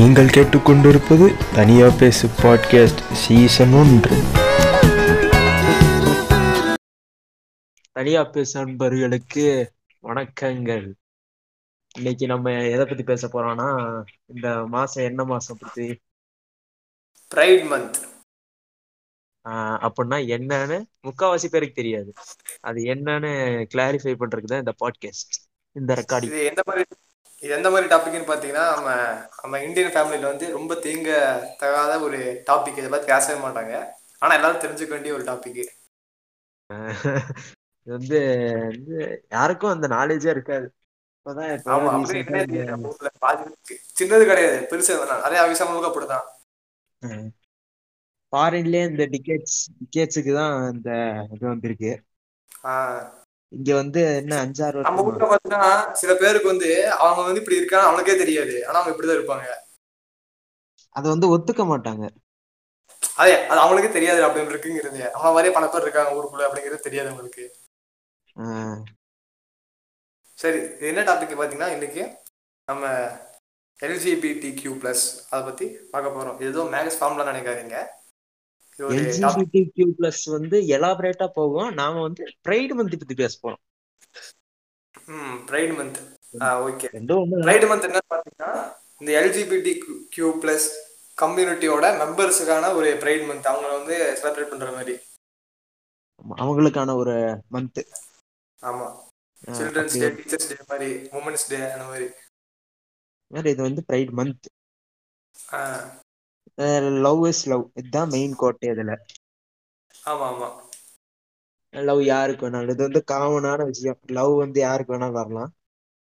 நீங்கள் 0.00 0.26
கேட்டுக்கொண்டிருப்பது 0.26 1.54
தனியா 1.54 1.88
பேசு 1.98 2.28
பாட்காஸ்ட் 2.28 3.00
சீசன் 3.12 3.72
ஒன்று. 3.72 4.16
தனியா 7.92 8.24
பேசு 8.24 8.60
அன்பர்களுக்கு 8.60 9.72
வணக்கங்கள். 10.02 10.92
இன்னைக்கு 11.96 12.26
நம்ம 12.26 12.64
எதை 12.64 12.84
பத்தி 12.86 13.02
பேச 13.02 13.28
போறோம்னா 13.28 14.02
இந்த 14.26 14.66
மாசம் 14.66 15.04
என்ன 15.04 15.24
மாசம் 15.24 15.56
பத்தி? 15.60 16.00
ப்ரைட் 17.34 17.66
மந்த் 17.72 17.94
ஆஹ் 19.44 19.88
அப்படின்னா 19.88 20.18
என்னன்னு 20.36 20.82
முக்காவாசி 21.02 21.46
பேருக்கு 21.50 21.74
தெரியாது. 21.74 22.12
அது 22.60 22.80
என்னன்னு 22.80 23.32
கிளாரிஃபை 23.74 24.14
பண்றதுக்கு 24.18 24.50
தான் 24.52 24.58
இந்த 24.58 24.74
பாட்காஸ்ட் 24.84 25.36
இந்த 25.72 25.94
ரெக்கார்டிங் 25.94 26.24
இது 26.24 26.44
எந்த 26.44 26.62
மாதிரி 26.66 26.84
இது 27.42 27.52
எந்த 27.56 27.68
மாதிரி 27.72 27.86
டாபிக்னு 27.92 28.28
பார்த்தீங்கன்னா 28.28 28.64
நம்ம 28.76 28.90
நம்ம 29.42 29.60
இந்தியன் 29.66 29.92
ஃபேமிலியில் 29.94 30.30
வந்து 30.30 30.46
ரொம்ப 30.56 30.72
தீங்க 30.84 31.10
தகாத 31.60 31.92
ஒரு 32.06 32.18
டாபிக் 32.48 32.80
இதை 32.80 32.90
பற்றி 32.90 33.08
பேசவே 33.12 33.38
மாட்டாங்க. 33.44 33.74
ஆனால் 34.22 34.36
எல்லாரும் 34.38 34.62
தெரிஞ்சுக்க 34.64 34.92
வேண்டிய 34.96 35.14
ஒரு 35.18 35.24
டாபிக் 35.30 35.62
இது 37.86 37.92
வந்து 37.96 38.18
வந்து 38.70 38.96
யாருக்கும் 39.32 39.72
அந்த 39.74 39.86
நாலேஜே 39.94 40.28
இருக்காது. 40.34 40.66
சின்னது 43.98 44.24
கிடையாது. 44.30 44.58
பெருசு 44.70 44.92
நிறைய 45.24 45.40
விஷயங்களுக்கு 45.52 45.90
அப்படிதான். 45.90 46.26
ஃபாரின்லயே 48.32 48.82
இந்த 48.90 49.04
டிக்கெட்ஸ் 49.14 49.58
டிக்கெட்ஸுக்கு 49.80 50.32
தான் 50.40 50.54
இந்த 50.74 50.90
இது 51.34 51.44
வந்திருக்கு. 51.52 51.92
இங்க 53.52 53.70
வந்து 53.80 54.00
என்ன 54.20 54.34
அஞ்சாறு 54.44 54.84
நம்ம 54.86 55.04
ஊர்ல 55.06 55.28
பார்த்தீங்கன்னா 55.30 55.70
சில 56.00 56.10
பேருக்கு 56.22 56.52
வந்து 56.52 56.68
அவங்க 57.04 57.22
வந்து 57.28 57.40
இப்படி 57.42 57.58
இருக்கான்னு 57.60 57.88
அவனுக்கே 57.88 58.16
தெரியாது. 58.22 58.54
ஆனா 58.66 58.76
அவங்க 58.78 58.92
இப்படிதான் 58.94 59.18
இருப்பாங்க. 59.20 59.48
அதை 60.96 61.06
வந்து 61.14 61.30
ஒத்துக்க 61.34 61.64
மாட்டாங்க. 61.70 62.04
அதே 63.22 63.34
அது 63.50 63.60
அவங்களுக்கே 63.62 63.90
தெரியாது 63.96 64.20
அப்படின்னு 64.26 64.52
இருக்குங்கிறது. 64.52 65.00
நம்ம 65.14 65.32
மாதிரியே 65.34 65.54
பல 65.56 65.66
பேர் 65.72 65.84
இருக்காங்க 65.86 66.14
ஊருக்குள்ள 66.16 66.46
அப்படிங்கிறது 66.46 66.86
தெரியாது 66.86 67.10
அவங்களுக்கு. 67.12 67.44
சரி 70.42 70.60
இது 70.76 70.90
என்ன 70.92 71.02
டாபிக் 71.08 71.38
பார்த்தீங்கன்னா 71.38 71.72
இன்னைக்கு 71.76 72.02
நம்ம 72.68 72.92
எல்ஜிபிடி 73.80 74.50
கியூ 74.60 74.72
ப்ளஸ் 74.80 75.04
அதை 75.30 75.40
பற்றி 75.48 75.66
பார்க்க 75.92 76.14
போகிறோம் 76.16 76.38
இது 76.40 76.50
ஏதோ 76.54 76.62
மேக்ஸ் 76.74 76.98
ஃபார்ம்லாம் 77.00 77.30
நினைக்காதீங்க. 77.32 77.78
எல்ஜிபிடி 78.96 79.60
பிளஸ் 79.96 80.24
வந்து 80.30 80.56
எலாபரேட்டா 80.76 81.26
போகும். 81.32 81.70
நாம 81.74 82.00
வந்து 82.00 82.22
ப்ரைடு 82.46 82.74
மந்த் 82.78 83.00
பத்தி 83.00 83.16
பேச 83.16 83.34
போறோம் 83.42 83.62
ம் 85.14 85.36
ப்ரைட் 85.48 85.72
மந்த் 85.78 85.98
ஓகே 86.66 86.88
ஒண்ணு 87.16 87.42
ப்ரைட் 87.44 87.66
மந்த் 87.70 87.88
என்ன 87.88 88.00
பார்த்தீங்கன்னா 88.12 88.50
இந்த 89.00 89.10
எல்ஜிபிடி 89.20 89.72
கியூ 90.14 90.28
ப்ளஸ் 90.42 90.66
கம்யூனிட்டியோட 91.18 91.86
மெம்பர்ஸுக்கான 92.00 92.72
ஒரு 92.74 92.90
ப்ரைட் 93.02 93.24
மந்த் 93.30 93.50
அவங்க 93.50 93.68
வந்து 93.76 93.96
செலிப்ரேட் 94.20 94.52
பண்ணுற 94.52 94.70
மாதிரி. 94.76 94.94
அவங்களுக்கான 96.40 96.94
ஒரு 96.94 97.14
மந்த் 97.54 97.80
ஆமாம் 98.58 98.94
சில்ட்ரன்ஸ் 99.42 99.96
டே 99.96 100.08
டீச்சர்ஸ் 100.16 100.48
டே 100.50 100.56
மாதிரி 100.70 100.88
உமன்ஸ் 101.18 101.46
டே 101.50 101.60
அந்த 101.74 101.84
மாதிரி. 101.84 102.08
இது 103.30 103.60
வந்து 103.62 103.82
pride 103.88 104.12
month 104.18 104.48
love 107.04 107.26
is 107.26 107.48
love 107.48 107.64
இதுதான் 107.74 108.08
மெயின் 108.08 108.34
கோட்டை 108.34 108.68
இதுல. 108.70 108.92
ஆமாம் 110.04 110.34
ஆமாம் 110.34 110.58
லவ் 111.74 112.02
யாருக்கு 112.02 112.50
வேணாலும் 112.50 112.70
இது 112.70 112.82
வந்து 112.82 113.02
காமனான 113.12 113.64
விஷயம். 113.64 113.98
லவ் 114.06 114.36
வந்து 114.36 114.60
யாருக்கு 114.60 114.94
வேணாலும் 114.94 115.18
வரலாம். 115.20 115.52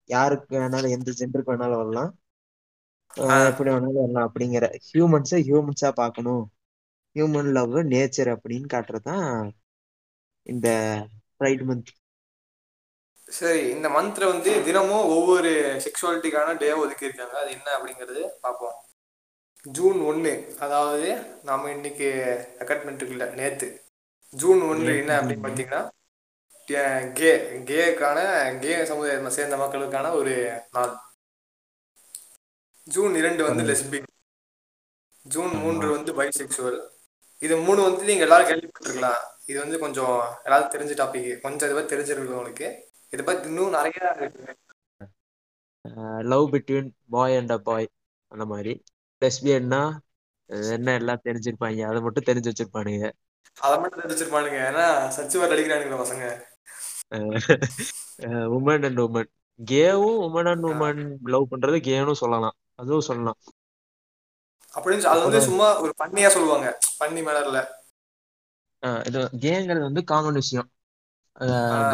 யாருக்கு 0.04 0.58
வேணாலும் 0.60 0.94
எந்த 0.96 1.12
ஜெண்டருக்கு 1.18 1.52
வேணாலும் 1.52 1.80
வரலாம். 1.82 2.12
எப்படி 3.50 3.70
வேணாலும் 3.70 4.00
வரலாம் 4.00 4.32
அப்படிங்கிற. 4.32 4.64
ஹியூமன்ஸை 4.88 5.40
ஹியூமன்ஸா 5.48 5.90
பார்க்கணும். 5.92 6.44
ஹியூமன் 7.14 7.50
லவ் 7.52 7.76
நேச்சர் 7.92 8.30
அப்படின்னு 8.36 8.66
காட்டுறதுதான் 8.74 9.50
இந்த 10.42 10.68
ப்ரைட் 11.38 11.62
மந்த் 11.68 11.92
சரி 13.28 13.62
இந்த 13.70 13.88
மந்த்ல 13.88 14.26
வந்து 14.32 14.64
தினமும் 14.64 15.08
ஒவ்வொரு 15.16 15.50
செக்ஷுவாலிட்டிக்கான 15.84 16.56
டே 16.56 16.70
ஒதுக்கியிருக்காங்க. 16.82 17.34
அது 17.40 17.50
என்ன 17.50 17.68
அப்படிங்கிறது 17.78 18.22
பார்ப்போம். 18.40 18.78
ஜூன் 19.76 19.98
ஒன்று 20.10 20.32
அதாவது 20.64 21.08
நாம 21.48 21.70
இன்னைக்கு 21.76 22.08
ரெக்கார்ட் 22.60 22.84
பண்ணிருக்கல 22.84 23.26
நேத்து. 23.40 23.68
ஜூன் 24.32 24.60
ஒன்று 24.70 24.92
என்ன 25.00 25.12
அப்படின்னு 25.18 25.44
பார்த்தீங்கன்னா 25.46 25.82
கே 27.18 27.30
கேக்கான 27.70 28.18
கே 28.64 28.72
சமுதாயத்தை 28.90 29.30
சேர்ந்த 29.38 29.56
மக்களுக்கான 29.62 30.12
ஒரு 30.20 30.34
நாள். 30.76 30.92
ஜூன் 32.86 33.14
இரண்டு 33.20 33.42
வந்து 33.48 33.64
லெஸ்பியன் 33.70 34.12
ஜூன் 35.26 35.54
மூன்று 35.62 35.88
வந்து 35.96 36.12
பைசெக்சுவல் 36.18 36.78
இது 37.42 37.54
மூணு 37.66 37.80
வந்து 37.86 38.08
நீங்க 38.10 38.24
எல்லாரும் 38.26 38.48
கேள்விப்பட்டிருக்கலாம். 38.50 39.20
இது 39.50 39.58
வந்து 39.64 39.78
கொஞ்சம் 39.84 40.14
எல்லாரும் 40.46 40.72
தெரிஞ்ச 40.74 40.94
டாபிக் 41.00 41.28
கொஞ்சம் 41.44 41.66
இதை 41.68 41.76
பத்தி 41.78 41.92
தெரிஞ்சிருக்கு 41.94 42.36
உங்களுக்கு. 42.38 42.68
இதை 43.14 43.22
பத்தி 43.28 43.48
இன்னும் 43.50 43.76
நிறைய 43.78 44.12
இருக்கு 44.20 44.54
love 46.32 46.46
between 46.54 46.88
boy 47.14 47.36
and 47.40 47.54
a 47.56 47.58
boy 47.68 47.86
அந்த 48.32 48.44
மாதிரி. 48.52 48.72
லெஸ்பியன்னா 49.20 49.82
என்ன 50.46 50.94
எல்லாம் 50.94 51.20
தெரிஞ்சிருப்பாங்க? 51.24 51.80
அதை 51.88 52.00
மட்டும் 52.00 52.24
தெரிஞ்சு 52.26 52.50
வச்சிருப்பானுங்க. 52.50 53.12
அதை 53.60 53.78
மட்டும் 53.78 54.00
தெரிஞ்சிருப்பானுங்க. 54.00 54.58
ஏன்னா 54.68 54.86
சச்சு 55.16 55.38
வேறு 55.38 55.54
அடிக்கிறானுங்க 55.54 55.98
பசங்க. 56.02 56.24
உமன் 58.56 58.84
அண்ட் 58.84 59.00
உமன் 59.00 59.30
கேவும் 59.70 60.18
உமன் 60.26 60.48
அண்ட் 60.50 60.64
உமன் 60.64 61.16
லவ் 61.24 61.46
பண்றது 61.50 61.78
கேனும் 61.88 62.20
சொல்லலாம். 62.22 62.56
அதுவும் 62.74 63.00
சொல்லலாம். 63.00 63.38
அப்படின்னு 64.74 65.02
அது 65.02 65.20
வந்து 65.20 65.40
சும்மா 65.42 65.80
ஒரு 65.80 65.92
பண்ணியா 65.98 66.28
சொல்லுவாங்க. 66.28 66.78
பண்ணி 66.98 67.20
மேலர்ல 67.20 67.60
ஆஹ் 68.86 69.06
இது 69.06 69.18
கேங்கிறது 69.44 69.80
வந்து 69.80 70.04
காமன் 70.04 70.32
விஷயம். 70.32 70.68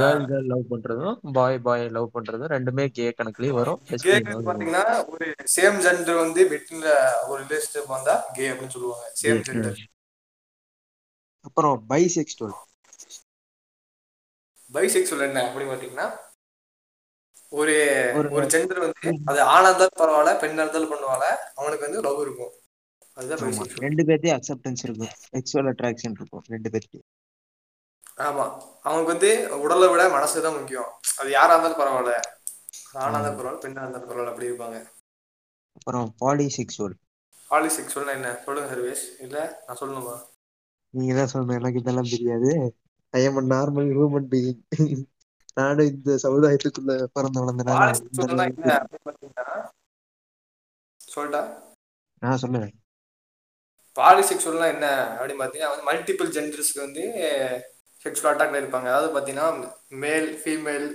கேர்ள் 0.01 0.27
கேர்ள் 0.31 0.47
லவ் 0.51 0.71
பண்றதும் 0.73 1.17
பாய் 1.37 1.59
பாய் 1.65 1.83
லவ் 1.97 2.13
பண்றதும் 2.15 2.53
ரெண்டுமே 2.55 2.85
கே 2.97 3.07
கணக்குலயும் 3.19 3.59
வரும். 3.61 3.81
பாத்தீங்கன்னா 3.89 4.85
ஒரு 5.13 5.27
சேம் 5.55 5.79
ஜெண்டர் 5.87 6.23
வந்து 6.25 6.43
வெட்டில 6.53 6.87
ஒரு 7.31 7.39
ரிலேஷன்ஷிப் 7.45 7.93
வந்தா 7.97 8.15
கே 8.37 8.45
அப்படின்னு 8.51 8.75
சொல்லுவாங்க. 8.77 9.07
சேம் 9.23 9.43
ஜெண்டர் 9.49 9.81
அப்புறம் 11.49 11.75
பைசெக்சுவல் 11.91 12.55
பைசெக்சுவல் 14.77 15.27
என்ன 15.29 15.41
அப்படின்னு 15.49 15.73
பாத்தீங்கன்னா 15.73 16.07
ஒரு 17.61 17.75
ஒரு 18.37 18.47
ஜெண்டர் 18.53 18.85
வந்து 18.85 19.11
அது 19.31 19.41
ஆணா 19.55 19.69
இருந்தாலும் 19.71 19.99
பரவாயில்ல 20.03 20.33
பெண்ணா 20.45 20.63
இருந்தாலும் 20.65 20.93
பண்ணுவாங்க. 20.93 21.27
அவனுக்கு 21.59 21.87
வந்து 21.87 22.01
லவ் 22.07 22.23
இருக்கும். 22.27 22.55
அதுதான் 23.17 23.83
ரெண்டு 23.87 24.03
பேர்த்தையும் 24.09 24.37
அக்செப்டன்ஸ் 24.39 24.85
இருக்கும். 24.87 25.13
செக்ஷுவல் 25.35 25.69
அட்ராக்ஷன் 25.73 26.17
இருக்கும். 26.21 26.45
ரெண்டு 26.55 26.71
பேர்த்தையும் 26.75 27.07
ஆமா. 28.19 28.45
அவனுக்கு 28.87 29.13
வந்து 29.13 29.31
உடலை 29.65 29.87
விட 29.93 30.03
மனசு 30.15 30.45
தான் 30.45 30.57
முக்கியம். 30.57 30.91
அது 31.21 31.29
யாரா 31.31 31.55
இருந்தாலும் 31.55 31.81
பரவாயில்ல. 31.81 32.13
ஆணா 33.03 33.17
இருந்தாலும் 33.17 33.39
பரவாயில்ல 33.39 33.63
பெண்ணா 33.65 33.83
இருந்தாலும் 33.85 34.11
பரவாயில்ல 34.11 34.33
அப்படி 34.33 34.51
இருப்பாங்க. 34.51 34.79
அப்புறம் 35.77 36.07
பாலிசெக்சுவல் 36.23 36.95
பாலிசெக்சுவல்னா 37.51 38.13
என்ன? 38.19 38.29
சொல்லுங்க 38.45 38.69
சர்வேஷ் 38.73 39.05
இல்ல 39.25 39.37
நான் 39.67 39.81
சொல்லணுமா? 39.81 40.15
நீங்க 40.95 41.13
தான் 41.19 41.31
சொல்லணும் 41.33 41.59
எனக்கு 41.61 41.81
இதெல்லாம் 41.83 42.13
தெரியாது. 42.15 42.51
I 43.15 43.21
am 43.25 43.41
normal 43.55 43.91
human 43.97 44.31
being 44.33 45.03
நானும் 45.57 45.91
இந்த 45.91 46.13
சமுதாயத்துக்குள்ள 46.25 46.93
பிறந்து 47.17 47.43
வளர்ந்தனால 47.43 47.91
சொல்லிட்டா 51.09 51.43
நான் 52.23 52.41
சொல்லுவேன் 52.43 52.73
பாலிசெக்சுவல்னா 53.97 54.69
என்ன 54.75 54.87
அப்படின்னு 55.17 55.41
பார்த்தீங்கன்னா 55.41 55.73
வந்து 55.73 55.89
மல்டிபிள் 55.91 56.35
ஜெண்டர்ஸ்க்கு 56.37 56.85
வந்து 56.87 57.05
செக்ஷுவல் 58.05 58.33
அட்டாக்ல 58.33 58.61
இருப்பாங்க. 58.63 58.89
அதாவது 58.93 59.13
பார்த்தீங்கன்னா 59.15 59.49
மேல் 60.05 60.29
ஃபீமேல் 60.43 60.89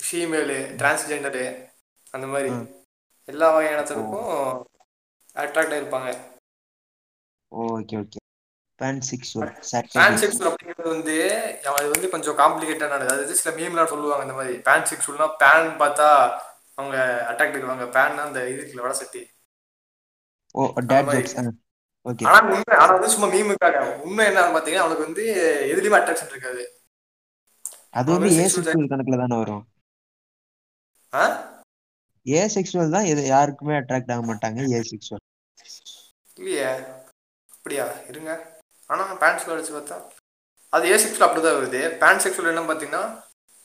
ஃபீமேலு 0.00 0.58
டிரான்ஸ்ஜெண்டரு 0.80 1.46
அந்த 2.16 2.26
மாதிரி. 2.32 2.50
எல்லா 3.28 3.48
வகையானத்துக்கும் 3.54 4.30
அட்ராக்ட் 5.42 5.80
இருப்பாங்க. 5.80 6.10
ஓகே 7.52 7.96
ஓகே 8.02 8.18
பேன்செக்சுவல் 8.80 9.50
அப்படிங்கிறது 10.50 10.88
வந்து 10.94 11.16
அது 11.72 11.92
வந்து 11.94 12.08
கொஞ்சம் 12.14 12.38
காம்ப்ளிகேட்டடானது 12.40 13.06
அதாவது 13.08 13.38
சில 13.40 13.50
மீம்லாம் 13.58 13.92
சொல்லுவாங்க 13.92 14.26
இந்த 14.26 14.36
மாதிரி. 14.38 14.54
பேன்செக்சுவல்னா 14.68 15.28
பேன் 15.42 15.70
பார்த்தா 15.82 16.08
அவங்க 16.78 16.96
அட்டாக்ட் 17.30 17.58
இருப்பாங்க 17.58 17.86
பேன்னா 17.96 18.22
அந்த 18.28 18.40
இதுக்குள்ள 18.52 18.84
வட 18.86 18.94
சட்டி. 19.02 19.22
ஓ 20.54 20.62
டேட் 20.90 21.12
ஆனா 22.06 22.38
உண்மை 22.46 22.76
ஆனா 22.76 22.92
வந்து 22.92 23.08
சும்மா 23.08 23.28
மீமுக்காக 23.34 24.02
உண்மை 24.02 24.26
என்னன்னு 24.26 24.54
பார்த்தீங்கன்னா 24.54 24.84
அவனுக்கு 24.84 25.04
வந்து 25.04 25.24
எதுலயுமே 25.72 25.98
அட்ராக்ஷன் 25.98 26.30
இருக்காது. 26.30 26.62
அது 27.90 28.12
வந்து 28.12 28.30
ஏ 28.34 28.46
செக்சுவல் 28.46 28.90
கணக்குல 28.92 29.16
தானே 29.16 29.36
வரும். 29.36 29.64
ஆ? 31.12 31.22
ஏ 32.26 32.46
செக்சுவல் 32.46 32.90
தான் 32.90 33.04
எது 33.04 33.26
யாருக்குமே 33.26 33.74
அட்ராக்ட் 33.74 34.12
ஆக 34.12 34.34
மாட்டாங்க 34.34 34.60
ஏ 34.70 34.80
செக்சுவல் 34.80 35.22
இல்லையே. 36.36 36.68
அப்படியா? 37.50 37.86
இருங்க. 38.08 38.30
ஆனா 38.86 39.14
பேண்ட் 39.14 39.50
அடிச்சு 39.50 39.72
பார்த்தா 39.72 39.96
அது 40.72 40.88
ஏ 40.88 40.96
செக்ஷுவல் 40.96 41.26
அப்படிதான் 41.26 41.58
வருது. 41.58 41.98
பேண்ட் 41.98 42.20
செக்ஷுவல் 42.20 42.48
என்ன 42.48 42.60
பார்த்தீங்கன்னா 42.60 43.02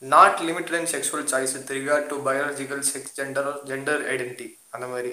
not 0.02 0.40
limited 0.40 0.78
in 0.80 0.90
sexual 0.92 1.28
choice 1.30 1.52
with 1.52 1.70
regard 1.70 2.08
to 2.08 2.16
biological 2.24 2.82
sex 2.92 3.14
gender 3.16 3.48
gender 3.64 4.02
identity 4.08 4.46
அந்த 4.70 4.86
மாதிரி. 4.86 5.12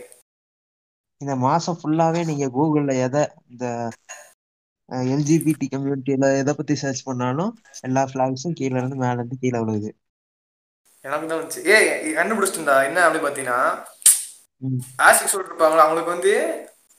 இந்த 1.21 1.33
மாசம் 1.41 1.77
ஃபுல்லாவே 1.79 2.21
நீங்க 2.27 2.45
கூகுள்ல 2.55 2.93
எத 3.05 3.17
இந்த 3.49 3.65
எல் 5.07 5.25
ஜி 5.27 5.35
பி 5.39 5.53
டி 5.55 5.67
கம்யூனிட்டில 5.71 6.29
எத 6.37 6.53
பத்தி 6.53 6.75
சர்ச் 6.81 7.05
பண்ணாலும் 7.05 7.51
எல்லா 7.83 8.03
பிளாக்ஸும் 8.13 8.57
கீழ 8.59 8.73
இருந்து 8.79 9.03
மேல 9.03 9.19
இருந்து 9.19 9.41
கீழ 9.43 9.55
விழுகுது 9.61 9.91
எனக்கு 11.05 11.27
தான் 11.27 11.39
வந்துச்சு. 11.39 11.61
ஏய் 11.73 11.87
கண்டுபிடிச்சிட்டா 12.17 12.75
என்ன 12.87 13.03
அப்படின்னு 13.05 13.27
பாத்தீங்கன்னா. 13.27 13.59
ஆசெக்சுவல் 15.07 15.45
இருப்பாங்களா 15.45 15.83
அவங்களுக்கு 15.83 16.15
வந்து 16.15 16.33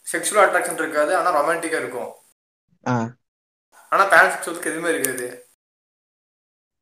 செக்ஷுவல் 0.07 0.45
அட்ராக்ஷன் 0.45 0.83
இருக்காது 0.83 1.12
ஆனா 1.19 1.31
ரொமான்டிக்கா 1.39 1.81
இருக்கும். 1.83 2.11
ஆனா 3.93 4.05
பேன்செக்சுவலுக்கு 4.12 4.71
எதுவுமே 4.73 4.93
இருக்காது. 4.95 5.27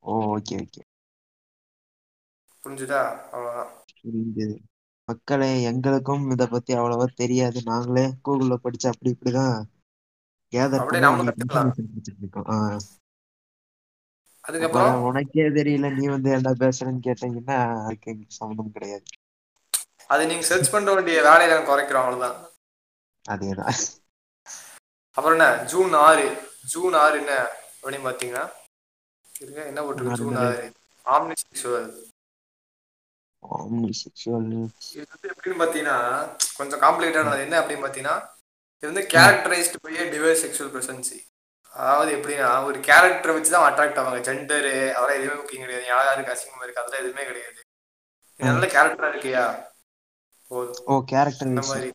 ஓ 0.05 0.15
ஓகே 0.35 0.57
ஓகே 0.65 0.83
புரிஞ்சுதா? 2.65 3.01
அவ்வளவுதான். 3.33 3.73
புரியுது 3.99 4.47
மக்களே 5.05 5.62
எங்களுக்கும் 5.62 6.31
இத 6.31 6.47
பத்தி 6.47 6.75
அவ்வளவா 6.75 7.15
தெரியாது. 7.15 7.61
நாங்களே 7.65 8.12
கூகுள்ல 8.25 8.55
படிச்சு 8.55 8.89
அப்படி 8.89 9.15
இப்படிதான் 9.15 9.65
கேதர் 10.53 10.81
இருக்கோம். 12.19 12.79
உனக்கே 15.03 15.43
தெரியல 15.43 15.97
நீ 15.97 16.06
வந்து 16.06 16.31
என்ன 16.31 16.53
பேசுறேன்னு 16.53 17.01
கேட்டீங்கன்னா 17.03 17.85
அதுக்கு 17.85 18.19
சம்மந்தம் 18.27 18.73
கிடையாது. 18.73 19.03
அது 20.06 20.27
நீங்க 20.27 20.43
சர்ச் 20.43 20.71
பண்ண 20.71 20.95
வேண்டிய 20.95 21.23
வேலையை 21.23 21.56
நாங்கள் 21.56 21.71
குறைக்கிறோம் 21.71 22.05
அவ்வளவுதான். 22.05 22.51
அதேதான். 23.29 23.99
அப்புறம் 25.17 25.39
என்ன? 25.39 25.65
ஜூன் 25.65 25.93
ஆறு. 25.93 26.49
ஜூன் 26.65 26.93
ஆறு 26.93 27.19
என்ன? 27.19 27.47
அப்படின்னு 27.83 27.97
பார்த்தீங்கன்னா 28.06 28.51
இருங்க 29.41 29.67
என்ன 29.67 29.83
போட்டிருக்கு? 29.83 30.12
ஜூன் 30.12 30.37
ஆறு 30.37 30.73
ஆறு. 31.05 32.12
இது 34.91 35.06
வந்து 35.12 35.29
எப்படின்னு 35.32 35.61
பார்த்தீங்கன்னா 35.61 35.99
கொஞ்சம் 36.56 36.81
காம்ப்ளிகேட்டானது 36.81 37.44
என்ன 37.46 37.61
அப்படின்னு 37.61 37.85
பார்த்தீங்கன்னா 37.85 38.17
இது 38.76 38.91
வந்து 38.93 39.05
characterized 39.14 39.82
by 39.82 39.94
device 40.11 40.43
sexual 40.44 40.73
presence 40.75 41.19
அதாவது 41.73 42.11
எப்படின்னா 42.17 42.64
ஒரு 42.64 42.79
கேரக்டரை 42.79 43.32
வச்சு 43.35 43.50
தான் 43.50 43.67
அட்ராக்ட் 43.69 44.00
ஆவாங்க. 44.00 44.20
ஜெண்டரு 44.20 44.75
அதெல்லாம் 44.93 45.19
எதுவுமே 45.19 45.37
முக்கியம் 45.37 45.62
கிடையாது. 45.62 45.87
யாரா 45.87 46.12
இருக்கு 46.12 46.35
அசிங்கமா 46.35 46.62
இருக்கு 46.62 46.82
அதெல்லாம் 46.82 47.02
எதுவுமே 47.02 47.25
கிடையாது. 47.25 47.61
நல்ல 48.41 48.67
கேரக்டரா 48.67 49.08
இருக்கியா? 49.12 49.44
போதும். 50.50 50.85
ஓ 50.87 51.00
கேரக்டர் 51.05 51.46
இந்த 51.46 51.62
மாதிரி. 51.67 51.91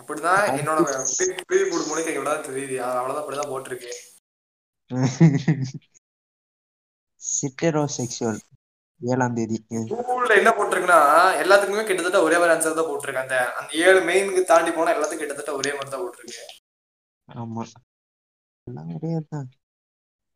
அப்படிதான் 0.00 0.44
என்னோட 0.58 0.78
போடு 1.70 1.84
மூலிகை 1.86 2.14
எவ்வளவு 2.14 2.46
தெரியுது. 2.48 2.76
அவ்வளவுதான் 2.88 3.22
அப்படிதான் 3.22 3.52
போட்டிருக்கு. 3.54 3.92
சிட்டரோ 7.20 7.82
செக்ஷுவல் 7.96 8.40
ஏழாம் 9.00 9.36
தேதி. 9.36 9.56
கூகுள்ல 9.90 10.32
என்ன 10.38 10.50
போட்டிருக்குன்னா 10.52 11.00
எல்லாத்துக்குமே 11.42 11.84
கிட்டத்தட்ட 11.86 12.20
ஒரே 12.24 12.36
மாதிரி 12.38 12.54
ஆன்சர் 12.54 12.78
தான் 12.78 12.88
போட்டிருக்கு. 12.88 13.24
அந்த 13.24 13.36
அந்த 13.58 13.70
ஏழு 13.84 14.00
மெயினுக்கு 14.08 14.42
தாண்டி 14.48 14.70
போனா 14.72 14.94
எல்லாத்துக்கும் 14.94 15.24
கிட்டத்தட்ட 15.24 15.52
ஒரே 15.58 15.72
மாதிரி 15.74 15.92
தான் 15.92 16.04
போட்டிருக்கு. 16.04 16.44
ஆமா. 17.28 17.64
எல்லாம் 18.66 18.90
ஒரே 18.96 19.12
தான் 19.28 19.46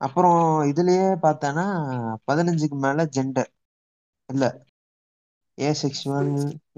அப்புறம் 0.01 0.41
இதுலயே 0.71 1.09
பார்த்தானா 1.25 1.65
பதினஞ்சுக்கு 2.29 2.77
மேல 2.85 3.05
ஜெண்டர் 3.17 3.51
இல்ல. 4.29 4.45
ஏ 5.59 5.71
செக்ஷுவல் 5.81 6.31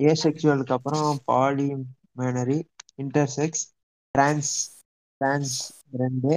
ஏ 0.03 0.13
செக்ஷுவலுக்கு 0.23 0.75
அப்புறம் 0.77 1.09
பாலி 1.29 1.67
மேனரி 2.19 2.59
இன்டர்செக்ஸ் 2.99 3.63
டிரான்ஸ் 4.15 4.53
டிரான்ஸ் 5.21 5.55
ரெண்டு 6.01 6.33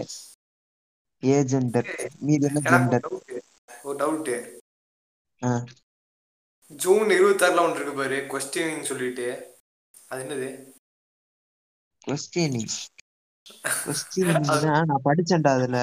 ஏ 1.23 1.37
ஜெண்டர் 1.51 1.89
மீதி 2.21 2.47
என்ன 2.49 2.61
ஜெண்டர் 2.67 3.05
ஒரு 3.07 3.17
டவுட் 3.17 3.43
ஒரு 3.85 3.97
டவுட் 3.99 4.29
ஆ. 4.31 4.39
ஜூன் 6.69 7.07
இருபத்தாறுல 7.07 7.59
ஒன்று 7.59 7.79
இருக்கு 7.79 7.93
பாரு 7.93 8.17
கொஸ்டின் 8.31 8.81
சொல்லிட்டு. 8.81 9.27
அது 10.07 10.23
என்னது? 10.23 10.49
கொஸ்டினிங் 12.07 12.75
கொஸ்டினிங்னா 13.85 14.85
நான் 14.85 15.05
படிச்சேன்டா 15.05 15.51
அதுல. 15.57 15.79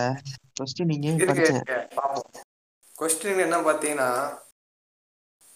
கொஸ்டினிங் 0.58 1.04
படிச்சேன்? 1.28 1.94
பார்ப்போம் 1.94 2.28
கொஸ்டின் 2.98 3.44
என்ன 3.44 3.56
பார்த்தீங்கன்னா 3.60 4.10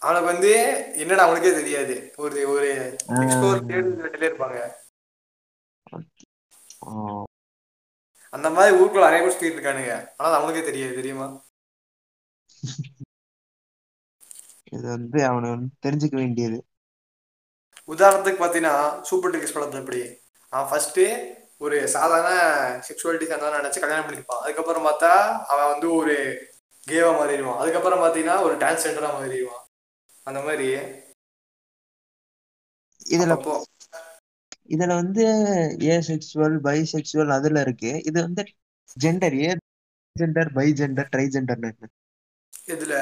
அவனுக்கு 0.02 0.30
வந்து 0.32 0.52
என்னடா 0.96 1.24
அவனுக்கே 1.24 1.52
தெரியாது. 1.52 1.94
ஒரு 2.16 2.48
ஒரு 2.48 2.68
இருப்பாங்க. 4.26 4.58
அந்த 8.32 8.48
மாதிரி 8.50 8.76
ஊருக்குள்ள 8.78 9.04
நிறைய 9.06 9.20
பேர் 9.22 9.36
சுத்திட்டு 9.36 9.56
இருக்கானுங்க. 9.56 9.94
ஆனா 10.16 10.34
அவனுக்கே 10.34 10.64
தெரியாது 10.64 10.94
தெரியுமா? 10.94 11.26
இது 14.72 14.86
வந்து 14.96 15.18
அவனை 15.24 15.48
வந்து 15.50 15.68
தெரிஞ்சுக்க 15.86 16.16
வேண்டியது. 16.16 16.58
உதாரணத்துக்கு 17.88 18.40
பார்த்தீங்கன்னா 18.42 18.76
சூப்பர் 19.02 19.32
டிகஸ் 19.34 19.54
படத்தை 19.54 19.80
எப்படி? 19.80 20.00
அவன் 20.52 20.68
ஃபர்ஸ்ட் 20.70 21.00
ஒரு 21.56 21.76
சாதாரண 21.88 22.30
செக்ஷுவாலிட்டி 22.88 23.26
தான் 23.28 23.56
நினைச்சு 23.58 23.82
கல்யாணம் 23.84 24.06
பண்ணிருப்பான். 24.06 24.42
அதுக்கப்புறம் 24.42 24.86
பார்த்தா 24.86 25.12
அவன் 25.52 25.70
வந்து 25.72 25.88
ஒரு 25.94 26.14
கேவா 26.88 27.10
மாறிடுவான். 27.18 27.60
அதுக்கப்புறம் 27.62 28.02
பார்த்தீங்கன்னா 28.02 28.36
ஒரு 28.42 28.54
டிரான்ஸ்ஜெண்டரா 28.56 29.10
மாறிடுவான். 29.18 29.64
அந்த 30.26 30.40
மாதிரி. 30.40 30.68
இதுல 33.06 33.34
அப்போ 33.38 33.54
இதுல 34.74 34.94
வந்து 35.02 35.24
ஏ 35.82 35.94
செக்சுவல் 36.08 36.56
பை 36.60 36.78
செக்சுவல் 36.92 37.32
அதுல 37.36 37.60
இருக்கு. 37.60 37.92
இது 38.04 38.18
வந்து 38.22 38.42
gender 38.96 39.36
A 39.44 39.50
gender 40.16 40.50
by 40.52 40.66
gender 40.80 41.10
try 41.14 41.26
gender 41.36 41.62
இதுல 42.68 42.94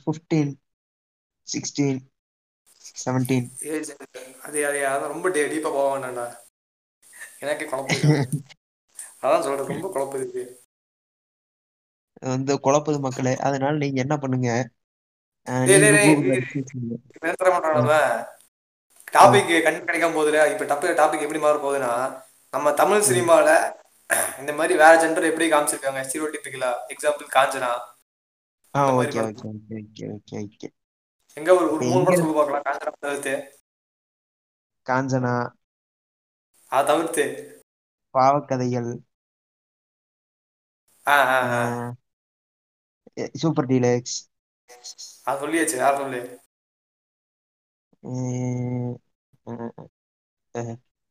ஃபிஃப்டீன் 0.00 0.52
சிக்ஸ்டீன் 1.48 2.00
செவன்டீன் 3.02 3.48
ஏஜ் 3.70 3.90
அது 4.46 4.58
அது 4.68 4.80
அதான் 4.88 5.12
ரொம்ப 5.14 5.28
டே 5.30 5.42
டீப்பா 5.48 5.70
போக 5.72 5.88
வேண்டாம்டா. 5.92 6.26
எனக்கு 7.42 7.64
குழப்பம் 7.66 8.02
அதான் 9.24 9.44
சொல்றேன் 9.44 9.70
ரொம்ப 9.72 9.88
குழப்பம் 9.88 10.20
இருக்கு. 10.20 10.42
வந்து 12.28 12.52
குழப்புது 12.64 12.98
மக்களே. 13.00 13.34
அதனால 13.46 13.74
நீங்க 13.82 13.98
என்ன 14.04 14.14
பண்ணுங்க? 14.22 14.50
டாபிக் 19.12 19.50
கண் 19.64 19.84
கிடைக்காம 19.86 20.14
போகுதுல 20.16 20.42
இப்ப 20.52 20.64
டப்பு 20.64 20.94
டாபிக் 21.00 21.24
எப்படி 21.26 21.40
மாற 21.40 21.56
போகுதுன்னா 21.58 21.92
நம்ம 22.52 22.72
தமிழ் 22.80 23.08
சினிமால 23.08 23.48
இந்த 24.40 24.52
மாதிரி 24.52 24.74
வேற 24.78 24.92
ஜெண்டர் 25.02 25.28
எப்படி 25.30 25.46
காமிச்சிருக்காங்க? 25.50 26.00
ஸ்டீரியோடிபிக்கலா 26.06 26.70
எக்ஸாம்பிள் 26.94 27.34
காஞ்சனா. 27.34 27.70
ஆ 28.74 28.94
okay. 28.94 28.98
Okay 28.98 29.52
okay 29.68 29.84
okay 30.00 30.16
okay 30.32 30.48
okay. 30.48 30.68
எங்க 31.34 31.54
ஒரு 31.54 31.72
ஒரு 31.72 31.72
மூணு 31.72 31.90
எங்க- 31.90 32.04
படம் 32.04 32.20
சொல்லி 32.20 32.34
பார்க்கலாம் 32.34 32.62
காஞ்சனா 32.62 32.92
தவிர்த்து. 33.00 33.58
காஞ்சனா. 34.88 35.50
அதை 36.66 36.94
தவிர்த்து. 36.94 37.50
பாவக்கதைகள். 38.14 38.98
Super 43.34 43.66
deluxe. 43.66 44.30
அது 45.24 45.48
சொல்லியாச்சு 45.48 45.76
யார் 45.76 45.96
சொல்லு? 45.96 46.40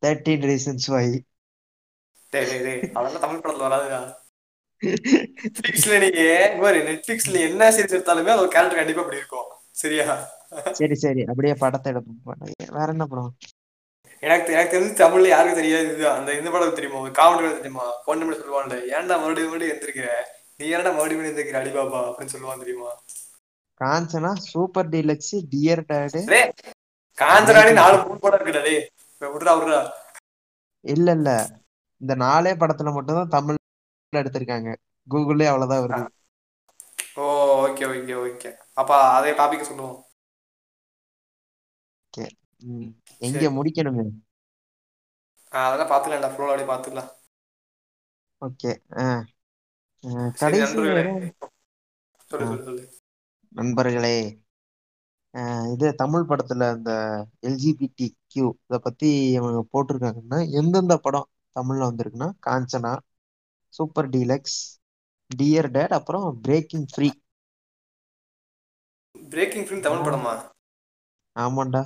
Thirteen 0.05 0.45
reasons 0.45 0.91
why. 0.91 1.25
டேய் 2.29 2.63
டேய் 2.63 2.91
அதெல்லாம் 2.93 3.21
தமிழ் 3.21 3.39
படத்துல 3.39 3.63
வராதுடா. 3.63 4.20
நெட்ஃபிளிக்ஸ்ல 4.83 5.97
நீங்க 6.03 6.21
பாரு 6.61 6.79
நெட்ஃபிளிக்ஸ்ல 6.89 7.39
என்ன 7.47 7.71
சீரிஸ் 7.71 7.95
எடுத்தாலுமே 7.97 8.33
அது 8.35 8.43
ஒரு 8.45 8.51
கேரக்டர் 8.55 8.79
கண்டிப்பா 8.79 9.01
அப்படி 9.01 9.21
இருக்கும். 9.21 9.49
சரியா? 9.81 10.05
சரி 10.79 10.95
சரி. 10.95 11.21
அப்படியே 11.23 11.53
படத்தை 11.53 11.91
எடுப்போம் 11.93 12.39
வேற 12.77 12.87
என்ன 12.95 13.05
படம்? 13.05 13.31
எனக்கு 14.23 14.53
எனக்கு 14.53 14.73
தெரிஞ்சு 14.75 15.01
தமிழ்ல 15.01 15.27
யாருக்கு 15.27 15.59
தெரியாது? 15.59 15.87
இதுதான் 15.87 16.17
அந்த 16.19 16.31
இந்த 16.33 16.49
படம் 16.51 16.75
தெரியுமா? 16.75 16.99
ஒரு 16.99 17.11
காமெடி 17.11 17.55
தெரியுமா? 17.57 17.85
பொண்ணு 18.05 18.25
மணி 18.25 18.37
சொல்லுவான்ல 18.37 18.75
ஏன்டா 18.95 19.15
மறுபடியும் 19.21 19.51
மறுபடியும் 19.51 19.75
எந்திரிக்கிற? 19.75 20.09
நீ 20.57 20.65
ஏன்டா 20.65 20.91
மறுபடியும் 20.91 20.97
மறுபடியும் 20.97 21.31
எந்திரிக்கிற? 21.31 21.61
அடிபாபா 21.61 22.01
அப்படின்னு 22.09 22.33
சொல்லுவான் 22.33 22.63
தெரியுமா? 22.65 22.91
Kanchana 23.81 24.31
super 24.49 24.89
deluxe 24.89 25.35
dear 25.53 25.83
dad. 25.91 26.19
காஞ்சனாடி 27.17 27.73
நாலு 27.73 27.95
மூணு 28.03 28.19
படம் 28.19 28.39
இருக்குடா 28.39 28.63
டேய். 28.63 28.83
இப்ப 29.13 29.31
விட்றா 29.33 29.53
விட்றா. 29.59 29.79
இல்ல 30.85 31.11
இல்ல. 31.11 31.29
இந்த 32.01 32.15
நாலே 32.15 32.51
படத்துல 32.53 32.93
மட்டும்தான் 32.93 33.33
தமிழ்ல 33.37 33.59
எடுத்திருக்காங்க. 34.13 34.69
கூகுள்லயே 35.07 35.47
அவ்வளவுதான் 35.47 35.83
வருது. 35.83 36.03
ஓ 37.17 37.25
ஓகே 37.63 37.85
ஓகே 37.91 38.15
ஓகே 38.21 38.51
அப்ப 38.75 38.91
அதே 39.11 39.31
டாபிக் 39.33 39.67
சொல்லுவோம். 39.67 39.99
ம். 42.61 42.89
எங்க 43.21 43.43
ஆ, 45.51 45.59
அதெல்லாம் 45.65 45.91
பாத்துக்கலாம்டா 45.91 46.31
ஃப்ளோல 46.31 46.51
அப்படியே 46.51 46.69
பாத்துக்கலாம் 46.69 47.11
ஓகே. 48.41 48.71
கடைசி 50.39 50.77
நண்பர்களே. 53.55 54.15
இது 55.73 55.87
தமிழ் 55.95 56.27
படத்துல 56.29 56.67
இந்த 56.75 56.91
எல்ஜிபிடி 57.41 58.07
கியூ 58.27 58.47
இத 58.63 58.77
பத்தி 58.79 59.09
அவங்க 59.35 59.61
போட்டிருக்காங்கன்னா 59.73 60.39
எந்தெந்த 60.53 60.95
படம் 60.99 61.27
தமிழ்ல 61.55 61.87
வந்திருக்குன்னா 61.89 62.29
Kanchana 62.41 62.93
super 63.73 64.09
deluxe 64.15 64.59
dear 65.31 65.69
dad 65.77 65.97
அப்புறம் 65.99 66.27
breaking 66.45 66.87
free 66.93 67.09
breaking 69.15 69.65
film 69.67 69.85
Tamil 69.85 70.05
படமா? 70.05 70.33
ஆமாண்டா. 71.35 71.83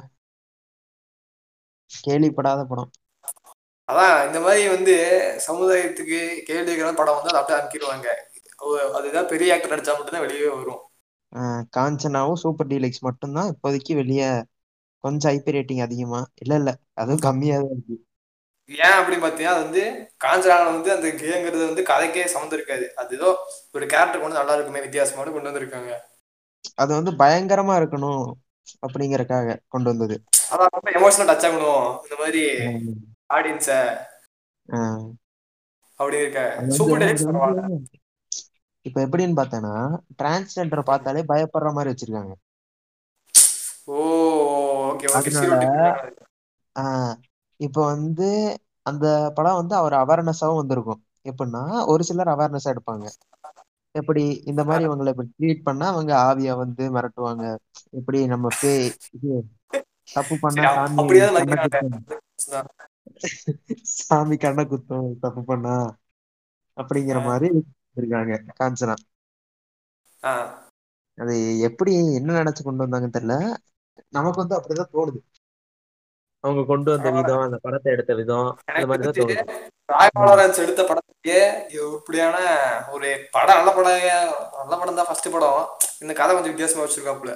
கேள்விப்படாத 1.91 2.61
படம். 2.71 2.91
அதான் 3.89 4.15
இந்த 4.27 4.39
மாதிரி 4.45 4.63
வந்து 4.75 4.93
சமுதாயத்துக்கு 5.47 6.19
கேள்வி 6.47 6.71
கேக்குற 6.71 6.93
படம் 6.99 7.17
வந்து 7.17 7.31
அத 7.31 7.39
அப்படியே 7.41 7.59
அனுப்பிடுவாங்க. 7.59 8.07
அதுதான் 8.99 9.31
பெரிய 9.33 9.53
ஆக்டர் 9.55 9.73
நடிச்சா 9.73 9.95
மட்டும்தான் 9.97 10.25
வெளியவே 10.25 10.51
வரும். 10.59 10.81
காஞ்சனாவும் 11.75 12.41
சூப்பர் 12.43 12.69
டீலக்ஸ் 12.71 13.05
மட்டும்தான் 13.07 13.51
இப்போதைக்கு 13.53 13.93
வெளிய 14.01 14.23
கொஞ்சம் 15.03 15.31
ஐபி 15.35 15.55
ரேட்டிங் 15.57 15.83
அதிகமா. 15.87 16.21
இல்ல 16.43 16.53
இல்ல 16.61 16.71
அதுவும் 17.01 17.25
கம்மியா 17.27 17.57
தான் 17.63 17.73
இருக்கு. 17.75 17.95
ஏன் 18.69 18.97
அப்படி 18.99 19.15
பாத்தீங்கன்னா 19.17 19.55
அது 19.55 19.65
வந்து 19.65 19.83
காஞ்சனால 20.23 20.63
வந்து 20.69 20.89
அந்த 20.93 21.07
கேங்கிறது 21.19 21.63
வந்து 21.65 21.83
கதைக்கே 21.89 22.23
சம்மந்தம் 22.31 22.57
இருக்காது 22.59 22.85
அது 22.95 23.11
ஏதோ 23.17 23.29
ஒரு 23.75 23.85
கேரக்டர் 23.85 24.21
கொண்டு 24.21 24.39
நல்லா 24.39 24.55
இருக்குமே 24.55 24.85
வித்தியாசமான 24.85 25.33
கொண்டு 25.33 25.49
வந்திருக்காங்க 25.49 25.91
அது 26.77 26.91
வந்து 26.93 27.11
பயங்கரமா 27.19 27.75
இருக்கணும் 27.81 28.23
அப்படிங்கறக்காக 28.83 29.57
கொண்டு 29.67 29.91
வந்தது 29.91 30.15
அதான் 30.51 30.73
ரொம்ப 30.75 30.89
எமோஷனல் 30.99 31.29
டச் 31.29 31.45
ஆகணும் 31.49 31.85
இந்த 32.05 32.17
மாதிரி 32.21 32.43
ஆடியன்ஸ 33.29 33.69
அப்படி 35.99 36.17
இருக்க 36.17 36.41
இப்ப 38.85 38.97
எப்படின்னு 39.05 39.37
பார்த்தேன்னா 39.37 39.75
டிரான்ஸ்ஜெண்டரை 40.19 40.83
பார்த்தாலே 40.89 41.23
பயப்படுற 41.31 41.69
மாதிரி 41.73 41.91
வச்சிருக்காங்க 41.91 42.33
ஓ 43.87 44.01
ஓகே 44.89 45.07
ஓகே 45.11 45.31
இப்ப 47.59 47.85
வந்து 47.85 48.27
அந்த 48.81 49.05
படம் 49.35 49.55
வந்து 49.55 49.75
அவர் 49.75 49.93
அவேர்னஸாவும் 49.93 50.55
வந்திருக்கும். 50.55 51.01
எப்படின்னா 51.25 51.61
ஒரு 51.85 52.03
சிலர் 52.03 52.33
அவேர்னஸா 52.33 52.73
எடுப்பாங்க. 52.73 53.05
எப்படி 53.95 54.23
இந்த 54.45 54.61
மாதிரி 54.63 54.83
இவங்களை 54.87 55.07
இப்படி 55.07 55.29
ட்ரீட் 55.39 55.63
பண்ணா 55.63 55.85
அவங்க 55.87 56.11
ஆவியா 56.25 56.53
வந்து 56.57 56.83
மிரட்டுவாங்க. 56.95 57.43
எப்படி 57.89 58.19
நம்ம 58.27 58.47
பேய் 58.61 58.85
இது 59.11 59.31
தப்பு 60.13 60.35
பண்ணா 60.39 60.63
சாமி 63.99 64.35
கண்ணை 64.37 64.63
குத்தும் 64.65 65.09
தப்பு 65.19 65.41
பண்ணா. 65.43 65.75
அப்படிங்கிற 66.77 67.19
மாதிரி 67.23 67.47
இருக்காங்க 67.97 68.33
காஞ்சனா 68.59 68.95
அது 71.17 71.35
எப்படி 71.61 71.91
என்ன 72.17 72.35
நினைச்சு 72.39 72.61
கொண்டு 72.63 72.83
வந்தாங்கன்னு 72.85 73.15
தெரியல. 73.17 73.35
நமக்கு 74.09 74.41
வந்து 74.43 74.57
அப்படிதான் 74.57 74.93
தோணுது. 74.93 75.19
அவங்க 76.45 76.61
கொண்டு 76.65 76.89
வந்த 76.91 77.09
விதம் 77.11 77.43
அந்த 77.43 77.57
படத்தை 77.61 77.89
எடுத்த 77.93 78.13
விதம் 78.15 78.49
அந்த 78.69 78.85
மாதிரிதான் 78.85 79.17
தெரிஞ்சு 79.17 79.35
தோணுது. 79.35 79.55
ராய் 79.89 80.11
ம். 80.13 80.25
லாரன்ஸ் 80.27 80.61
எடுத்த 80.63 80.81
படத்துலயே 80.83 81.41
இப்படியான 81.77 82.37
ஒரு 82.91 83.09
படம் 83.31 83.57
நல்ல 83.57 83.71
படம் 83.71 84.05
நல்ல 84.59 84.73
படம் 84.77 84.95
தான் 84.95 85.07
ஃபர்ஸ்ட் 85.07 85.29
படம். 85.31 85.59
இந்த 85.99 86.13
கதை 86.13 86.31
கொஞ்சம் 86.35 86.53
வித்தியாசமா 86.53 86.85
வச்சிருக்காப்புல. 86.85 87.33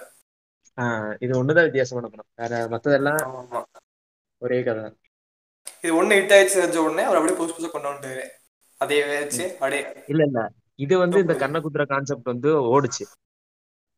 இது 1.19 1.31
ஒண்ணுதான் 1.39 1.67
வித்தியாசமான 1.67 2.07
படம். 2.07 2.29
வேற 2.35 2.53
மத்ததெல்லாம் 2.67 3.21
ஒரே 4.41 4.63
கதை 4.63 4.81
தான். 4.81 4.97
இது 5.83 5.91
ஒண்ணு 5.95 6.17
ஹிட் 6.17 6.35
ஆயிடுச்சு 6.35 6.59
தெரிஞ்ச 6.59 6.79
உடனே 6.79 7.03
அவர் 7.03 7.17
அப்படியே 7.17 7.39
புதுசு 7.39 7.55
புதுசா 7.55 7.71
கொண்டு 7.71 7.89
வந்துட்டாரு. 7.89 8.23
அதே 8.81 8.97
வச்சு. 9.09 9.43
அப்படியே. 9.53 9.81
இல்ல 10.07 10.23
இல்ல. 10.23 10.41
இது 10.79 10.97
வந்து 10.97 11.17
இந்த 11.19 11.33
கண்ணை 11.35 11.61
குத்துற 11.61 11.85
கான்செப்ட் 11.87 12.23
வந்து 12.25 12.49
ஓடுச்சு. 12.69 13.05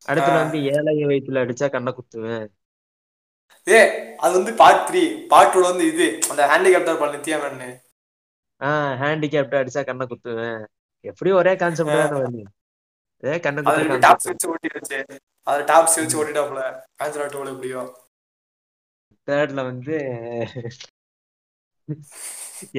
அடுத்துல 0.06 0.38
வந்து 0.38 0.60
ஏழை 0.72 0.94
வயிற்றுல 1.06 1.44
அடிச்சா 1.44 1.70
கண்ணை 1.70 1.92
குத்துவேன். 1.94 2.46
ஏ 3.68 3.80
அது 4.20 4.34
வந்து 4.38 4.54
பார்ட் 4.56 4.84
த்ரீ 4.88 5.02
பார்ட் 5.28 5.54
டூல 5.54 5.72
வந்து 5.72 5.86
இது 5.92 6.08
அந்த 6.32 6.42
ஹேண்டிகேப்டா 6.52 6.92
இருப்பான் 6.92 7.16
நித்யானன்னு 7.16 7.70
ஆஹ் 8.62 8.94
ஹேண்டிகேப்ட் 9.02 9.60
அடிச்சா 9.60 9.82
கண்ணை 9.84 10.06
குத்துவேன். 10.08 10.62
எப்படியும் 11.06 11.40
ஒரே 11.40 11.54
கான்செப்ட் 11.62 11.96
தானே 11.96 12.44
அதே 13.24 13.36
கண்ணை 13.40 13.62
அதுல 13.70 13.98
டாப்ஸ் 14.06 14.30
வச்சு 14.30 14.48
ஓட்டிடுச்சு. 14.52 15.00
அது 15.48 15.62
டாப்ஸ் 15.72 16.00
வச்சு 16.00 16.18
ஓட்டிட்டாப்புல. 16.20 16.64
காஞ்சனா 17.00 17.28
டூல 17.34 17.54
எப்படியோ. 17.56 17.82
தேர்ட்ல 19.28 19.62
வந்து 19.66 19.96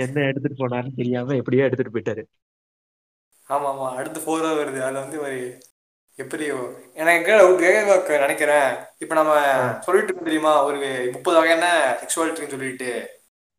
என்ன 0.03 0.17
எடுத்துட்டு 0.29 0.57
போனாருன்னு 0.59 0.99
தெரியாம 1.01 1.37
எப்படியோ 1.41 1.67
எடுத்துட்டு 1.67 1.95
போயிட்டாரு. 1.95 2.25
ஆமா 3.51 3.67
ஆமா 3.71 3.87
அடுத்து 3.99 4.21
ஃபோரா 4.25 4.51
வருது. 4.55 4.81
அதுல 4.83 5.03
வந்து 5.05 5.19
ஒரு 6.19 6.23
எப்படியோ 6.23 6.57
எனக்கு 7.03 7.31
டவுட் 7.33 7.63
கேட்க 7.63 8.19
நினைக்கிறேன். 8.19 8.71
இப்ப 8.99 9.15
நம்ம. 9.15 9.35
சொல்லிட்டு 9.87 10.09
இருக்கோம் 10.09 10.29
தெரியுமா 10.29 10.53
ஒரு 10.67 10.79
முப்பது 11.15 11.37
வகையான 11.39 11.67
செக்ஷுவாலிட்டின்னு 12.01 12.55
சொல்லிட்டு. 12.55 12.91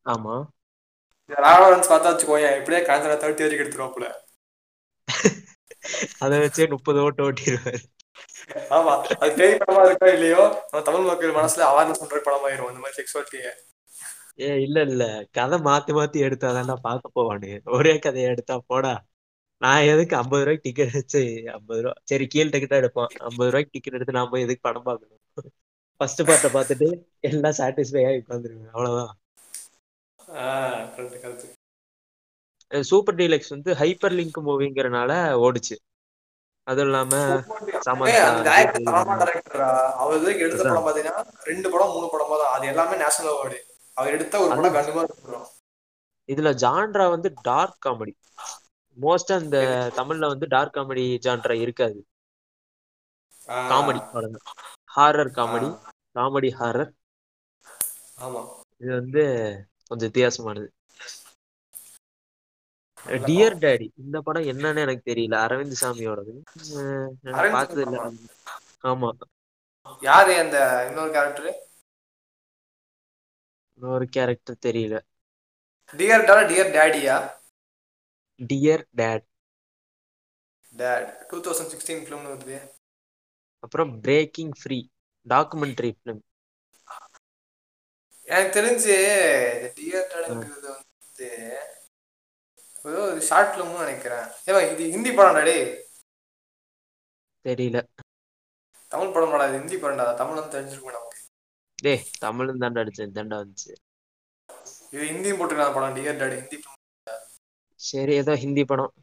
ஆமா. 0.05 0.35
ராவலன்ஸ் 1.29 1.89
பார்த்தா 1.89 2.11
வச்சுக்கோங்க 2.11 2.49
எப்படியே 2.57 2.81
காஞ்சனா 2.87 3.15
தேர்ட்டி 3.19 3.43
வரைக்கும் 3.43 3.65
எடுத்துருவாப்புல 3.65 4.07
அதை 6.23 6.35
வச்சே 6.41 6.65
முப்பது 6.73 6.99
ஓட்டு 7.05 7.21
ஓட்டிடுவாரு 7.25 7.79
ஆமா. 8.71 8.93
அது 9.21 9.31
பேய் 9.37 9.59
படமா 9.61 9.81
இருக்கோ 9.85 10.09
இல்லையோ 10.15 10.41
நம்ம 10.63 10.81
தமிழ் 10.87 11.09
மக்கள் 11.09 11.37
மனசுல 11.37 11.67
அவேர்னஸ் 11.69 12.01
பண்ற 12.01 12.19
படமாயிரும் 12.25 12.71
இந்த 12.71 12.81
மாதிரி 12.83 12.99
செக்ஷுவாலிட்டியை 12.99 13.51
ஏ 14.39 14.49
இல்ல 14.63 14.77
இல்ல. 14.87 15.03
கதை 15.37 15.57
மாத்தி 15.65 15.91
மாத்தி 15.93 16.23
எடுத்தாதான்டா 16.27 16.75
பார்க்க 16.85 17.15
போவானு 17.15 17.49
ஒரே 17.75 17.93
கதையை 17.99 18.27
எடுத்தா 18.31 18.55
போடா. 18.65 18.93
நான் 19.57 19.83
எதுக்கு 19.83 20.15
ஐம்பது 20.15 20.43
ரூபாய்க்கு 20.43 20.71
டிக்கெட் 20.71 20.93
வச்சு 20.93 21.43
ஐம்பது 21.53 21.81
ரூபா 21.81 21.93
சரி 22.03 22.27
கீழ் 22.27 22.47
டிக்கெட்டா 22.47 22.79
எடுப்போம். 22.79 23.05
ஐம்பது 23.05 23.37
ரூபாய்க்கு 23.37 23.69
டிக்கெட் 23.71 23.93
எடுத்து 23.93 24.13
நான் 24.13 24.29
போய் 24.29 24.41
எதுக்கு 24.41 24.61
படம் 24.61 24.83
பார்க்கணும்? 24.83 25.19
ஃபர்ஸ்ட் 25.97 26.21
பார்ட்டை 26.21 26.25
பார்த்துட்டு 26.25 27.03
எல்லாம் 27.19 27.51
சாட்டிஸ்ஃபை 27.51 28.05
ஆகி 28.05 28.17
உட்காந்துருவேன் 28.17 29.09
கரெக்ட் 31.17 32.81
சூப்பர் 32.81 33.15
டீலக்ஸ் 33.15 33.49
வந்து 33.49 33.73
ஹைப்பர் 33.73 34.11
லிங்க் 34.11 34.45
மூவிங்கிறனால 34.45 35.39
ஓடுச்சு. 35.39 35.75
அதுவும் 36.67 36.85
இல்லாம. 36.85 37.15
அவர் 37.15 37.81
எடுத்த. 40.21 40.63
படம் 40.63 40.87
பாத்தீங்கன்னா 40.87 41.25
ரெண்டு 41.43 41.69
படம் 41.69 41.89
மூணு 41.89 42.05
படமா 42.05 42.29
தான். 42.29 42.51
அது 42.51 42.67
எல்லாமே 42.67 42.95
நேஷனல் 42.95 43.33
அவார்டு 43.33 43.57
அவர் 43.93 44.11
எடுத்த 44.11 44.39
ஒரு 44.39 44.55
படம் 44.55 44.63
அது- 44.63 44.73
கண்டிப்பா 44.73 45.01
இருக்கும் 45.01 45.45
இதுல 46.29 46.57
ஜான்ரா 46.57 47.09
வந்து 47.09 47.33
டார்க் 47.41 47.85
காமெடி 47.85 48.15
மோஸ்டா 48.97 49.35
இந்த 49.41 49.57
தமிழ்ல 49.97 50.29
வந்து 50.29 50.47
டார்க் 50.47 50.73
காமெடி 50.73 51.05
ஜான்ரா 51.23 51.55
இருக்காது. 51.59 51.99
காமெடி 53.67 54.01
படம் 54.09 54.37
ஹாரர் 54.95 55.31
காமெடி 55.35 55.69
காமெடி 56.15 56.49
ஹாரர் 56.57 56.91
ஆமா. 58.19 58.41
இது 58.81 58.91
வந்து 58.93 59.21
கொஞ்சம் 59.87 60.09
வித்தியாசமானது. 60.09 60.67
டியர் 63.25 63.55
டேடி 63.59 63.87
இந்த 63.97 64.17
படம் 64.21 64.47
என்னன்னு 64.51 64.83
எனக்கு 64.83 65.03
தெரியல. 65.05 65.35
அரவிந்த் 65.43 65.81
சாமியோடது. 65.81 66.33
பார்த்தது 67.53 67.83
இல்ல. 67.85 67.97
ஆமா. 68.85 69.11
யாரு 70.01 70.33
அந்த 70.39 70.57
இன்னொரு 70.87 71.11
கேரக்டர் 71.13 71.51
இன்னொரு 73.77 74.05
கேரக்டர் 74.09 74.63
தெரியல. 74.63 74.95
Dear 75.93 76.25
Tata 76.25 76.43
dear 76.49 76.73
டேடியா 76.75 77.15
dear 78.39 78.83
dad 79.01 79.25
dad 80.73 81.09
two 81.31 81.39
thousand 81.47 81.71
sixteen 81.73 82.03
ஃபிலிம்னு 82.05 82.33
வருது 82.33 82.59
அப்புறம் 83.63 83.91
பிரேக்கிங் 84.05 84.53
ஃப்ரீ 84.61 84.79
டாக்குமெண்ட்ரி 85.25 85.91
ஃபிலிம் 85.97 86.21
எனக்கு 88.27 88.55
தெரிஞ்சு 88.57 88.95
இந்த 89.55 89.69
டியர் 89.77 90.09
டாடாங்கிறது 90.11 90.69
வந்து 90.73 91.27
ஏதோ 92.89 93.01
ஒரு 93.09 93.21
ஷார்ட் 93.29 93.51
ஃபிலிம்னு 93.51 93.83
நினைக்கிறேன். 93.85 94.27
ஏன் 94.49 94.69
இது 94.73 94.83
ஹிந்தி 94.93 95.11
படம் 95.17 95.47
டே 95.49 95.57
தெரியல. 97.45 97.79
தமிழ் 98.91 99.13
படம் 99.15 99.33
படம் 99.33 99.55
ஹிந்தி 99.57 99.77
படம்டா. 99.83 100.05
தமிழ் 100.21 100.39
வந்து 100.39 100.55
தெரிஞ்சிருக்கும் 100.55 100.97
நமக்கு. 100.97 101.19
டேய் 101.85 102.03
தமிழும் 102.25 102.61
தாண்டா 102.63 102.83
அடிச்சேன் 102.83 103.15
தாண்டா 103.17 103.37
வந்துச்சு. 103.43 103.71
இது 104.93 105.09
ஹிந்தியும் 105.11 105.39
போட்டுருக்காங்க 105.39 105.75
படம் 105.77 105.97
டியர் 105.97 106.19
டாடி 106.21 106.35
ஹிந்தி 106.41 106.57
film. 106.63 106.72
சரி 107.83 108.13
ஏதோ 108.21 108.33
ஹிந்தி 108.43 108.63
படம். 108.65 108.93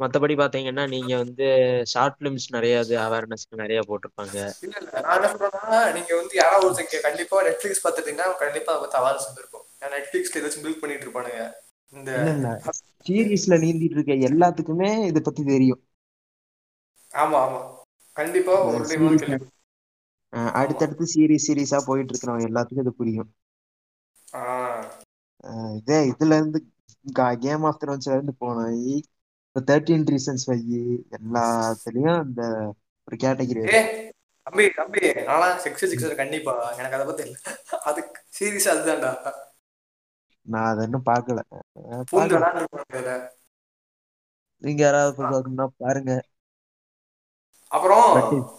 மத்தபடி 0.00 0.34
பாத்தீங்கன்னா 0.40 0.82
நீங்க 0.92 1.12
வந்து 1.22 1.46
ஷார்ட் 1.92 2.18
பிலிம்ஸ் 2.18 2.46
நிறைய 2.56 2.74
இது 2.84 2.96
அவேர்னஸ்க்கு 3.04 3.62
நிறைய 3.62 3.80
போட்டிருப்பாங்க. 3.88 4.36
இல்ல 4.66 4.74
இல்ல. 4.82 4.92
நான் 5.06 5.16
என்ன 5.18 5.30
சொல்றேன்னா 5.32 5.64
நீங்க 5.96 6.12
வந்து 6.20 6.34
யாராவது 6.38 6.66
ஒருத்தங்க 6.68 7.00
கண்டிப்பா 7.08 7.40
நெட்ஃபிளிக்ஸ் 7.48 7.82
பார்த்துட்டீங்கன்னா 7.84 8.28
கண்டிப்பா 8.44 8.72
அதை 8.74 8.82
பத்தி 8.84 8.98
அவார்ட்ஸ் 9.00 9.28
வந்திருக்கும் 9.28 9.66
ஏன்னா 9.80 9.92
நெட்ஃபிளிக்ஸ்ல 9.96 10.40
ஏதாச்சும் 10.40 10.64
பில்ட் 10.66 10.82
பண்ணிட்டு 10.82 11.06
இருப்பானுங்க. 11.06 11.42
இந்த 11.92 12.12
சீரீஸ்ல 13.06 13.56
நீந்திட்டு 13.62 13.96
இருக்க 13.98 14.14
எல்லாத்துக்குமே 14.28 14.90
இத 15.10 15.20
பத்தி 15.20 15.42
தெரியும். 15.52 15.82
ஆமா 17.10 17.38
ஆமா. 17.44 17.60
கண்டிப்பா 18.16 18.54
ஒரு 18.68 18.84
அடுத்தடுத்து 20.60 21.04
சீரீஸ் 21.12 21.46
சீரீஸா 21.46 21.78
போயிட்டு 21.86 22.12
இருக்கிறவங்க 22.12 22.48
எல்லாத்துக்கும் 22.48 22.84
இது 22.84 22.98
புரியும். 23.00 23.28
இதே 25.78 25.98
இதுல 26.10 26.36
இருந்து 26.36 26.58
கேம் 27.40 27.64
ஆஃப் 27.64 27.80
த்ரோன்ஸ்ல 27.82 28.16
இருந்து 28.16 28.34
போனோம் 28.40 28.72
இப்போ 28.94 29.60
தேர்ட்டீன் 29.68 30.08
ரீசன்ஸ் 30.10 30.46
வை 30.48 30.58
எல்லாத்துலயும் 31.18 32.20
இந்த 32.24 32.42
ஒரு 33.08 33.16
கேட்டகரி 33.16 33.62
தம்பி 34.46 34.64
தம்பி 34.76 35.00
நானா 35.26 35.46
செக்ஸ் 35.64 35.84
சிக்ஸ் 35.84 36.20
கண்டிப்பா. 36.20 36.52
எனக்கு 36.78 36.96
அதை 36.96 37.06
பத்தி 37.06 37.22
இல்ல. 37.26 37.36
அது 37.88 38.00
சீரியஸா 38.36 38.70
அதுதான்டா. 38.74 39.10
நான் 40.46 40.68
அதை 40.68 40.84
இன்னும் 40.86 41.08
பார்க்கல. 41.08 41.40
நீங்க 44.62 44.80
யாராவது 44.82 45.12
பார்க்கணும்னா 45.18 45.66
பாருங்க. 45.82 46.12
அப்புறம் 47.72 48.06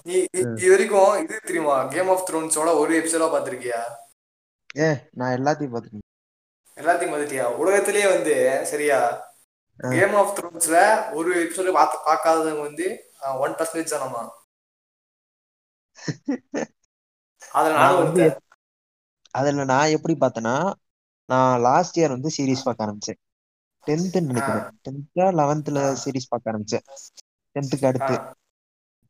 நீ 0.06 0.16
இது 0.34 0.70
வரைக்கும் 0.72 1.14
இது 1.24 1.40
தெரியுமா? 1.44 1.78
கேம் 1.94 2.10
ஆஃப் 2.10 2.26
த்ரோன்ஸோட 2.28 2.70
ஒரு 2.82 2.94
எபிசோடா 3.00 3.30
பார்த்திருக்கியா 3.32 3.82
ஏ 4.80 4.90
நான் 5.14 5.36
எல்லாத்தையும் 5.38 5.74
பார்த்துருக்கேன் 5.74 6.08
எல்லாத்தையும் 6.80 7.14
பார்த்துட்டியா? 7.14 7.44
உலகத்திலேயே 7.44 8.08
வந்து 8.08 8.66
சரியா. 8.66 9.00
கேம் 9.80 10.14
ஆஃப் 10.14 10.34
த்ரோன்ஸ்ல 10.38 10.78
ஒரு 11.14 11.30
எபிசோட 11.44 11.72
பார்த்து 11.72 11.98
பார்க்காதவங்க 12.06 12.62
வந்து 12.62 12.86
ஒன் 13.38 13.52
பர்சன்டேஜ் 13.52 13.94
தானமா 13.94 14.22
அதுல 17.52 17.74
நான் 17.76 17.98
வந்து 17.98 18.26
அதுல 19.32 19.64
நான் 19.64 19.94
எப்படி 19.96 20.16
பார்த்தேன்னா 20.20 20.74
நான் 21.30 21.60
லாஸ்ட் 21.60 22.00
இயர் 22.00 22.10
வந்து 22.10 22.30
சீரிஸ் 22.38 22.64
பார்க்க 22.64 22.86
ஆரம்பிச்சேன். 22.86 23.20
டென்த்துன்னு 23.86 24.30
நினைக்கிறேன். 24.32 24.66
டென்த்தா 24.84 25.26
லெவன்த்ல 25.40 25.78
ஆ. 25.78 25.98
சீரிஸ் 26.04 26.30
பார்க்க 26.30 26.52
ஆரம்பிச்சேன். 26.52 26.86
டென்த்துக்கு 27.56 27.86
அடுத்து. 27.86 28.16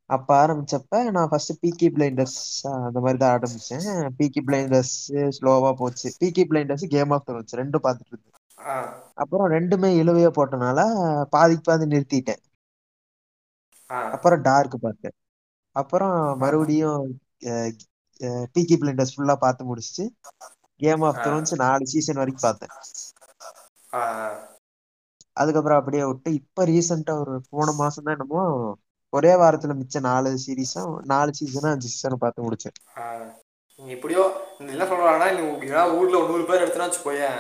அப்ப 0.10 0.30
ஆரம்பிச்சப்ப 0.44 1.02
நான் 1.16 1.30
ஃபர்ஸ்ட் 1.32 1.54
பீக்கி 1.64 1.88
பிளைண்டர்ஸ் 1.96 2.38
அந்த 2.88 3.00
மாதிரி 3.04 3.20
தான் 3.24 3.34
ஆரம்பிச்சேன். 3.38 3.86
பீக்கி 4.20 4.42
பிளைண்டர்ஸ் 4.48 4.94
ஸ்லோவா 5.38 5.72
போச்சு. 5.82 6.10
Peaky 6.22 6.44
Blinders 6.52 6.86
Game 6.96 7.14
of 7.18 7.26
Thrones 7.28 7.58
ரெண்டும் 7.62 7.86
பார்த்துட்டு 7.86 8.14
இருந்தேன். 8.14 8.36
அப்புறம் 9.24 9.50
ரெண்டுமே 9.56 9.90
இழுவையா 10.02 10.32
போட்டனால 10.38 10.80
பாதிக்கு 11.36 11.64
பாதி 11.70 11.88
நிறுத்திட்டேன். 11.94 12.42
அப்புறம் 14.16 14.42
டார்க் 14.48 14.76
பார்த்தேன். 14.88 15.16
அப்புறம் 15.76 16.16
மறுபடியும் 16.44 17.02
பீக்கி 18.56 18.76
பிளைண்டர்ஸ் 18.82 19.14
ஃபுல்லா 19.16 19.36
பார்த்து 19.46 19.70
முடிச்சுட்டு 19.70 20.06
கேம் 20.82 21.04
ஆஃப். 21.10 21.22
த்ரோன்ஸ் 21.26 21.54
நாலு 21.64 21.86
சீசன் 21.94 22.22
வரைக்கும் 22.22 22.48
பார்த்தேன். 22.48 22.74
அதுக்கப்புறம் 25.42 25.80
அப்படியே 25.80 26.04
விட்டு 26.10 26.30
இப்ப 26.40 26.66
ரீசெண்டா 26.72 27.14
ஒரு 27.24 27.36
போன 27.52 27.74
மாசம் 27.82 28.06
தான் 28.08 28.16
என்னமோ 28.18 28.44
ஒரே 29.14 29.32
வாரத்துல 29.34 29.74
மிச்ச 29.78 30.00
நாலு 30.02 30.30
சீரீஸும் 30.44 30.92
நாலு 31.06 31.32
சீசனும் 31.34 31.72
அஞ்சு 31.72 31.88
சீசனும் 31.88 32.24
பார்த்து 32.24 32.46
முடிச்சேன். 32.46 32.76
எப்படியோ 33.80 34.24
நீ 34.60 34.70
என்ன 34.72 34.86
சொல்றாங்கன்னா 34.86 35.84
ஊர்ல 35.98 36.20
நூறு 36.28 36.44
பேர் 36.46 36.64
எடுத்துனா 36.64 36.88
வச்சுக்கோயேன் 36.88 37.40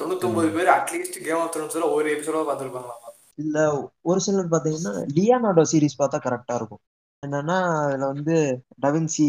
தொண்ணூத்தொன்பது 0.00 0.50
பேர் 0.56 0.68
அட்லீஸ்ட் 0.76 1.18
கேம் 1.24 1.40
ஆஃப் 1.40 1.52
த்ரோன்ஸ்ல 1.54 1.88
ஒரு 1.92 2.08
எபிசோட 2.14 2.42
பார்த்துருப்பாங்களாமா 2.48 3.08
இல்ல 3.38 3.58
ஒரு 4.02 4.20
சிலர் 4.20 4.52
பாத்தீங்கன்னா 4.52 4.92
லியானார்டோ 5.16 5.64
சீரிஸ் 5.70 6.00
பார்த்தா 6.00 6.18
கரெக்டா 6.24 6.54
இருக்கும். 6.54 6.82
என்னன்னா 7.22 7.56
அதுல 7.84 8.06
வந்து 8.06 8.34
டவின்சி 8.82 9.24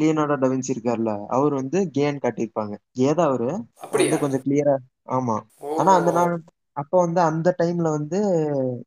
லியனார்டோ 0.00 0.36
டவின்சி 0.42 0.70
இருக்கார்ல 0.74 1.12
அவர் 1.28 1.54
வந்து 1.54 1.78
கேன்னு 1.96 2.22
காட்டியிருப்பாங்க. 2.22 2.74
கேதான் 2.98 3.28
அவரு. 3.30 3.48
அப்படியா? 3.76 4.06
வந்து 4.06 4.22
கொஞ்சம் 4.24 4.44
கிளியரா 4.46 4.74
ஆமா. 5.16 5.36
ஆனா 5.78 5.90
அந்த 5.94 6.12
நாள் 6.12 6.34
அப்ப 6.76 6.92
வந்து 7.00 7.20
அந்த 7.22 7.48
டைம்ல 7.58 7.88
வந்து 7.90 8.18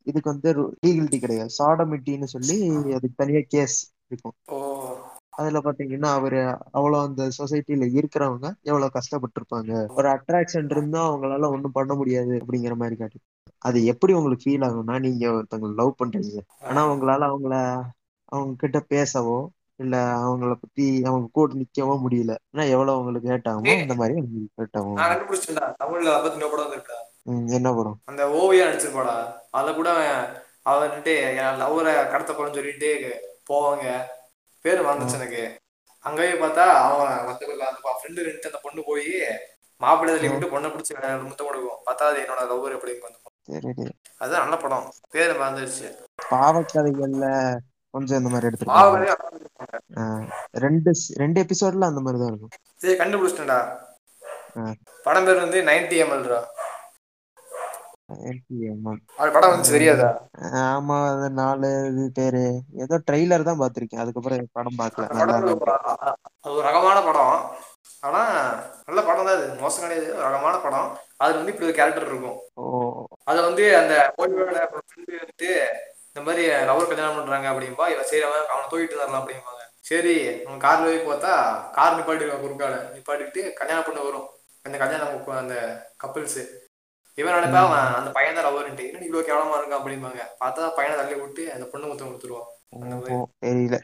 இதுக்கு 0.03 0.29
வந்து 0.29 0.49
லீகலிட்டி 0.83 1.19
கிடையாது. 1.19 1.51
சாடமிட்டின்னு 1.59 2.27
சொல்லி 2.33 2.57
அதுக்கு 2.97 3.15
தனியா 3.15 3.41
கேஸ் 3.47 3.77
இருக்கும். 4.07 4.35
அதுல 5.37 5.59
பாத்தீங்கன்னா 5.59 6.09
அவரு 6.13 6.39
அவ்வளவு 6.71 7.03
அந்த 7.03 7.23
சொசைட்டில 7.37 7.87
இருக்கிறவங்க 7.93 8.47
எவ்வளவு 8.63 8.95
கஷ்டப்பட்டிருப்பாங்க. 8.95 9.71
ஒரு 9.97 10.07
அட்ராக்ஷன் 10.15 10.69
இருந்தா 10.69 11.01
அவங்களால 11.05 11.49
ஒண்ணும் 11.49 11.71
பண்ண 11.71 11.93
முடியாது 11.93 12.33
அப்படிங்கிற 12.41 12.75
மாதிரி 12.75 12.97
காட்டி. 12.97 13.19
அது 13.61 13.79
எப்படி 13.85 14.11
உங்களுக்கு 14.13 14.45
ஃபீல் 14.45 14.65
ஆகும்னா 14.67 14.95
நீங்க 14.99 15.25
ஒருத்தவங்க 15.31 15.69
லவ் 15.79 15.99
பண்றீங்க. 15.99 16.41
ஆனா 16.69 16.81
உங்களால 16.91 17.27
அவங்கள 17.29 17.55
அவங்க 18.31 18.53
கிட்ட 18.57 18.79
பேசவோ 18.89 19.37
இல்ல 19.79 19.95
அவங்கள 20.19 20.53
பத்தி 20.55 20.85
அவங்க 21.03 21.27
கூட 21.31 21.53
நிக்கவோ 21.53 21.95
முடியல. 22.03 22.33
ஆனா 22.51 22.63
எவ்வளவு 22.73 22.99
உங்களுக்கு 22.99 23.31
ஹேட் 23.31 23.49
ஆகுமோ 23.51 23.75
அந்த 23.79 23.95
மாதிரி 23.95 24.15
ஹேட் 24.57 24.79
ஆகும். 24.79 25.05
ம், 27.25 27.47
என்ன 27.49 27.73
படம் 27.73 27.97
அந்த 28.05 28.23
ஓவியா 28.35 28.67
நடிச்சிருப்பாடா 28.67 29.15
அதுல 29.51 29.73
கூட 29.73 29.89
அவன் 30.65 30.83
வந்துட்டு 30.83 31.13
என் 31.39 31.61
லவ்வரை 31.61 32.09
கடத்த 32.11 32.31
போறேன்னு 32.33 32.53
சொல்லிட்டு 32.53 32.89
போவாங்க. 33.49 33.85
பேர் 34.65 34.81
மறந்துச்சு 34.81 35.15
எனக்கு. 35.15 35.43
அங்கேயே 36.05 36.33
பார்த்தா 36.33 36.65
அவன் 36.83 37.25
மத்த 37.27 37.45
அந்த 37.63 37.95
ஃப்ரெண்டு 37.95 38.25
ரெண்டு 38.25 38.45
அந்த 38.45 38.59
பொண்ணு 38.61 38.83
போய் 38.83 39.07
மாப்பிள்ளை 39.81 40.11
தள்ளி 40.13 40.29
விட்டு 40.29 40.53
பொண்ணை 40.53 40.69
பிடிச்சி 40.69 40.93
முத்தம் 41.23 41.47
கொடுக்கும் 41.47 41.79
பார்த்தா 41.87 42.03
அது 42.03 42.19
என்னோட 42.19 42.41
லவ்வர் 42.47 42.75
அப்படின்னு 42.75 43.05
வந்து 43.05 43.19
சரி 43.49 43.69
சரி. 43.73 43.93
அதுதான் 44.17 44.43
நல்ல 44.43 44.57
படம். 44.57 44.87
பேர் 45.11 45.39
மறந்துருச்சு. 45.39 45.87
பாவக்கதைகள்ல 46.31 47.27
கொஞ்சம் 47.93 48.17
இந்த 48.17 48.29
மாதிரி 48.29 48.47
ஆ, 49.97 50.03
ரெண்டு 50.57 50.89
ஸ்- 50.91 51.13
ரெண்டு 51.17 51.41
எபிசோட்ல 51.41 51.85
அந்த 51.85 51.99
மாதிரி 51.99 52.19
தான் 52.19 52.29
இருக்கும். 52.29 52.51
சரி 52.75 52.95
கண்டுபிடிச்சிட்டேன்டா. 52.97 53.59
ஆ. 54.57 54.63
படம் 55.03 55.25
பேர் 55.25 55.37
வந்து 55.37 55.61
நைன்டி 55.61 55.97
எம்எல்ரா 55.99 56.39
ஆமா 56.39 56.47
அது 56.49 56.58
படம் 59.15 59.49
வந்து 59.49 59.71
தெரியாதா? 59.71 60.27
ஆமா 60.41 61.17
அது 61.17 61.29
நாலு 61.29 62.11
பேரு. 62.13 62.61
ஏதோ 62.73 63.01
ட்ரெய்லர் 63.11 63.43
தான் 63.43 63.59
பார்த்திருக்கேன். 63.59 63.99
அதுக்கப்புறம் 63.99 64.47
படம் 64.51 64.75
பார்க்கல. 64.77 65.09
ஒரு- 66.43 66.61
ரகமான 66.61 67.01
படம். 67.01 67.49
ஆனா 67.99 68.53
நல்ல 68.85 69.01
படம் 69.01 69.25
தான் 69.25 69.37
இது 69.37 69.53
மோசம் 69.53 69.87
கிடையாது. 69.87 70.21
ரகமான 70.21 70.57
படம். 70.57 70.97
அதுல 71.17 71.37
வந்து 71.37 71.53
இப்படி 71.53 71.71
ஒரு 71.71 71.77
கேரக்டர் 71.77 72.05
இருக்கும். 72.05 72.39
ஓ. 72.53 73.03
அது 73.23 73.41
வந்து 73.41 73.77
அந்த 73.77 74.13
ஓய்வோட 74.17 74.67
இந்த 76.13 76.21
மாதிரி 76.23 76.47
லவர் 76.47 76.87
கல்யாணம் 76.87 77.15
பண்றாங்க 77.15 77.49
அப்படிம்பா. 77.49 77.91
இவன் 77.91 78.05
சரி 78.05 78.21
அவன் 78.21 78.39
அவனை 78.49 78.69
தூக்கிட்டு 78.69 78.97
வரலாம் 78.97 79.27
அப்படிம்பாங்க. 79.27 79.77
சரி 79.79 80.43
அவன் 80.43 80.59
கார்ல 80.59 80.83
போய் 80.83 81.17
பார்த்தா 81.17 81.69
கார் 81.71 81.99
நிப்பாட்டிடுவான் 81.99 82.45
குறுக்கால. 82.45 82.75
நிப்பாட்டிட்டு 82.95 83.53
கல்யாணம் 83.53 83.83
பண்ண 83.85 84.01
வரும். 84.01 84.27
அந்த 84.61 84.77
கல்யாணம் 84.77 85.27
அந்த 85.27 85.85
கப்பிள்ஸ் 86.05 86.67
இவன் 87.17 87.35
நினைப்பா 87.37 87.61
அவன் 87.67 87.95
அந்த 87.99 88.09
பையன் 88.17 88.37
தான் 88.37 88.47
லவர்ன்ட்டு 88.47 88.85
என்ன 88.89 89.05
இவ்வளவு 89.07 89.27
கேவலமா 89.29 89.57
இருக்கான் 89.59 89.79
அப்படிம்பாங்க. 89.79 90.21
பார்த்தா 90.41 90.69
பையனை 90.77 90.95
தள்ளி 90.99 91.15
விட்டு 91.21 91.43
அந்த 91.55 91.65
பொண்ணு 91.71 91.89
முத்தம் 91.89 92.09
கொடுத்துருவான் 92.09 92.47
தெரியல. 93.45 93.77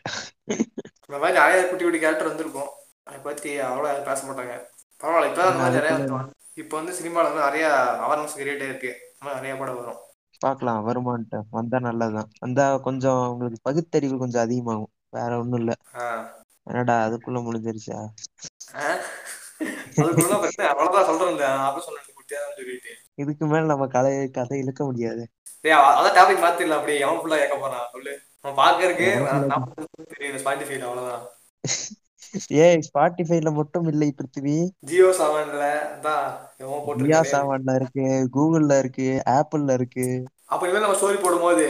இந்த 1.07 1.17
மாதிரி 1.21 1.37
நிறைய 1.39 1.59
குட்டி 1.69 1.83
குட்டி 1.85 1.99
கேரக்டர் 2.03 2.31
வந்திருக்கும். 2.31 2.71
அதை 3.07 3.17
பத்தி 3.27 3.49
அவ்வளோ 3.69 3.87
யாரும் 3.89 4.09
பேச 4.09 4.21
மாட்டாங்க. 4.27 4.55
பரவாயில்ல 5.01 5.29
இப்போ 5.31 5.43
அந்த 5.47 5.61
மாதிரி 5.61 5.79
நிறைய 5.79 6.23
இப்போ 6.61 6.73
வந்து 6.79 6.93
சினிமாவில் 6.97 7.29
வந்து 7.29 7.45
நிறைய 7.47 7.65
அவேர்னஸ் 8.05 8.37
கிரியேட்டே 8.39 8.67
இருக்கு. 8.71 8.91
நிறைய 9.39 9.53
படம் 9.61 9.79
வரும். 9.79 9.99
பார்க்கலாம் 10.41 10.79
வருமான்ட்டு. 10.87 11.37
வந்தா 11.57 11.77
நல்லதுதான். 11.87 12.29
வந்தா 12.43 12.65
கொஞ்சம் 12.87 13.21
உங்களுக்கு 13.33 13.65
பகுத்தறிவு 13.67 14.15
கொஞ்சம் 14.23 14.43
அதிகமாகும். 14.45 14.91
வேற 15.17 15.31
ஒண்ணும் 15.41 15.59
இல்ல. 15.61 15.73
என்னடா 16.69 16.95
அதுக்குள்ள 17.07 17.39
முடிஞ்சிருச்சா? 17.47 17.99
அதுக்குள்ள 20.01 20.37
அவ்வளோதான் 20.71 21.09
சொல்றேன் 21.09 21.65
அப்ப 21.67 21.83
சொன்னேன் 21.87 22.17
குட்டியாதான் 22.19 22.57
சொல்லிட்டு. 22.59 22.93
இதுக்கு 23.17 23.45
மேல 23.45 23.65
நம்ம 23.65 23.85
கதை 23.87 24.13
கதை 24.31 24.57
இழுக்க 24.59 24.83
முடியாது 24.83 25.23
அதான் 25.91 26.17
டாபிக் 26.17 26.43
மாத்திடலாம் 26.43 26.79
அப்படியே 26.79 27.01
எவன் 27.01 27.19
ஃபுல்லா 27.19 27.37
கேட்க 27.37 27.57
போறான் 27.57 27.87
சொல்லு 27.91 28.13
அவன் 28.43 28.57
பாக்குறதுக்கு 28.57 29.09
தெரியுது 30.13 30.41
ஸ்பாட்டிஃபைல 30.41 30.87
அவ்வளவுதான் 30.87 31.23
ஏய் 32.59 32.81
ஸ்பாட்டிஃபைல 32.87 33.49
மட்டும் 33.51 33.87
இல்லை 33.87 34.07
பிருத்திவி 34.11 34.55
ஜியோ 34.85 35.09
செவன்ல 35.19 35.67
தான் 36.01 36.25
எவன் 36.61 37.03
ஜியா 37.03 37.75
இருக்கு 37.75 38.05
கூகுள்ல 38.31 38.77
இருக்கு 38.77 39.07
ஆப்பிள்ல 39.35 39.77
இருக்கு 39.79 40.07
அப்ப 40.47 40.61
இனிமேல் 40.65 40.85
நம்ம 40.85 40.97
ஸ்டோரி 40.97 41.19
போடும்போது 41.19 41.67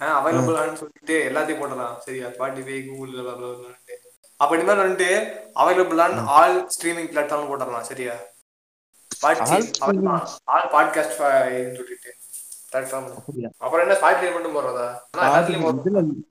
அவைலபிள் 0.00 0.80
சொல்லிட்டு 0.80 1.16
எல்லாத்தையும் 1.28 1.62
போடலாம் 1.62 1.96
சரியா 2.04 2.28
ஸ்பாட்டிஃபை 2.28 2.78
கூகுள் 2.86 3.12
அப்ப 4.40 4.50
இனிமேல் 4.56 4.82
வந்துட்டு 4.82 5.10
available 5.54 6.00
on 6.00 6.16
all 6.34 6.56
streaming 6.68 7.10
platform 7.12 7.50
போட்டுடலாம் 7.50 7.90
சரியா 7.90 8.14
ஆல் 9.24 10.68
பாட்காஸ்ட் 10.72 11.16
சொல்லிட்டு? 11.76 12.10
அப்புறம் 13.64 13.82
என்ன 13.82 13.94
ஸ்பாட்டிஃபை 13.94 14.30
மட்டும் 14.32 14.54
போடுறோம் 14.56 14.94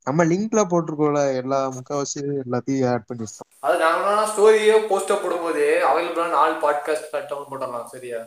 நம்ம 0.03 0.25
லிங்க்ல 0.25 0.61
போட்டிருக்கோம்ல 0.71 1.21
எல்லா 1.35 1.59
முக்காவாசி 1.69 2.21
எல்லாத்தையும் 2.43 2.87
ஆட் 2.91 3.07
பண்ணிருக்கோம். 3.09 3.49
அது 3.59 3.77
நாங்க 3.79 4.25
ஸ்டோரியோ 4.31 4.75
போஸ்டோ 4.89 5.15
போடும்போது 5.23 5.63
available 5.89 6.23
on 6.25 6.37
all 6.41 6.57
podcast 6.63 7.09
platform 7.11 7.49
போட்டுடலாம் 7.51 7.87
சரியா? 7.87 8.19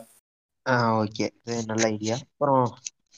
ஆ 0.65 0.73
ஓகே 1.01 1.27
நல்ல 1.65 1.83
ஐடியா 1.87 2.15
அப்புறம் 2.25 2.65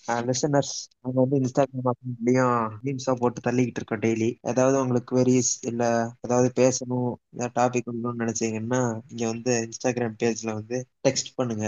லிசனர்ஸ் 0.08 0.74
நாங்க 1.02 1.18
வந்து 1.20 1.38
இன்ஸ்டாகிராம் 1.38 1.90
அக்கௌண்ட்லயும் 1.92 2.78
மீம்ஸா 2.84 3.14
போட்டு 3.16 3.52
தள்ளிக்கிட்டு 3.52 3.80
இருக்கோம் 3.80 4.00
டெய்லி 4.00 4.38
ஏதாவது 4.42 4.82
உங்களுக்கு 4.82 5.18
queries 5.18 5.50
இல்ல 5.62 6.12
ஏதாவது 6.22 6.52
பேசணும் 6.56 7.14
ஏதாவது 7.36 7.54
டாபிக் 7.60 7.88
பண்ணணும்னு 7.90 8.22
நினைச்சீங்கன்னா 8.24 9.02
இங்க 9.08 9.26
வந்து 9.26 9.54
இன்ஸ்டாகிராம் 9.66 10.18
பேஜ்ல 10.24 10.54
வந்து 10.54 10.88
டெக்ஸ்ட் 11.08 11.32
பண்ணுங்க. 11.36 11.66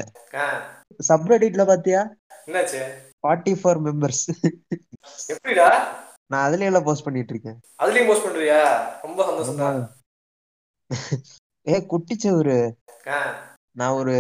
சப்ரெடிட்ல 1.10 1.66
பாத்தியா? 1.66 2.02
என்னாச்சு? 2.48 2.82
ஃபார்ட்டி 3.24 3.54
ஃபோர் 3.62 3.82
மெம்பர்ஸ் 3.88 4.26
எப்படிடா? 5.28 5.70
நான் 6.28 6.44
அதுல 6.44 6.66
எல்லாம் 6.66 6.84
போஸ்ட் 6.84 7.04
பண்ணிட்டு 7.04 7.34
இருக்கேன். 7.34 7.60
அதுலயும் 7.84 8.08
போஸ்ட் 8.08 8.28
பண்றியா 8.28 8.62
ரொம்ப 9.02 9.26
சந்தோஷம் 9.26 9.90
ஏ 11.68 11.78
குட்டிச்சவரு. 11.92 12.60
நான் 13.76 13.92
ஒரு 13.92 14.16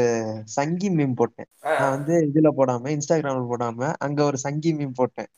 சங்கி 0.49 0.89
மீம் 0.89 1.15
போட்டேன். 1.15 1.49
நான் 1.79 1.89
வந்து 1.89 2.13
இதுல 2.27 2.49
போடாம 2.57 2.91
இன்ஸ்டாகிராம்ல 2.91 3.49
போடாம 3.49 3.93
அங்க 3.99 4.23
ஒரு 4.23 4.37
சங்கி 4.37 4.73
மீம் 4.73 4.95
போட்டேன். 4.95 5.29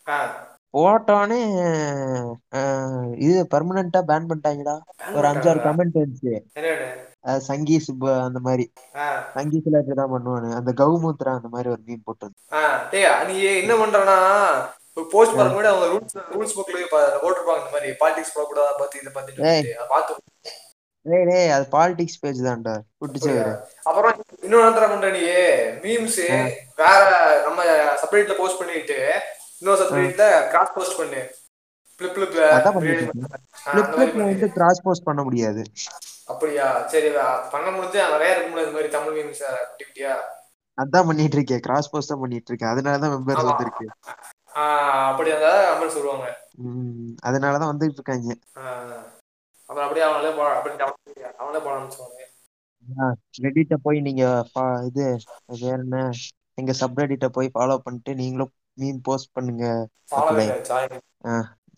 ஆஹ், 2.52 3.14
இது 3.18 3.48
பெர்மனண்டா 3.52 4.00
பேன் 4.04 4.30
பண்ணிட்டாங்கடா. 4.30 4.76
ஒரு 5.16 5.28
அஞ்சாறு 5.28 5.60
கமெண்ட் 5.64 6.00
வந்துச்சு. 6.00 6.32
அது 7.22 7.42
சங்கி 7.42 7.80
சுப்பு 7.80 8.14
அந்த 8.22 8.40
மாதிரி. 8.40 8.66
சங்கி 9.34 9.62
சில 9.62 9.80
இப்படிதான் 9.80 10.14
பண்ணுவானு. 10.14 10.50
அந்த 10.54 10.72
கௌமுத்ரா 10.78 11.34
அந்த 11.36 11.48
மாதிரி 11.48 11.70
ஒரு 11.70 11.82
ஆ, 12.54 12.62
டேய் 12.92 13.26
நீ 13.26 13.36
என்ன 13.56 13.74
பண்றனா 13.76 14.18
போஸ்ட் 15.12 15.36
பண்ண 15.36 15.54
முன்னாடி 15.54 15.70
அவங்க 15.70 15.88
ரூல்ஸ் 15.94 16.18
ரூல்ஸ் 16.34 16.58
புக்லயே 16.58 16.88
போட்டிருப்பாங்க 17.24 17.62
இந்த 17.62 17.72
மாதிரி. 17.72 17.92
பாலிடிக்ஸ் 18.02 18.36
போகக்கூடாது 18.36 18.76
பார்த்து 18.80 19.00
இதை. 19.34 19.46
அதை 19.74 19.88
பார்த்து 19.90 20.22
டேய் 21.06 21.26
டேய் 21.26 21.50
அது 21.50 21.66
பாலிடிக்ஸ் 21.72 22.20
பேஜ் 22.22 22.40
தான்டா. 22.42 22.74
குட்டிச்சவரு 23.00 23.54
அப்புறம் 23.84 24.14
இன்னொரு 24.42 24.64
பண்ற 24.84 25.10
நீ 25.10 25.22
மீம்ஸ் 25.84 26.20
வேற 26.76 27.02
நம்ம 27.44 27.64
சப்ரேட்ல 28.04 28.38
போஸ்ட் 28.38 28.60
பண்ணிட்டு 28.60 28.98
இன்னொரு 29.60 29.82
சப்ரேட்ல 29.82 30.28
கிராஸ் 30.50 30.76
போஸ்ட் 30.76 30.98
பண்ணு. 30.98 31.22
பிளிப் 32.00 32.16
பிளிப் 33.92 34.16
வந்து 34.22 34.48
கிராஸ் 34.50 34.82
போஸ்ட் 34.82 35.04
பண்ண. 35.04 35.22
முடியாது. 35.24 35.62
அப்படியா? 36.28 36.68
சரி 36.88 37.10
பண்ண 37.52 37.68
முடிஞ்சு 37.72 38.00
நிறைய 38.10 38.32
இந்த 38.46 38.72
மாதிரி 38.72 38.90
தமிழ் 38.90 39.18
மீம்ஸ் 39.18 39.44
ஆக்டிவிட்டியா 39.54 40.14
அதான் 40.78 41.08
பண்ணிட்டு 41.08 41.38
இருக்கேன். 41.38 41.60
கிராஸ் 41.60 41.90
போஸ்ட் 41.90 42.10
தான் 42.10 42.20
பண்ணிட்டு 42.20 42.50
இருக்கேன். 42.52 42.72
அதனாலதான் 42.74 43.14
மெம்பர்ஸ் 43.16 43.42
ஆமா. 43.42 43.50
வந்திருக்கு. 43.50 43.86
அப்படி 45.10 45.30
இருந்தா 45.30 45.52
அம்மன் 45.70 45.90
சொல்லுவாங்க 45.90 46.26
ம், 46.64 47.14
அதனாலதான் 47.26 47.72
வந்துட்டு 47.72 47.98
இருக்காங்க. 48.00 48.32
அப்புறம் 49.70 49.84
அப்படியே 49.84 50.06
அவங்களே 50.06 50.36
போ 50.36 50.44
அப்படி 50.52 50.76
அவங்களே 51.40 51.64
போட 51.64 51.76
ஆரம்பிச்சுவாங்க 51.76 52.22
ரெடிட்ட 53.42 53.76
போய் 53.82 54.00
நீங்க 54.02 54.24
இது 54.86 55.04
வேற 55.60 55.78
என்ன? 55.78 56.10
எங்க 56.54 56.74
சப்ரெடிட்ட 56.80 57.28
போய் 57.28 57.52
ஃபாலோ 57.54 57.78
பண்ணிட்டு 57.78 58.16
நீங்களும் 58.16 58.52
மீன் 58.74 59.02
போஸ்ட் 59.02 59.32
பண்ணுங்க. 59.32 59.66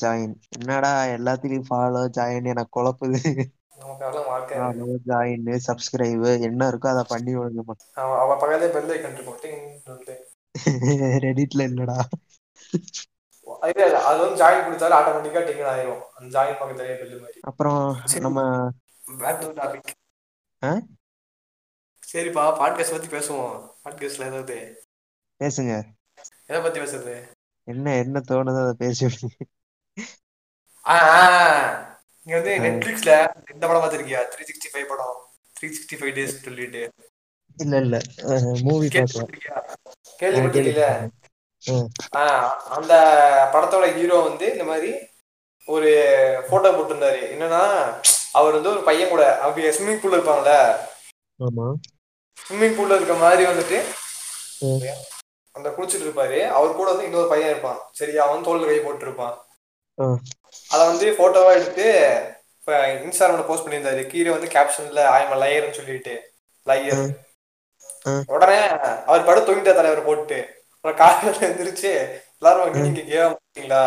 ஜாயின் 0.03 0.33
என்னடா 0.49 1.03
எல்லாத்துலயும் 1.07 1.67
ஃபாலோ 1.69 2.01
ஜாயின் 2.17 2.45
எனக்கு 2.45 2.73
குழப்புது. 2.75 3.19
ஜாயின் 5.05 5.45
சப்ஸ்கிரைப் 5.67 6.41
என்ன 6.41 6.69
இருக்கோ 6.69 6.87
அதை 6.87 7.03
பண்ணி 7.07 7.35
விடுங்க 7.35 7.63
அவ- 7.93 8.37
பக்கத்துல 8.37 8.71
ரெடிட்ல 11.25 11.61
இல்லடா 11.67 11.97
இல்ல 13.45 13.85
இல்ல 13.85 14.05
அது 14.05 14.19
வந்து 14.19 14.43
ஜாயின் 14.43 14.63
கொடுத்தாலும் 14.63 14.99
ஆட்டோமேட்டிக்கா 14.99 15.37
டிங்கன் 15.37 15.73
ஆயிரும். 15.73 16.01
அந்த 16.13 16.35
ஜாயின் 16.35 16.63
பக்கத்துலயே 16.63 16.99
பெல் 16.99 17.19
மாதிரி 17.19 17.39
அப்புறம். 17.41 18.01
நம்ம 18.19 18.71
பேக் 19.17 19.39
டு 19.39 19.51
டாபிக் 19.51 19.91
ஆ? 20.63 20.79
சரிப்பா 22.13 22.59
பாட்காஸ்ட் 22.59 22.91
பத்தி 22.91 23.07
பேசுவோம். 23.07 23.69
பாட்காஸ்ட்ல 23.83 24.09
ஏதாவது? 24.09 24.83
பேசுங்க. 25.39 25.83
எதை 26.45 26.61
பத்தி 26.61 26.79
பேசுறது? 26.79 27.29
என்ன 27.63 27.95
என்ன 27.95 28.21
தோணுதோ 28.27 28.61
அதை 28.61 28.73
பேசி. 28.77 29.05
நீங்க 32.23 32.25
வந்து. 32.25 32.59
நெட்ஃபிளிக்ஸ்ல 32.59 33.33
இந்த 33.53 33.67
படம் 33.67 33.83
பார்த்திருக்கியா? 33.83 34.25
த்ரீ 34.33 34.49
சிக்ஸ்டி 34.49 34.73
ஃபைவ் 34.73 34.83
படம். 34.83 35.27
த்ரீ 35.59 35.63
சிக்ஸ்டி 35.63 35.95
ஃபைவ் 35.95 36.05
டேஸ் 36.17 36.25
சொல்லிட்டு. 36.25 36.93
இல்ல 37.57 37.77
இல்ல. 37.77 37.99
மூவி 38.61 38.87
கேள்விப்பட்டிருக்கியா 40.19 41.09
அந்த 42.77 42.93
படத்தோட 43.53 43.85
ஹீரோ 43.97 44.17
வந்து 44.29 44.45
இந்த 44.51 44.65
மாதிரி 44.71 44.91
ஒரு 45.67 45.91
போட்டோ 46.49 46.69
போட்டிருந்தாரு. 46.71 47.21
என்னன்னா 47.33 47.61
அவர் 48.39 48.57
வந்து 48.57 48.71
ஒரு 48.73 48.81
பையன் 48.89 49.11
கூட 49.13 49.23
அவங்க 49.43 49.73
ஸ்விம்மிங் 49.77 50.01
பூல்ல 50.01 50.17
இருப்பாங்கல்ல? 50.17 50.55
ஸ்விம்மிங் 52.37 52.75
பூல்ல 52.77 52.97
இருக்க 52.99 53.15
மாதிரி 53.23 53.43
வந்துட்டு. 53.51 53.77
அந்த 55.55 55.67
குளிச்சுட்டு 55.75 56.05
இருப்பாரு. 56.07 56.39
அவர் 56.57 56.77
கூட 56.79 56.87
வந்து 56.91 57.07
இன்னொரு 57.09 57.27
பையன் 57.33 57.51
இருப்பான். 57.53 57.79
சரியா 57.99 58.21
அவன் 58.27 58.45
தோல்ல 58.47 58.69
கை 58.69 58.79
போட்டு 58.85 59.05
இருப்பான். 59.07 59.35
அத 60.73 60.79
வந்து 60.91 61.07
போட்டோவா 61.19 61.51
எடுத்து 61.57 61.85
இப்ப 62.59 62.77
இன்ஸ்டாகிராம்ல 63.05 63.45
போஸ்ட் 63.47 63.65
பண்ணியிருந்தாரு. 63.65 64.03
கீழே 64.11 64.29
வந்து 64.35 64.47
கேப்ஷன்ல 64.55 65.01
ஆயம 65.15 65.37
லயர்னு 65.43 65.77
சொல்லிட்டு 65.79 66.13
லயர். 66.67 67.03
உடனே 68.35 68.59
அவர் 69.09 69.27
படம் 69.27 69.47
தூங்கிட்ட 69.47 69.73
தலைவர் 69.79 70.07
போட்டு 70.07 70.37
அப்புறம் 70.85 70.99
காலையில 71.03 71.45
எழுந்திரிச்சு 71.45 71.91
எல்லாரும். 72.39 72.73
நீங்க 72.77 73.03
கேவ 73.07 73.23
மாட்டீங்களா 73.29 73.79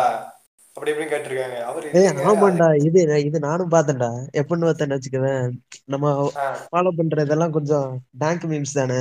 அப்படி 0.75 0.91
இப்படின்னு 0.91 1.11
கேட்டிருக்காங்க. 1.13 1.57
அவர் 1.69 1.85
ஏய் 1.89 1.93
இல்லைங்க, 1.93 2.23
ஆமாண்டா 2.29 2.67
இது 2.87 2.99
இது 3.27 3.39
நானும் 3.39 3.71
பார்த்தேன்டா. 3.71 4.09
எப்படின்னு 4.39 4.67
பார்த்தேன்னு 4.67 4.97
வச்சுக்கவேன். 4.97 5.45
நம்ம 5.85 6.11
ஃபாலோ 6.65 6.91
பண்ற 6.97 7.23
இதெல்லாம் 7.23 7.55
கொஞ்சம் 7.57 7.87
டேங்க் 8.23 8.45
மீம்ஸ் 8.51 8.77
தானே. 8.79 8.99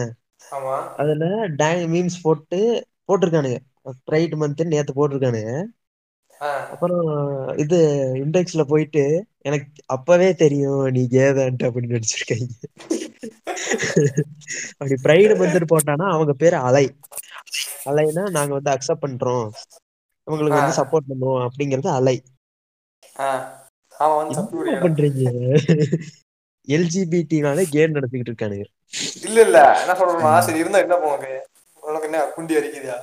ஆமா. 0.53 0.77
அதுல 1.03 1.25
டேங்க் 1.63 1.87
மீம்ஸ் 1.95 2.23
போட்டு 2.23 2.61
போட்டிருக்கானுங்க. 3.09 3.59
ரைட் 4.15 4.37
மந்த் 4.43 4.65
நேத்து 4.75 4.99
போட்டிருக்கானுங்க. 4.99 5.53
அப்புறம் 6.73 7.07
இது 7.57 7.79
இண்டெக்ஸ்ல 8.23 8.65
போயிட்டு 8.65 9.05
எனக்கு 9.43 9.67
அப்பவே 9.97 10.35
தெரியும் 10.45 10.85
நீ 10.97 11.03
கேதான்ட்டு 11.17 11.69
அப்படின்னு 11.69 11.95
நடிச்சிருக்காங்க. 11.97 12.49
அப்படி 14.79 14.97
ப்ரைடு 15.07 15.35
மந்த்னு 15.41 15.71
போட்டானா 15.73 16.07
அவங்க 16.17 16.33
பேரு 16.43 16.57
அலை 16.69 16.85
அலைனா 17.85 18.31
நாங்க 18.31 18.55
வந்து 18.55 18.71
அக்செப்ட் 18.71 19.05
பண்றோம். 19.07 19.51
அவங்களுக்கு 20.25 20.59
வந்து. 20.59 20.83
சப்போர்ட் 20.83 21.05
பண்ணுவோம் 21.09 21.49
அப்படிங்கிறது 21.49 21.95
அலை. 21.95 22.23
பண்றீங்க? 24.63 25.57
எல்ஜிபிடினாலே 26.69 27.63
கேம் 27.71 27.95
நடத்திக்கிட்டு 27.95 28.33
இருக்கானுங்க. 28.33 28.65
இல்ல 29.23 29.41
இல்ல. 29.41 29.81
என்ன 29.81 29.93
சொல்றேன்னா 29.93 30.41
சரி 30.41 30.59
இருந்தா 30.59 30.79
என்ன 30.79 30.97
போங்க 30.97 31.47
உனக்கு? 31.81 32.05
என்ன 32.05 32.25
குண்டி? 32.37 33.03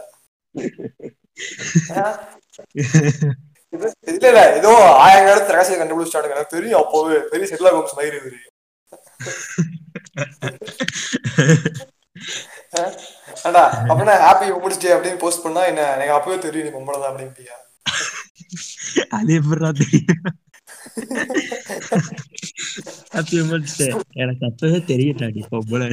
இது- 3.72 3.92
இல்ல 4.02 4.28
இல்ல. 4.28 4.56
ஏதோ 4.56 4.78
ஆயிரம் 4.78 5.26
காலத்து 5.26 5.52
ரகசியம் 5.52 5.88
கண்டுபிடிச்சிட்டானுங்க. 5.88 6.32
எனக்கு 6.32 6.58
தெரியும் 6.58 6.82
அப்போவே 6.82 7.20
பெரிய 7.20 7.56
செட்டில் 7.56 7.74
கோம்ஸ் 7.74 8.00
மயிறு 8.00 8.34
ஏண்டா 13.46 13.62
அப்படின்னா 13.88 14.16
ஹாப்பி 14.24 14.48
முடிச்சிட்டே 14.56 14.96
அப்படின்னு 14.96 15.20
போஸ்ட் 15.20 15.44
பண்ணா 15.44 15.64
என்ன 15.66 15.84
எனக்கு 15.96 16.16
அப்பவே 16.16 16.38
தெரியும் 16.40 16.68
நீ 16.68 16.74
பொம்பளை 16.76 16.98
தான் 16.98 17.12
அப்படின்ட்டியா? 17.12 17.56
அது 19.12 19.32
எப்படா 19.40 19.70
தெரியும்? 19.80 20.24
ஹாப்பி 23.14 23.38
உமன்ஸ் 23.44 23.76
டே 23.80 23.88
எனக்கு 24.24 24.46
அப்பவே 24.50 24.80
தெரியும்டா 24.92 25.30
நீ 25.34 25.44
பொம்பளை. 25.54 25.88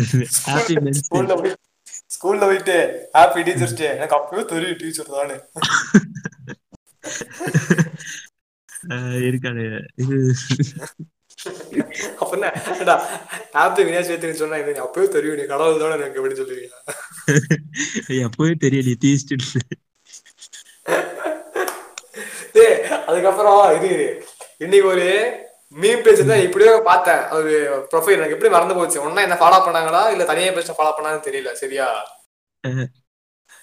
ஹாப்பி 0.48 0.76
மென்ஸ் 0.84 1.02
டே 1.02 1.08
ஸ்கூல்ல 1.08 1.36
போய் 1.40 1.54
ஸ்கூல்ல 2.14 2.44
போயிட்டு 2.44 2.76
ஹாப்பி 3.16 3.42
டீச்சர்ஸ் 3.46 3.78
டே 3.78 3.88
எனக்கு 3.96 4.16
அப்பவே 4.18 4.44
தெரியும் 4.52 4.80
டீச்சர் 4.82 5.14
தானே 5.14 5.36
இருக்கானு. 9.26 9.64
இது 10.02 10.16
ஏண்டா 12.80 12.94
ஹாப்பி 13.56 13.80
விநாயகர் 13.86 14.08
சதுர்த்தின்னு 14.08 14.40
சொன்னா 14.42 14.60
எனக்கு 14.62 14.84
அப்பவே 14.86 15.06
தெரியும் 15.16 15.38
நீ 15.40 15.44
கடவுள் 15.52 15.82
தானே 15.82 15.96
எனக்கு 16.00 16.20
எப்படி 16.20 16.38
சொல்லுவீங்க. 16.40 16.76
அப்பவே 18.28 18.52
தெரியும் 18.64 18.88
நீ 18.88 18.94
தீஸ்ட்டு 19.04 19.38
டேய் 22.56 22.76
அதுக்கப்புறம் 23.08 23.60
இது. 23.78 23.90
இன்னைக்கு 24.64 24.88
ஒரு 24.94 25.06
மீம் 25.76 26.02
பேஜ் 26.04 26.22
தான் 26.30 26.42
இப்படியே 26.46 26.72
பார்த்தேன். 26.88 27.22
ஒரு 27.36 27.52
ப்ரொஃபைல் 27.90 28.18
எனக்கு 28.18 28.34
எப்படி 28.36 28.50
மறந்து 28.54 28.74
போச்சு? 28.78 28.98
ஒன்னா 29.06 29.22
என்ன 29.26 29.38
ஃபாலோ 29.42 29.60
பண்ணாங்களா? 29.66 30.02
இல்ல 30.14 30.24
தனியா 30.30 30.50
பேச 30.58 30.74
ஃபாலோ 30.78 30.92
பண்ணாங்கன்னு 30.96 31.28
தெரியல 31.28 31.52
சரியா. 31.62 31.86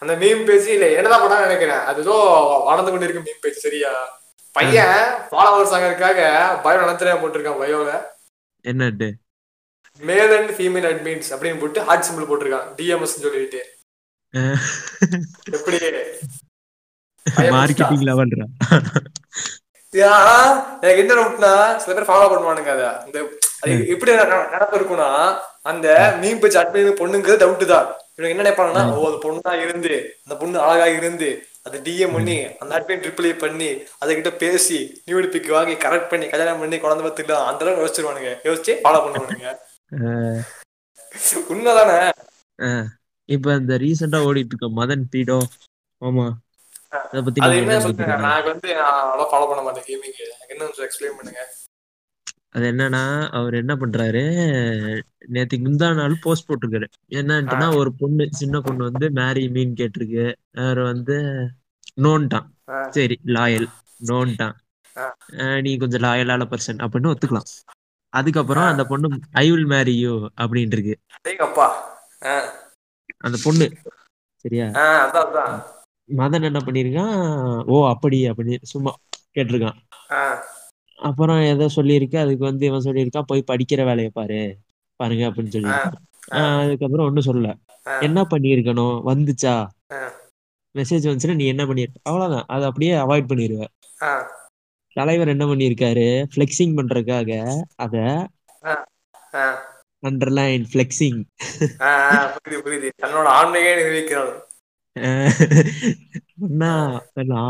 அந்த 0.01 0.13
மீம் 0.21 0.45
பேஜ் 0.47 0.67
இல்ல 0.75 0.85
என்னதான் 0.97 1.23
பண்ணா 1.23 1.45
நினைக்கிறேன். 1.47 1.83
அது 1.89 2.01
ஏதோ 2.05 2.15
வளர்ந்து 2.69 2.91
கொண்டு 2.91 3.07
இருக்கு 3.07 3.25
மீம் 3.27 3.43
பேஜ் 3.45 3.65
சரியா? 3.67 3.91
பையன் 4.55 4.99
ஃபாலோவர்ஸ் 5.29 5.73
ஆகிறதுக்காக 5.75 6.21
பயோ 6.63 6.79
நடத்துறே 6.81 7.15
போட்டிருக்கான் 7.19 7.61
பயோல 7.61 7.91
என்னட்டு 8.65 9.07
மேல் 10.01 10.33
அண்ட் 10.37 10.49
ஃபீமேல் 10.49 10.87
அட்மின்ஸ் 10.89 11.29
அப்படின்னு 11.31 11.59
போட்டு 11.59 11.81
ஹார்ட் 11.81 12.05
சிம்பிள் 12.07 12.29
போட்டிருக்கான். 12.29 12.67
டிஎம்எஸ் 12.77 13.15
சொல்லிட்டு. 13.15 13.61
எப்படி? 15.51 15.77
மார்க்கெட்டிங் 17.55 18.05
லெவல்ரா 18.07 18.45
யா, 19.93 20.11
எனக்கு 20.81 20.97
என்ன 20.97 21.13
டவுட்னா 21.13 21.51
சில 21.77 21.93
பேர் 21.93 22.07
ஃபாலோ 22.07 22.25
பண்ணுவானுங்க 22.29 22.67
அத. 22.67 22.83
இந்த 23.05 23.17
எப்படி 23.87 24.11
நட- 24.15 24.49
நடப்பு 24.51 24.77
இருக்கும்னா 24.77 25.07
அந்த 25.61 25.87
மீன் 26.21 26.39
பேச்சு 26.39 26.59
அட்மின் 26.59 26.99
பொண்ணுங்கிறது 26.99 27.41
டவுட் 27.43 27.65
தான். 27.65 27.87
இவங்க 28.15 28.31
என்ன 28.33 28.43
நினைப்பாங்கன்னா 28.43 28.83
ஓ 28.93 29.05
அந்த 29.07 29.19
பொண்ணா 29.25 29.61
இருந்து 29.61 29.93
அந்த 30.23 30.35
பொண்ணு 30.35 30.59
அழகா 30.59 30.85
இருந்து 30.91 31.29
அது 31.65 31.77
டிஎம் 31.85 32.13
பண்ணி 32.17 32.35
அந்த 32.61 32.71
அட்மின் 32.77 33.03
ட்ரிப்ளை 33.03 33.31
பண்ணி 33.37 33.69
அதுகிட்ட 34.01 34.29
பேசி 34.43 34.77
நியூடு 35.07 35.27
பிக் 35.33 35.49
வாங்கி 35.57 35.75
கரெக்ட் 35.85 36.11
பண்ணி 36.11 36.27
கல்யாணம் 36.33 36.61
பண்ணி 36.61 36.77
குழந்தை 36.79 37.03
பத்துக்கலாம் 37.05 37.47
அந்த 37.49 37.63
அளவுக்கு 37.65 37.83
யோசிச்சிருவானுங்க. 37.85 38.31
யோசிச்சு 38.47 38.73
ஃபாலோ 38.83 39.01
பண்ணுவானுங்க. 39.05 39.49
உண்மைதானே? 41.53 41.97
இப்ப 43.29 43.55
இந்த 43.61 43.73
ரீசெண்டா 43.83 44.19
ஓடிட்டு 44.27 44.53
இருக்க 44.53 44.67
மதன் 44.81 45.09
பீடோ 45.13 45.39
ஆமா. 46.01 46.25
அத 46.97 47.21
பத்தி 47.25 47.39
நான் 47.41 48.45
வந்து 48.49 48.69
ஃபாலோ 49.31 49.47
பண்ண 49.49 49.61
மாட்டேன் 49.65 49.87
கேமிங் 49.89 50.15
எனக்கு 50.25 50.53
என்ன 50.55 50.69
எக்ஸ்பிளைன் 50.87 51.17
பண்ணுங்க. 51.17 51.41
அது 52.55 52.65
என்னன்னா 52.71 53.01
அவர் 53.37 53.53
என்ன 53.53 53.73
பண்றாரு? 53.75 54.23
நேத்து 55.33 55.57
முந்தா 55.57 55.89
நாள் 55.95 56.15
போஸ்ட் 56.23 56.47
போட்டிருக்காரு. 56.49 56.87
என்னன்ட்டுனா 57.09 57.67
ஒரு 57.79 57.91
பொண்ணு 57.99 58.25
சின்ன 58.39 58.61
பொண்ணு 58.67 58.81
வந்து 58.89 59.07
மேரி 59.19 59.43
மீன் 59.55 59.75
கேட்டிருக்கு. 59.79 60.25
அவர் 60.63 60.81
வந்து 60.91 61.17
நோன்ட்டான். 62.05 62.47
சரி 62.89 63.17
லாயல் 63.37 63.67
நோன்ட்டான் 64.09 64.57
நீ 65.65 65.71
கொஞ்சம் 65.81 66.03
லாயலான 66.05 66.47
பர்சன் 66.51 66.81
அப்படின்னு 66.85 67.11
ஒத்துக்கலாம். 67.13 67.49
அதுக்கப்புறம். 68.13 68.69
அந்த 68.71 68.83
பொண்ணு 68.91 69.07
ஐ 69.41 69.45
வில் 69.51 69.69
மேரி 69.73 69.93
யூ 70.03 70.13
அப்படின்னு 70.41 70.75
இருக்கு 70.77 70.95
அந்த 73.25 73.37
பொண்ணு. 73.43 73.65
சரியா? 74.43 74.65
மதன் 76.19 76.47
என்ன 76.49 76.59
பண்ணிருக்கான்? 76.65 77.17
ஓ 77.73 77.75
அப்படி 77.93 78.19
அப்படி 78.31 78.57
சும்மா 78.71 78.91
கேட்டிருக்கான். 79.35 79.79
அப்புறம் 81.01 81.41
ஏதோ 81.41 81.65
சொல்லியிருக்கு. 81.75 82.17
அதுக்கு 82.17 82.43
வந்து 82.45 82.65
இவன் 82.65 82.83
சொல்லியிருக்கான் 82.83 83.27
போய் 83.27 83.49
படிக்கிற 83.51 83.83
வேலையை 83.83 84.09
பாரு. 84.13 84.57
பாருங்க 84.95 85.25
அப்படின்னு 85.27 85.73
ஆஹ் 86.31 86.61
அதுக்கப்புறம் 86.61 87.05
ஒன்றும் 87.05 87.27
சொல்லல. 87.29 87.53
என்ன 88.01 88.21
பண்ணியிருக்கணும்? 88.29 88.95
வந்துச்சா? 89.09 89.55
மெசேஜ் 90.75 91.05
வந்துச்சுன்னா 91.09 91.35
நீ 91.35 91.45
என்ன 91.47 91.65
பண்ணிருக்க 91.65 91.99
அவ்வளவுதான். 92.01 92.45
அதை 92.47 92.65
அப்படியே 92.65 92.93
அவாய்ட் 92.93 93.29
பண்ணிடுவ 93.31 93.63
தலைவர் 94.93 95.27
என்ன 95.27 95.45
பண்ணியிருக்காரு? 95.45 96.07
ஃபிளெக்சிங் 96.33 96.75
பண்றதுக்காக 96.77 97.31
அத 97.75 97.97
அண்டர்லைன் 100.07 100.65
ஃபிளெக்சிங் 100.71 101.21
புரியுது 101.79 102.59
புரியுது. 102.65 102.89
தன்னோட 103.01 103.27
ஆண்மையே 103.39 103.71
நிரூபிக்கிறான் 103.79 104.37
அண்ணா 106.47 106.71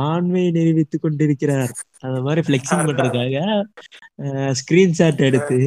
ஆண்மையை 0.09 0.49
நிரூபித்துக் 0.57 1.03
கொண்டிருக்கிறார். 1.05 1.71
அந்த 2.05 2.19
மாதிரி 2.25 2.41
ஃபிளெக்சிங் 2.45 2.75
அதான். 2.75 2.89
பண்றதுக்காக 2.89 3.37
ஸ்கிரீன்ஷாட் 4.59 5.25
எடுத்து 5.29 5.57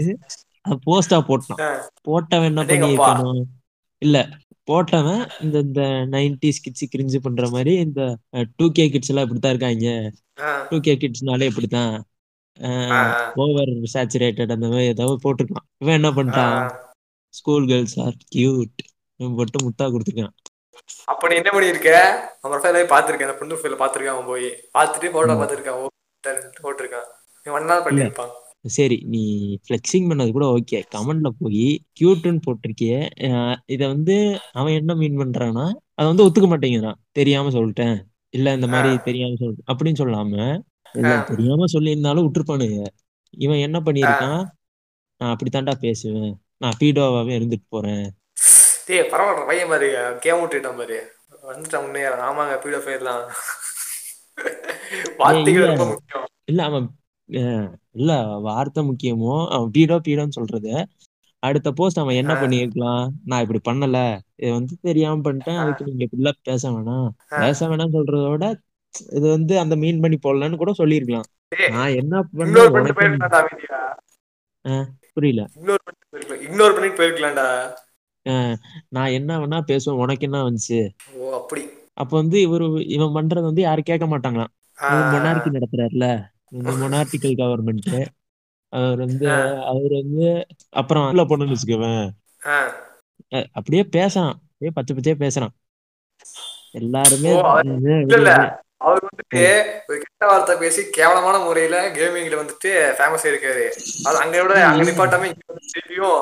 போஸ்டா 0.87 1.19
போட்டான் 1.29 1.61
போட்டவன் 2.09 2.51
என்ன 2.51 2.65
அடேங்கப்பா. 2.65 3.09
பண்ணியிருக்கணும் 3.09 3.43
இல்ல 4.03 4.19
போட்டவன் 4.71 5.23
இந்த 5.45 5.57
இந்த 5.67 5.83
நைன்டிஸ் 6.15 6.63
கிட்ஸ் 6.65 6.91
கிரிஞ்சு 6.93 7.19
பண்ற 7.25 7.49
மாதிரி 7.55 7.73
இந்த 7.87 8.01
டூ 8.59 8.67
கே 8.77 8.85
கிட்ஸ் 8.95 9.11
எல்லாம் 9.13 9.27
இப்படித்தான் 9.27 9.55
இருக்காங்க. 9.55 9.89
டூ 10.71 10.79
கே 10.87 10.95
கிட்ஸ்னாலே 11.03 11.49
இப்படித்தான். 11.51 11.95
ஓவர் 13.43 13.73
சேச்சுரேட்டட் 13.95 14.55
அந்த 14.57 14.67
மாதிரி 14.73 14.93
ஏதாவது 14.95 15.17
போட்டிருக்கான். 15.25 15.67
இவன் 15.83 15.99
என்ன 16.01 16.11
பண்ணிட்டான். 16.17 16.59
ஸ்கூல் 17.35 17.67
கேர்ள்ஸ் 17.71 17.99
ஆர் 18.05 18.17
கியூட் 18.35 18.83
போட்டு 19.39 19.59
முத்தா 19.67 19.85
கொடுத்துருக்கான். 19.93 20.35
அப்ப 21.05 21.29
நீ 21.29 21.35
என்ன 21.35 21.51
பண்ணிருக்க? 21.53 21.89
அவன் 22.41 22.59
ப்ரொஃபைல் 22.59 22.93
பாத்திருக்கேன் 22.93 23.29
அந்த 23.29 23.35
பொண்ணு 23.35 23.55
ப்ரொஃபைல 23.55 23.81
பாத்திருக்கான் 23.83 24.15
அவன் 24.17 24.27
போய். 24.27 24.47
பார்த்துட்டு 24.79 25.11
போட்டோ 25.11 25.35
ஓ 25.75 25.87
போட்டிருக்கான். 26.63 27.09
நீ 27.45 27.53
ஒன் 27.53 27.65
நாள் 27.65 27.83
பண்ணிருப்பான். 27.83 28.33
சரி 28.67 28.97
நீ 29.07 29.23
ஃப்ளெக்சிங் 29.65 30.09
பண்ணது 30.11 30.33
கூட 30.33 30.47
ஓகே 30.47 30.83
கமெண்ட்ல 30.95 31.29
போய் 31.39 31.85
கியூட்னு 32.01 32.41
போட்டிருக்கிய. 32.43 32.93
இத 33.67 33.87
வந்து 33.87 34.17
அவன் 34.53 34.73
என்ன 34.73 34.95
மீன் 34.95 35.19
பண்றான்னா 35.19 35.65
அதை 35.95 36.13
வந்து 36.13 36.27
ஒத்துக்க 36.27 36.49
மாட்டேங்கிறான். 36.51 36.99
தெரியாம 37.13 37.51
சொல்லிட்டேன். 37.51 37.97
இல்ல 38.31 38.53
இந்த 38.53 38.67
மாதிரி. 38.67 38.99
தெரியாம 38.99 39.35
சொல் 39.39 39.57
அப்படின்னு 39.73 40.01
சொல்லாம. 40.03 40.35
இல்ல. 40.93 41.13
தெரியாம 41.27 41.65
சொல்லியிருந்தாலும் 41.73 42.27
விட்டுருப்பானுங்க. 42.27 42.87
இவன் 43.31 43.65
என்ன 43.67 43.81
பண்ணியிருக்கான்? 43.81 44.43
நான் 45.19 45.37
அப்படித்தான்டா 45.37 45.75
பேசுவேன். 45.75 46.33
நான் 46.57 46.79
பீடோவாவே 46.81 47.35
இருந்துட்டு 47.39 47.67
போறேன். 47.69 48.07
டேய் 48.87 49.11
பரவாயில்ல 49.13 49.47
பையன் 49.51 49.71
பாரு 49.73 49.89
கேம் 50.25 50.41
விட்டுட்டான் 50.41 50.81
பாரு. 50.81 50.99
வந்துட்டான் 51.51 51.85
முன்னே 51.85 52.03
ஆமாங்க 52.29 52.57
பீடோ 52.65 52.81
ஃபயர்லாம் 52.85 53.23
வார்த்தைகள் 55.21 55.71
ரொம்ப 55.71 55.85
முக்கியம். 55.91 56.27
இல்ல 56.51 56.61
அவன் 56.63 56.87
இல்ல 57.99 58.13
வார்த்தை 58.49 58.83
முக்கியமோ 58.89 59.35
அவன் 59.55 59.71
பீடோ 59.77 59.97
பீடோன்னு 60.07 60.39
சொல்றது. 60.39 60.73
அடுத்த 61.43 61.69
போஸ்ட் 61.73 62.01
அவன் 62.03 62.19
என்ன 62.21 62.33
ஆ. 62.37 62.41
பண்ணியிருக்கலாம்? 62.43 63.05
நான் 63.25 63.43
இப்படி 63.45 63.61
பண்ணல. 63.69 63.99
இது 64.37 64.53
வந்து 64.53 64.75
தெரியாம 64.89 65.23
பண்ணிட்டேன். 65.25 65.61
அதுக்கு 65.63 65.87
நீங்க 65.89 66.05
இப்படிலாம் 66.07 66.39
பேச 66.43 66.71
வேணாம். 66.71 67.09
பேச 67.37 67.69
வேணாம்னு 67.69 67.97
சொல்றத 67.99 68.27
விட 68.35 68.47
இது 69.17 69.27
வந்து 69.29 69.55
அந்த 69.59 69.75
மீன் 69.77 70.01
பண்ணி 70.01 70.19
போடலன்னு 70.23 70.61
கூட 70.63 70.73
சொல்லியிருக்கலாம். 70.73 71.29
டேய், 71.49 71.71
நான் 71.71 71.97
என்ன 72.01 72.15
பண்ண 72.39 72.55
புரியல. 75.17 75.43
இக்னோர் 76.47 76.75
பண்ணிட்டு 76.75 76.99
போயிருக்கலாம்டா. 77.01 77.47
நான் 78.89 79.15
என்ன 79.19 79.39
வேணா 79.39 79.59
பேசுவேன் 79.61 80.01
உனக்கு 80.03 80.27
என்ன 80.29 80.41
வந்துச்சு? 80.47 80.81
ஓ 81.19 81.33
அப்படி. 81.39 81.63
அப்ப 81.95 82.13
வந்து 82.21 82.39
இவரு 82.47 82.67
இவன் 82.97 83.17
பண்றது 83.17 83.49
வந்து 83.51 83.63
யாரும் 83.63 83.89
கேட்க 83.91 84.07
மாட்டாங்களாம். 84.07 84.53
மொனார்கி 85.13 85.51
நடத்துறாருல 85.57 86.07
மொனார்டிக்கல் 86.83 87.41
கவர்மெண்ட் 87.41 87.91
அவர் 88.73 89.01
வந்து. 89.05 89.27
அவர் 89.71 89.93
வந்து 90.01 90.27
அப்புறம் 90.81 91.07
உள்ள 91.11 91.25
போனோம்னு 91.25 91.55
வச்சுக்கவேன். 91.55 92.07
அப்படியே 93.59 93.83
பேசுறான். 93.99 94.33
அப்படியே 94.45 94.73
பச்சை 94.77 94.93
பச்சையா 94.97 95.17
பேசுறான். 95.25 95.55
எல்லாருமே 96.81 97.33
அவர் 98.87 99.05
வந்துட்டு 99.07 99.43
ஒரு 99.89 99.97
கெட்ட 100.03 100.23
வார்த்தை 100.29 100.55
பேசி 100.63 100.81
கேவலமான 100.97 101.37
முறையில 101.45 101.77
கேமிங்ல 101.99 102.41
வந்துட்டு 102.41 102.71
ஃபேமஸ் 102.97 103.27
இருக்காரு 103.31 103.65
அது 104.09 104.17
அங்க 104.25 104.37
விட 104.43 104.55
அங்க 104.69 104.87
நிப்பாட்டாம 104.89 105.29
இங்க 105.31 105.45
வந்து 105.51 105.73
திருப்பியும் 105.75 106.17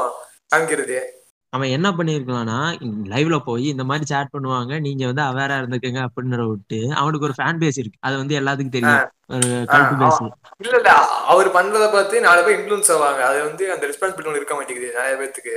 காமிக்கிறது. 0.53 0.99
அவன் 1.53 1.73
என்ன 1.77 1.89
பண்ணிருக்கலாம்னா 1.91 2.59
லைவ்ல 3.13 3.37
போய் 3.47 3.65
இந்த 3.73 3.85
மாதிரி 3.85 4.05
சேட் 4.11 4.33
பண்ணுவாங்க 4.35 4.73
நீங்க 4.87 5.03
வந்து 5.11 5.23
அவேரா 5.23 5.55
இருந்துக்கங்க 5.61 6.01
அப்படின்னு 6.07 6.47
விட்டு 6.51 6.79
அவனுக்கு 7.01 7.27
ஒரு 7.29 7.37
ஃபேன் 7.39 7.61
பேஸ் 7.63 7.79
இருக்கு. 7.81 7.99
அது 8.01 8.15
வந்து 8.17 8.35
எல்லாத்துக்கும் 8.41 8.77
தெரியும். 8.77 9.07
இல்ல 10.65 10.77
இல்ல 10.81 10.93
அவர் 11.33 11.49
பண்றத 11.57 11.87
பார்த்து 11.93 12.21
நாலு 12.27 12.43
பேர் 12.45 12.57
இன்ஃபுளுன்ஸ் 12.59 12.93
ஆவாங்க. 12.97 13.23
அது 13.31 13.39
வந்து 13.49 13.65
அந்த 13.75 13.85
ரெஸ்பான்சிபிலிட்டி 13.91 14.41
இருக்க 14.41 14.57
மாட்டேங்குது 14.59 14.91
நிறைய 14.99 15.17
பேர்த்துக்கு 15.21 15.57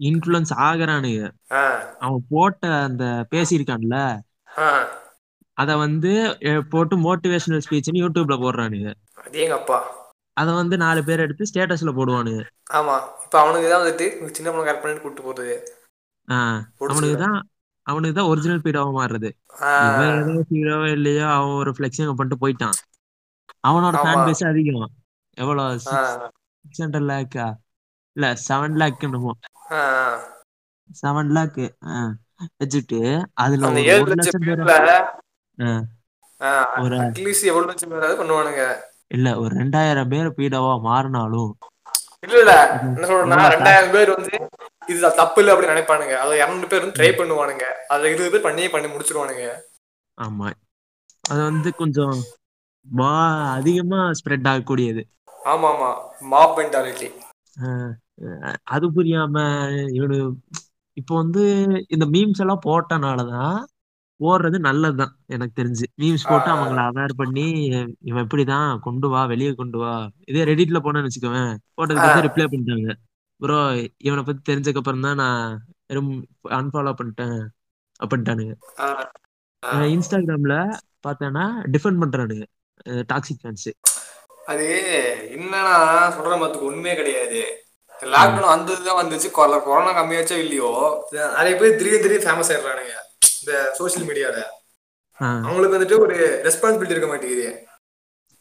இன்ஃபுளுன்ஸ் 0.00 0.52
ஆகுறானுங்க. 0.66 1.22
அவன் 2.04 2.26
போட்ட 2.32 2.68
அந்த 2.88 3.04
பேசியிருக்கான்ல? 3.32 3.96
அத 5.56 5.70
வந்து 5.76 6.12
போட்டு 6.74 6.96
மோட்டிவேஷனல் 7.06 7.64
ஸ்பீச்னு 7.66 8.02
யூடியூப்ல 8.04 8.36
போடுறானுங்க. 8.44 8.90
அதேங்க 9.24 9.56
அப்பா? 9.60 9.78
அத 10.40 10.48
வந்து 10.52 10.76
நாலு 10.82 11.00
பேர் 11.08 11.24
எடுத்து 11.24 11.48
ஸ்டேட்டஸ்ல 11.50 11.92
போடுவானுங்க. 11.98 12.42
ஆமா. 12.78 12.96
இப்ப 13.24 13.36
அவனுக்கு 13.42 13.70
தான் 13.70 13.82
வந்துட்டு 13.82 14.06
சின்ன 14.36 14.50
பொண்ணு 14.50 14.66
கரெக்ட் 14.66 14.84
பண்ணிட்டு 14.84 15.04
கூட்டு 15.06 15.22
போறது. 15.26 15.56
அவனுக்கு. 16.90 17.16
தான் 17.24 17.38
அவனுக்கு 17.86 18.16
தான் 18.18 18.30
ஒரிஜினல் 18.32 18.64
பீடாவா 18.64 18.90
மாறுறது. 18.98 19.30
இவன் 19.88 20.18
ஏதோ 20.20 20.34
ஹீரோவோ 20.50 20.88
இல்லையோ 20.96 21.26
அவன் 21.36 21.58
ஒரு 21.62 21.70
ஃபிளெக்ஸிங் 21.76 22.18
பண்ணிட்டு 22.18 22.42
போயிட்டான். 22.42 22.76
அவனோட. 23.68 23.96
ஃபேன் 24.04 24.24
பேஸ் 24.28 24.44
அதிகம். 24.50 24.90
எவ்வளோ? 25.36 25.64
ஆ, 25.94 25.98
சிக்ஸ் 26.64 26.82
ஹண்ட்ரட் 26.84 27.08
லேக்கா 27.10 27.46
இல்ல 28.16 28.28
செவன் 28.48 28.76
லேக் 28.82 29.06
என்னமோ. 29.08 29.32
செவன் 31.00 31.32
லேக் 31.36 31.60
வச்சுட்டு 32.60 33.00
அதுல 33.42 33.68
ஒரு 34.02 34.12
லட்சம் 34.12 34.46
பேர் 34.48 34.62
ஒரு 36.82 36.96
அட்லீஸ்ட் 37.04 37.48
எவ்வளவு 37.50 37.68
லட்சம் 37.70 37.92
பேராவது 37.92 38.20
பண்ணுவானுங்க. 38.20 38.62
இல்ல 39.10 39.28
ஒரு 39.42 39.52
ரெண்டாயிரம் 39.60 40.10
பேர் 40.12 40.36
பீடாவா 40.38 40.74
மாறினாலும். 40.88 41.52
இல்ல 42.26 42.36
இல்ல 42.44 42.54
என்ன 42.94 43.06
சொல்றேன்னா 43.10 43.46
ரெண்டாயிரம் 43.54 43.94
பேர் 43.96 44.10
வந்து 44.16 44.32
இது 44.92 45.00
தப்பு 45.20 45.40
இல்லை 45.40 45.52
அப்படின்னு 45.52 45.74
நினைப்பானுங்க. 45.74 46.14
அதை 46.24 46.34
இரநூறு 46.42 46.68
பேர் 46.72 46.84
வந்து 46.84 46.98
ட்ரை 46.98 47.10
பண்ணுவானுங்க. 47.18 47.64
அதுல 47.92 48.10
இருபது 48.12 48.32
பேர் 48.34 48.46
பண்ணியே 48.46 48.68
பண்ணி 48.74 48.88
முடிச்சிருவானுங்க. 48.92 49.44
ஆமா. 50.18 50.48
அது 51.24 51.40
வந்து 51.50 51.70
கொஞ்சம் 51.80 52.16
வா 52.86 53.14
அதிகமா 53.56 54.00
ஸ்ப்ரெட் 54.18 54.48
ஆகக்கூடியது. 54.52 55.02
ஆமா 55.52 55.68
ஆமா 55.74 55.90
மாப் 56.32 56.56
மென்டாலிட்டி 56.58 57.08
அது 58.74 58.86
புரியாம 58.96 59.36
இவனு 59.98 60.16
இப்போ 60.96 61.12
வந்து 61.22 61.42
இந்த 61.94 62.04
மீம்ஸ் 62.14 62.42
எல்லாம் 62.44 62.64
போட்டனாலதான் 62.66 63.56
போடுறது 64.22 64.56
நல்லதுதான் 64.68 65.12
எனக்கு 65.34 65.54
தெரிஞ்சு. 65.60 65.86
மீம்ஸ் 66.00 66.26
போட்டு. 66.30 66.50
அவங்கள 66.54 66.80
அவேர் 66.90 67.14
பண்ணி 67.20 67.46
இவன் 68.08 68.24
இப்படிதான் 68.26 68.70
கொண்டு 68.86 69.08
வா 69.12 69.22
வெளியே 69.32 69.52
கொண்டு 69.60 69.78
வா. 69.82 69.94
இதே 70.30 70.42
ரெடிட்ல 70.50 70.80
போனேன்னு 70.86 71.08
வச்சுக்கோவேன். 71.08 71.52
போட்டதுக்கு. 71.76 72.10
வந்து 72.10 72.26
ரிப்ளை 72.28 72.46
பண்ணிட்டாங்க. 72.52 72.94
ப்ரோ 73.40 73.58
இவனை 74.08 74.22
பத்தி 74.28 74.42
தெரிஞ்சதுக்கு 74.50 74.82
அப்புறம் 74.82 75.06
தான் 75.06 75.20
நான் 75.22 75.60
அன்ஃபாலோ 76.58 76.92
பண்ணிட்டேன் 76.98 77.38
அப்படின்ட்டானுங்க. 78.04 78.54
இன்ஸ்டாகிராம்ல 79.94 80.56
பார்த்தேன்னா 81.06 81.46
டிஃபெண்ட் 81.74 82.02
பண்றானுங்க. 82.02 82.46
டாக்ஸிக் 83.12 83.42
ஃபேன்ஸ் 83.42 83.70
அது 84.52 84.68
என்னன்னா 85.34 85.64
சொல்ற 86.14 86.36
மத்துக்கு 86.42 86.70
உண்மையே 86.70 86.94
கிடையாது. 87.00 87.40
லாக்டவுன் 88.14 88.52
வந்ததுதான் 88.54 89.00
வந்துச்சு. 89.00 89.28
கொரோனா 89.66 89.90
கம்மியாச்சோ 89.98 90.36
இல்லையோ 90.44 90.70
நிறைய 91.36 91.54
பேர் 91.60 91.76
திடீர்னு 91.78 92.02
திடீர்னு 92.04 92.26
ஃபேமஸ் 92.26 92.50
ஆயிடுறானுங்க. 92.52 92.96
இந்த 93.40 93.54
சோஷியல் 93.78 94.06
மீடியால 94.08 94.38
அவங்களுக்கு 95.20 95.76
வந்துட்டு 95.76 95.98
ஒரு 96.04 96.16
ரெஸ்பான்சிபிலிட்டி 96.46 96.94
இருக்க 96.96 97.08
மாட்டேங்குது. 97.10 97.48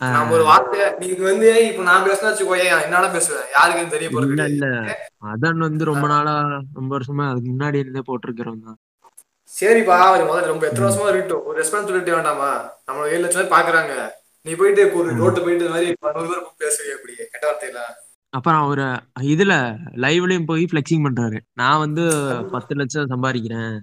நாம 0.02 0.34
ஒரு 0.36 0.44
வார்த்தை 0.50 0.84
நீங்க 1.00 1.24
வந்து 1.30 1.48
இப்ப 1.70 1.86
நான் 1.88 2.06
பேசினா 2.06 2.30
வச்சுக்கோயே 2.30 2.68
என்னால 2.84 3.08
பேசுவேன்? 3.16 3.48
யாருக்கு 3.56 3.82
இது 3.84 3.96
தெரிய 3.96 4.10
போறது 4.12 4.46
இல்ல 4.54 4.68
அதான் 5.32 5.66
வந்து 5.68 5.90
ரொம்ப 5.90 6.06
நாளா 6.14 6.36
ரொம்ப 6.78 6.92
வருஷமா 6.98 7.26
அதுக்கு 7.32 7.50
முன்னாடி 7.54 7.82
இருந்தே 7.84 8.04
போட்டிருக்கிறவன் 8.10 8.68
தான். 8.68 8.80
சரிப்பா 9.52 9.96
அது 10.08 10.24
முதல்ல 10.30 10.52
ரொம்ப 10.52 10.66
எத்தனை 10.68 10.86
வருஷமா 10.88 11.10
இருக்கட்டும். 11.10 11.46
ஒரு 11.50 11.58
ரெஸ்பான்சிபிலிட்டி 11.62 12.12
வேண்டாமா? 12.16 12.52
நம்ம 12.88 13.08
ஏழு 13.14 13.22
லட்சம் 13.24 13.42
பேர் 13.42 13.56
பாக்குறாங்க. 13.56 13.94
நீ 14.46 14.52
போயிட்டு 14.60 14.84
ஒரு 15.00 15.18
ரோட்டு 15.22 15.44
போயிட்டு 15.46 15.66
இந்த 15.66 15.76
மாதிரி 15.76 15.90
நூறு 16.18 16.30
பேர் 16.34 16.62
பேசுவீங்க 16.64 16.96
அப்படி 16.98 17.16
கெட்ட 17.32 17.46
வார்த்தையில. 17.50 17.82
அப்புறம் 18.34 18.62
அவரு 18.66 18.88
இதுல 19.34 19.54
லைவ்லயும் 20.06 20.48
போய் 20.52 20.64
ஃபிளெக்சிங் 20.72 21.06
பண்றாரு. 21.06 21.38
நான் 21.62 21.82
வந்து 21.86 22.04
பத்து 22.54 22.74
லட்சம் 22.82 23.12
சம்பாதிக்கிறேன். 23.14 23.76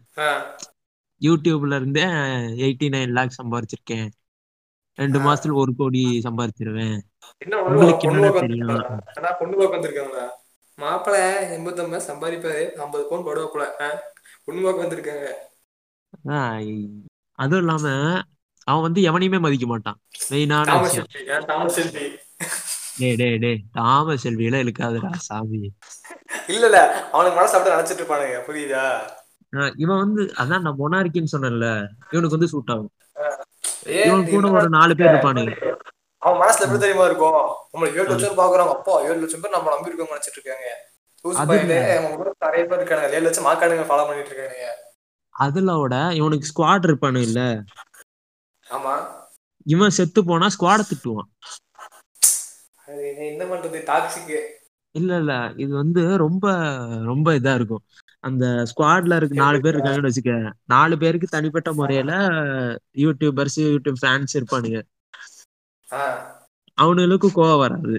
யூடியூப்ல 1.21 1.77
இருந்தே 1.77 2.05
எயிட்டி 2.65 2.89
நைன் 2.95 3.15
லேக் 3.19 3.39
சம்பாதிச்சிருக்கேன் 3.41 4.09
ரெண்டு. 4.99 5.19
மாசத்துல 5.19 5.55
ஒரு 5.55 5.73
கோடி 5.77 6.03
சம்பாதிச்சிருவேன் 6.25 6.99
என்ன 7.45 7.61
உங்களுக்கு 7.63 8.09
பார்க்க 8.09 8.41
தெரியும்? 8.41 8.85
பொண்ணு 9.41 9.57
பார்க்க 9.57 9.77
வந்திருக்காங்களா 9.77 10.27
மாப்பிள்ள 10.79 11.19
எண்பத்தொன்பது 11.57 12.07
சம்பாதிப்பாரு 12.09 12.63
ஐம்பது 12.85 13.05
பவுன் 13.11 13.27
படுவாப்புல. 13.27 13.67
பொண்ணு 14.45 14.65
பார்க்க 14.67 14.85
வந்திருக்காங்க. 14.85 15.29
அதுவும் 17.39 17.63
இல்லாம 17.65 17.87
அவன் 18.69 18.85
வந்து 18.87 19.01
எவனையுமே 19.09 19.39
மதிக்க 19.41 19.67
மாட்டான். 19.67 19.99
மெயினான 20.31 20.79
டே 22.99 23.09
டே 23.21 23.29
டே 23.37 23.51
தாமஸ் 23.73 24.25
செல்வியில 24.27 24.61
இழுக்காதுடா 24.65 25.11
சாமி. 25.29 25.61
இல்ல. 26.55 26.77
அவனுக்கு 27.13 27.37
மனசு 27.39 27.57
அப்படியே 27.57 27.75
நினைச்சிட்டு 27.77 28.03
இருப்பானுங்க. 28.03 28.39
புரியுதா? 28.49 28.85
இவன் 29.77 30.03
வந்து 30.05 30.23
அதான் 30.37 30.65
நான் 30.67 30.81
மொனார்கின்னு 30.83 31.33
சொன்னேன்ல 31.33 31.69
இவனுக்கு 32.11 32.37
வந்து 32.37 32.53
சூட் 32.53 32.71
ஆகும். 32.71 32.93
இவன் 34.07 34.27
கூட 34.29 34.47
ஒரு 34.59 34.69
நாலு 34.69 34.95
பேர் 34.95 35.13
இருப்பானுங்க. 35.13 35.53
அவன் 36.23 36.41
மனசுல 36.43 36.65
எப்படி. 36.67 36.83
தெரியுமா 36.85 37.05
இருக்கும்? 37.05 37.39
நம்மள 37.73 37.89
ஏழு. 37.93 38.09
லட்சம் 38.13 38.41
பாக்குறாங்க. 38.41 38.75
அப்பா 38.77 38.95
ஏழு 39.09 39.19
லட்சம் 39.21 39.41
பேர் 39.41 39.57
நம்ம 39.57 39.73
நம்பி 39.75 39.91
இருக்கோம் 39.91 40.13
நினைச்சிட்டு 40.13 40.41
இருக்காங்க 40.41 40.69
நிறைய 42.45 42.65
பேர் 42.67 42.81
இருக்காங்க 42.81 43.07
ஏழு 43.17 43.25
லட்சம் 43.27 43.47
மாக்கானுங்க 43.47 43.87
ஃபாலோ 43.89 44.07
பண்ணிட்டு 44.09 44.31
இருக்கானுங்க. 44.33 44.67
அதுல 45.35 45.79
விட 45.79 45.95
இவனுக்கு 46.21 46.51
ஸ்குவாட் 46.51 46.87
இருப்பானு 46.89 47.21
இல்ல. 47.29 47.41
ஆமா. 48.67 48.95
இவன் 49.67 49.97
செத்து 49.99 50.21
போனா 50.25 50.47
ஸ்குவாட 50.55 50.81
திட்டுவான். 50.91 51.29
என்ன 53.33 53.45
பண்றது? 53.45 53.79
டாக்ஸிக் 53.91 54.35
இல்ல 54.95 55.17
இல்ல. 55.17 55.33
இது 55.57 55.73
வந்து 55.75 56.03
ரொம்ப 56.17 56.45
ரொம்ப 57.05 57.33
இதா 57.39 57.55
இருக்கும். 57.55 57.83
அந்த 58.27 58.45
ஸ்குவாட்ல 58.69 59.17
இருக்கு 59.17 59.37
நாலு 59.37 59.59
பேர் 59.61 59.75
இருக்காங்கன்னு 59.75 60.11
வச்சுக்க. 60.11 60.35
நாலு 60.67 60.95
பேருக்கு 60.99 61.27
தனிப்பட்ட 61.27 61.71
முறையில 61.73 62.13
யூடியூபர்ஸ் 62.97 63.59
யூடியூப் 63.67 64.01
ஃபேன்ஸ் 64.03 64.37
இருப்பானுங்க. 64.39 64.79
அவனுங்களுக்கு 66.79 67.29
கோவம் 67.37 67.61
வராது. 67.61 67.93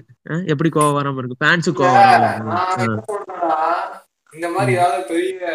எப்படி 0.52 0.70
கோவம் 0.70 0.98
வராம 0.98 1.18
இருக்கு 1.18 1.40
ஃபேன்ஸுக்கு 1.40 1.80
கோவம் 1.80 1.96
சொல்றேன்னா 3.08 3.62
இந்த 4.32 4.48
மாதிரி. 4.48 4.72
ஏதாவது 4.76 5.04
பெரிய 5.04 5.46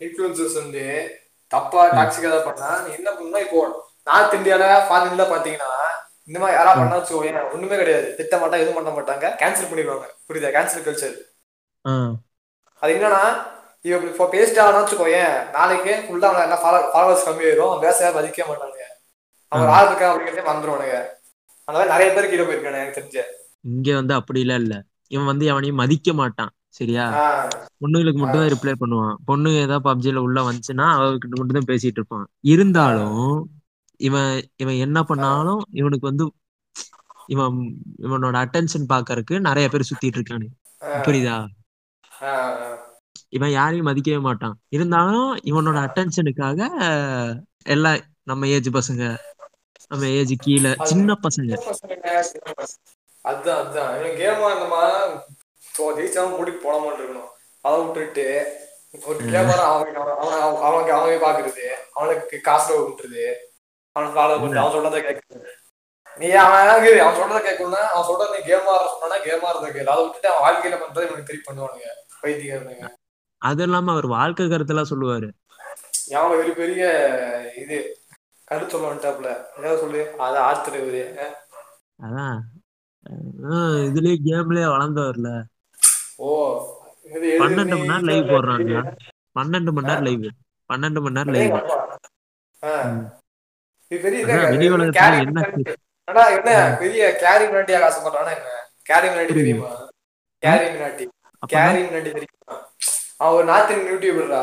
இன்ஃபுளுசர்ஸ் 0.00 0.56
வந்து 0.58 0.84
தப்பா 1.50 1.82
ம். 1.84 1.94
டாக்ஸிக் 1.96 2.28
ஏதாவது 2.28 2.46
பண்ணா 2.48 2.70
நீ 2.84 2.90
என்ன 2.94 3.10
பண்ணா 3.12 3.38
இப்போ 3.38 3.60
நார்த் 4.06 4.34
இந்தியால 4.34 4.64
ஃபாரின்ல 4.86 5.24
பாத்தீங்கன்னா 5.30 5.70
இந்த 6.28 6.38
மாதிரி 6.38 6.56
யாரா. 6.56 6.72
பண்ணா 6.72 6.96
வச்சுக்கோங்க 6.96 7.52
ஒண்ணுமே 7.52 7.76
கிடையாது. 7.76 8.08
திட்ட 8.16 8.34
மாட்டாங்க 8.36 8.64
எதுவும் 8.64 8.78
பண்ண 8.78 8.90
மாட்டாங்க. 8.92 9.26
கேன்சல் 9.40 9.70
பண்ணிடுவாங்க. 9.70 10.06
புரியுதா? 10.26 10.50
கேன்சல் 10.56 10.86
கல்ச்சர் 10.86 11.16
அது 12.82 12.90
என்னன்னா 12.94 13.22
இவ 13.88 13.96
இப்படி 13.96 14.12
இப்போ 14.12 14.26
பேசிட்டான்னு 14.32 14.80
வச்சுக்கோயேன் 14.80 15.36
நாளைக்கு 15.54 15.92
ஃபுல்லா 16.04 16.28
அவன் 16.30 16.46
என்ன 16.46 16.58
ஃபாலோ 16.62 16.80
ஃபாலோவர்ஸ் 16.92 17.26
கம்மியாயிரும் 17.26 17.68
அவன் 17.68 17.84
பேச 17.86 18.10
மதிக்க 18.16 18.46
மாட்டாங்க 18.48 18.80
அவன். 19.52 19.70
ஆள் 19.76 19.88
இருக்கான் 19.88 20.10
அப்படிங்கிறதே 20.10 20.46
மறந்துடுவானுங்க 20.48 20.96
மாதிரி 21.68 21.90
நிறைய 21.92 22.08
பேருக்கு 22.10 22.32
கீழே 22.32 22.46
போயிருக்கானு 22.46 22.80
எனக்கு 22.80 22.98
தெரிஞ்ச. 22.98 23.18
இங்க 23.70 23.88
வந்து 23.98 24.14
அப்படி 24.18 24.40
எல்லாம் 24.44 24.62
இல்ல. 24.62 24.74
இவன் 25.10 25.30
வந்து 25.30 25.44
எவனையும் 25.50 25.80
மதிக்க 25.82 26.12
மாட்டான் 26.20 26.52
சரியா? 26.78 27.04
பொண்ணுங்களுக்கு 27.82 28.20
மட்டும் 28.20 28.42
தான் 28.42 28.52
ரிப்ளை 28.54 28.74
பண்ணுவான். 28.80 29.14
பொண்ணு 29.28 29.50
ஏதாவது 29.62 29.86
பப்ஜில 29.86 30.22
உள்ள 30.26 30.38
வந்துச்சுன்னா 30.48 30.86
அவகிட்ட 30.96 31.34
மட்டும் 31.38 31.58
தான் 31.58 31.70
பேசிட்டு 31.70 31.98
இருப்பான். 32.00 32.26
இருந்தாலும் 32.52 33.22
இவன் 34.00 34.32
இவன் 34.62 34.82
என்ன 34.86 34.98
பண்ணாலும் 35.02 35.62
இவனுக்கு 35.80 36.10
வந்து 36.10 36.26
இவன் 37.28 37.56
இவனோட 38.04 38.36
அட்டென்ஷன் 38.44 38.90
பாக்கறதுக்கு 38.92 39.38
நிறைய 39.48 39.66
பேர் 39.68 39.88
சுத்திட்டு 39.90 40.18
இருக்கானு 40.18 40.48
புரியுதா? 41.06 41.38
இவன் 43.36 43.56
யாரையும் 43.56 43.88
மதிக்கவே 43.88 44.20
மாட்டான். 44.26 44.54
இருந்தாலும் 44.76 45.30
இவனோட 45.50 45.78
அட்டென்ஷனுக்காக 45.86 46.60
எல்லா 47.74 47.90
நம்ம 48.30 48.48
ஏஜ் 48.56 48.70
பசங்க 48.78 49.04
நம்ம 49.92 50.06
ஏஜ் 50.18 50.34
கீழே 50.44 50.70
சின்ன 50.90 51.16
பசங்க. 51.26 51.52
அதுதான் 53.24 53.58
அதுதான் 53.62 53.92
இவன் 53.98 54.16
கேம் 54.22 54.44
ஆடணுமா 54.48 54.82
ஜெயிச்சாலும் 55.98 56.34
மூடிட்டு 56.36 56.64
போன 56.64 56.78
மாதிரி 56.84 57.02
இருக்கணும். 57.02 57.30
அதை 57.64 57.76
விட்டுட்டு 57.80 58.26
ஒரு 59.08 59.18
கேமரா 59.32 59.64
அவனுக்கு 59.70 60.00
அவன் 60.02 60.18
அவன் 60.44 60.62
அவனுக்கு 60.66 60.92
அவனே 60.96 61.16
பாக்குறது 61.24 61.66
அவனுக்கு 61.96 62.36
காசு 62.48 62.70
விட்டுறது 62.84 63.24
அவனுக்கு 63.96 64.16
ஃபாலோ 64.18 64.38
பண்ணி 64.42 64.60
அவன் 64.62 64.74
சொல்றதை 64.76 65.00
கேட்கறது. 65.06 65.50
நீ 66.20 66.28
அவன் 66.44 66.70
அவன் 67.04 67.18
சொல்றதை 67.20 67.40
கேட்கணும்னா 67.48 67.82
அவன் 67.92 68.08
சொல்றத 68.10 68.30
நீ 68.36 68.40
கேம் 68.50 68.70
ஆடுற 68.74 68.88
சொன்னா 69.02 69.18
கேம் 69.26 69.44
ஆடுறத 69.48 69.68
கேளு. 69.76 69.92
அதை 69.94 70.02
விட்டுட்டு 70.04 70.30
அவன் 70.32 70.44
வாழ்க்கையில 70.46 70.78
பண்றது 70.82 71.06
இவனுக்கு 71.08 71.30
திருப்பி 71.30 71.48
பண்ணுவானுங்க 71.48 71.88
பைத்தியக்காரனுங்க. 72.22 72.88
அது 73.42 73.62
இல்லாம 73.62 73.92
அவர் 73.92 74.06
வாழ்க்கை 74.14 74.46
கருத்தெல்லாம் 74.46 74.90
சொல்லுவாரு. 74.90 75.28
அவன் 76.16 76.36
ஒரு 76.38 76.52
பெரிய 76.54 76.82
இது 77.56 77.76
கருத்து 78.48 78.72
சொல்ல 78.74 78.88
வந்துட்டாப்ல 78.88 79.30
ஏதாவது 79.58 79.80
சொல்லு 79.80 80.02
அதை 80.18 80.38
ஆத்துறது 80.42 81.02
அதான். 81.98 82.38
அஹ் 83.50 83.80
இதுலயே 83.88 84.16
கேம்லயே 84.26 84.66
வளர்ந்தவர்ல. 84.72 85.28
ஓ 86.20 86.28
பன்னெண்டு 87.42 87.74
மணி 87.74 87.90
நேரம் 87.90 88.08
லைவ் 88.08 88.30
போடுறாங்க. 88.32 88.72
பன்னெண்டு 89.36 89.72
மணி 89.72 89.88
நேரம் 89.88 90.06
லைவ் 90.08 90.26
பன்னெண்டு 90.70 91.00
மணி 91.00 91.16
நேரம் 91.18 91.34
லைவ் 91.36 91.54
பெரிய 93.90 94.22
அதான். 94.22 94.48
வெளி 94.48 94.64
இது 94.64 94.74
உலகத்துல 94.74 94.98
carry 95.00 95.18
என்ன 95.22 95.38
mentality. 95.40 95.74
அடா, 96.08 96.22
என்ன 96.36 96.50
பெரிய 96.80 97.02
கேரி 97.22 97.44
மினாட்டியாக 97.46 97.86
ஆசைப்படுறானா 97.88 98.32
என்ன? 98.36 98.50
கேரி 98.82 99.06
மினாட்டி 99.08 99.32
புரியல. 99.32 99.46
தெரியுமா 99.46 99.70
கேரி 100.42 100.66
மினாட்டி 100.74 101.04
அப்ப 101.42 101.48
கேரி 101.54 101.80
மினாட்டி 101.86 102.10
தெரியுமா? 102.12 102.56
அவன் 103.20 103.36
ஒரு 103.36 103.46
நார்த் 103.50 103.72
யூடியூபர்டா. 103.92 104.42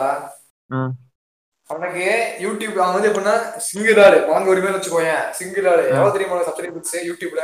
அவனுக்கு 1.70 2.06
யூடியூப் 2.46 2.76
அவன் 2.84 2.96
வந்து 2.96 3.10
எப்படின்னா 3.12 3.36
சிங்கிள் 3.68 4.00
ஆளு 4.06 4.18
வாங்க 4.32 4.50
ஒரு 4.54 4.62
பேர் 4.64 4.76
வச்சுக்கோயேன். 4.76 5.24
சிங்கிள் 5.40 5.68
ஆளு. 5.72 5.84
எவ்வளவு 5.92 6.16
தெரியுமா 6.16 6.42
சப்ஸ்கிரைபர்ஸ் 6.50 6.96
யூடியூப்ல 7.10 7.44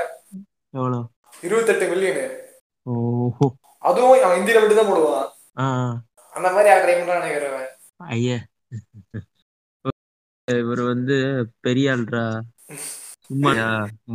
இருபத்தெட்டு 1.48 1.86
மில்லியனு 1.92 2.26
அதுவும் 3.90 4.24
அவன் 4.26 4.40
இந்தியில 4.42 4.60
மட்டும் 4.62 4.80
தான் 4.82 4.92
போடுவான். 4.92 5.28
அந்த 6.34 6.48
மாதிரி 6.56 6.70
ட்ரை 6.84 6.96
பண்றான்னு 6.98 7.24
நினைக்கிறவன் 7.26 7.68
ஐயா. 8.16 8.38
இவர் 10.48 10.82
வந்து 10.92 11.16
பெரிய 11.66 11.88
ஆள்ரா. 11.96 12.24
சும்மா 13.28 13.52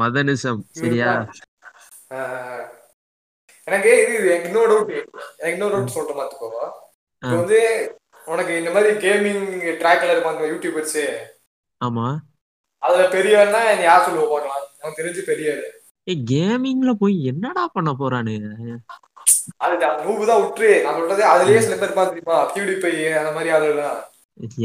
மதனிசம். 0.01 0.63
சரியா. 0.81 1.11
எனக்கு 3.69 3.91
இது 4.03 4.13
இது 4.19 4.27
எனக்கு 4.31 4.49
இன்னொரு 4.51 4.71
டவுட் 4.73 4.91
எனக்கு 5.39 5.57
இன்னொரு 5.57 5.75
டவுட் 5.77 5.95
சொல்றேன் 5.97 6.19
பாத்துக்கோ. 6.19 6.51
இப்போ. 7.23 7.35
வந்து 7.37 7.59
உனக்கு 8.27 8.53
இந்த 8.59 8.71
மாதிரி 8.71 8.91
கேமிங் 9.05 9.45
ட்ராக்ல 9.81 10.15
இருப்பாங்க 10.15 10.43
யூடியூபர்ஸ் 10.53 11.01
ஆமா. 11.81 12.07
அதுல 12.83 13.05
பெரியவன்னா 13.09 13.61
நீ 13.71 13.83
யார் 13.83 14.07
சொல்லுவ 14.07 14.27
பார்க்கலாம். 14.29 14.67
எனக்கு 14.79 15.01
தெரிஞ்சு 15.01 15.23
பெரிய 15.25 15.55
ஆளு. 15.55 15.69
ஏய் 16.07 16.23
கேமிங்ல 16.31 16.93
போய் 16.95 17.17
என்னடா 17.25 17.65
பண்ண 17.69 17.91
போறானு? 17.93 18.35
அது 19.59 19.75
நூவு 20.05 20.25
தான் 20.27 20.43
விட்டுரு 20.43 20.71
நான் 20.85 20.99
சொல்றது 20.99 21.23
அதுலயே 21.27 21.61
சில 21.61 21.77
பேர் 21.77 21.97
தெரியுமா? 22.03 22.37
பியூடிபை 22.53 22.91
அந்த 23.21 23.33
மாதிரி 23.33 23.51
ஆளுலாம் 23.57 24.03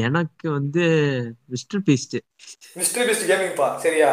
எனக்கு 0.01 0.47
வந்து 0.51 0.83
mister 1.47 1.83
beast 1.85 2.15
mister 2.75 3.07
beast 3.09 3.29
gaming 3.29 3.55
பா 3.55 3.67
சரியா. 3.77 4.11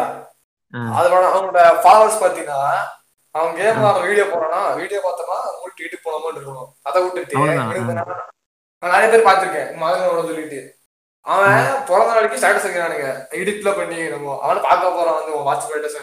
அதோட 0.95 1.25
அவனோட 1.29 1.61
ஃபாலோவர்ஸ் 1.83 2.23
பாத்தீங்கன்னா 2.23 2.61
அவன் 3.35 3.57
கேம். 3.59 3.79
ஆடுற 3.89 4.03
வீடியோ 4.07 4.25
போறானா? 4.31 4.61
வீடியோ 4.81 5.01
பார்த்தோம்னா 5.05 5.39
உங்களுக்கு 5.55 5.83
வீட்டுக்கு 5.85 6.07
போன 6.07 6.19
மாதிரி 6.23 6.39
இருக்கணும் 6.39 6.71
அதை 6.89 6.99
விட்டுட்டு 7.03 7.37
நிறைய 8.83 9.07
பேர் 9.13 9.27
பார்த்திருக்கேன். 9.27 9.71
மகனோட 9.81 10.21
சொல்லிட்டு. 10.29 10.61
அவன் 11.27 11.57
பிறந்த 11.89 12.11
நாளைக்கு 12.11 12.39
ஸ்டேட்டஸ் 12.41 12.67
வைக்கிறானுங்க 12.67 13.07
எடிட்ல 13.39 13.71
பண்ணி 13.79 13.99
நம்ம 14.13 14.37
அவனை 14.45 14.61
பார்க்க 14.67 14.93
போறான் 14.97 15.19
வந்து 15.19 15.43
வாட்ச் 15.49 15.67
ஸ்டேட்டஸ் 15.67 15.99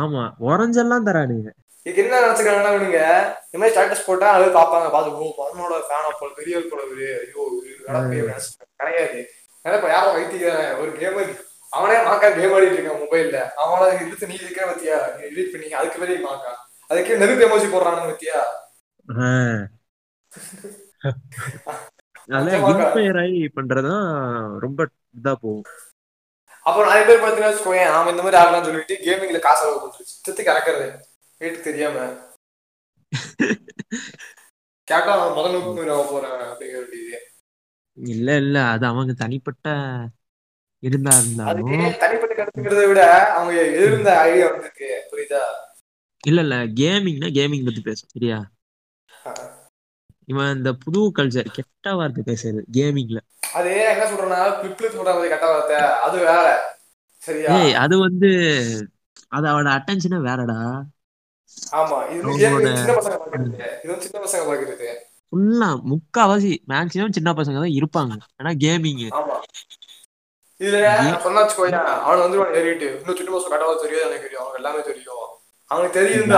ஆமா. 0.00 0.22
உறைஞ்செல்லாம் 0.46 1.06
தரானுங்க. 1.08 1.50
இதுக்கு 1.86 2.02
என்ன 2.02 2.20
நினைச்சுக்கிறாங்கன்னா 2.22 2.72
இவனுங்க 2.74 3.00
இந்த 3.44 3.58
மாதிரி 3.60 3.74
ஸ்டேட்டஸ் 3.74 4.06
போட்டா 4.08 4.28
அது 4.36 4.46
பார்ப்பாங்க. 4.56 4.88
பார்த்து 4.94 5.18
ஓ 5.18 5.28
மகனோட 5.40 5.74
ஃபேனா 5.88 6.10
போல 6.20 6.30
பெரிய 6.38 6.62
போல 6.72 6.82
ஐயோ 7.20 7.44
கிடையாது. 8.80 9.20
ஏன்னா 9.64 9.78
யாரோ 9.94 10.08
வைத்திக்கிறேன் 10.16 10.72
ஒரு 10.80 10.90
கேமர் 10.98 11.30
அவனே 11.76 11.96
மாக்கா 12.00 12.28
கேம் 12.30 12.54
ஆடிட்டு 12.54 12.76
இருக்கான் 12.76 13.02
மொபைல்ல 13.02 13.38
அவனை 13.56 14.06
இழுத்து 14.06 14.26
நீ 14.26 14.34
இருக்கிற 14.34 14.64
பத்தியா? 14.66 14.98
நீ 15.14 15.22
எடிட் 15.30 15.52
பண்ணி 15.52 15.68
அதுக்கு 15.72 15.98
பெரிய 15.98 16.18
மாக்கா 16.26 16.52
அதுக்கு 16.90 17.18
நெருப்பு 17.18 17.44
எமோஜி 17.46 17.68
போடுறானு 17.68 18.10
பத்தியா? 18.10 18.40
பண்றதுதான் 23.56 24.06
ரொம்ப 24.58 24.80
இதா 25.18 25.32
போகும். 25.34 25.66
அப்புறம் 26.66 26.88
நிறைய 26.88 27.04
பேர் 27.06 27.22
பார்த்தீங்கன்னா 27.22 27.50
வச்சுக்கோயேன் 27.50 27.90
அவன் 27.90 28.14
இந்த 28.14 28.22
மாதிரி 28.22 28.40
ஆகலாம்னு 28.42 28.68
சொல்லிட்டு 28.68 28.94
கேமிங்ல 29.04 29.38
காசு 29.38 29.60
செலவு 29.60 29.82
பண்றது. 29.82 30.10
சித்தத்துக்கு 30.12 30.52
இறக்குறது. 30.52 30.86
வீட்டுக்கு 31.40 31.68
தெரியாம. 31.68 31.98
கேட்டா 34.88 35.12
முதல் 35.28 35.52
நோக்கு 35.52 35.72
போறேன் 36.10 36.30
அப்படிங்கிற 36.46 36.84
இல்ல 37.98 38.36
இல்ல 38.36 38.56
அது 38.64 38.84
அவங்க 38.86 39.12
தனிப்பட்ட 39.12 39.66
இருந்தா 40.82 41.12
இருந்தாலும் 41.20 41.70
தனிப்பட்ட 42.00 42.32
கருத்துங்கிறத 42.34 42.82
விட 42.88 43.02
அவங்க 43.34 43.52
எழுந்த 43.78 44.08
ஐடியா 44.24 44.46
வந்திருக்கு 44.48 44.88
புரியுதா? 45.10 45.42
இல்ல 46.24 46.40
இல்ல. 46.44 46.56
கேமிங்னா 46.78 47.28
கேமிங் 47.36 47.66
பத்தி 47.66 47.82
பேசும் 47.82 48.12
சரியா? 48.14 48.38
இவன் 50.28 50.54
இந்த 50.56 50.70
புது 50.82 51.00
கல்ச்சர் 51.16 51.52
கெட்ட 51.56 51.88
வார்த்தை 51.98 52.22
பேசுறது 52.28 52.62
கேமிங்ல 52.76 53.18
அது 53.56 53.70
என்ன 53.90 54.06
சொல்றேன்னா 54.10 54.40
பிப்ளு 54.60 54.88
சொல்றது 54.94 55.28
கெட்ட 55.28 55.46
வார்த்தை. 55.50 55.76
அது 56.06 56.16
வேற. 56.24 56.46
சரியா? 57.22 57.50
ஏய் 57.56 57.74
அது 57.82 57.94
வந்து 58.00 58.30
அது 59.30 59.46
அவட 59.52 59.68
அட்டென்ஷனே 59.76 60.18
வேறடா. 60.26 60.58
ஆமா. 61.74 61.96
இது 62.10 62.32
சின்ன 62.36 62.96
பசங்க 62.98 63.16
பாக்குறது. 63.16 63.52
இது 63.82 63.92
வந்து 63.92 64.06
சின்ன 64.06 64.20
பசங்க 64.24 64.42
பாக்குறது. 64.48 64.88
ஃபுல்லா 65.32 65.68
முக்காவாசி 65.90 66.50
மேக்சிமம் 66.72 67.16
சின்ன 67.16 67.30
பசங்க 67.34 67.62
தான் 67.62 67.76
இருப்பாங்க. 67.78 68.12
ஆனா 68.40 68.50
கேமிங் 68.64 69.02
ஆமா. 69.20 69.36
இதுல 70.60 70.76
சொன்னா 71.20 71.40
வச்சுக்கோயேன் 71.42 71.74
அவன் 72.00 72.18
வந்துருவான் 72.18 72.54
ஏறிட்டு 72.54 72.86
இன்னும் 72.92 73.16
சுட்டு 73.16 73.32
மாசம் 73.32 73.52
கட்டவா 73.52 73.74
தெரியும் 73.82 74.06
எனக்கு 74.06 74.22
தெரியும். 74.22 74.42
அவனுக்கு 74.42 74.62
எல்லாமே 74.62 74.82
தெரியும். 74.82 75.22
அவனுக்கு 75.70 75.98
தெரியும்? 75.98 76.28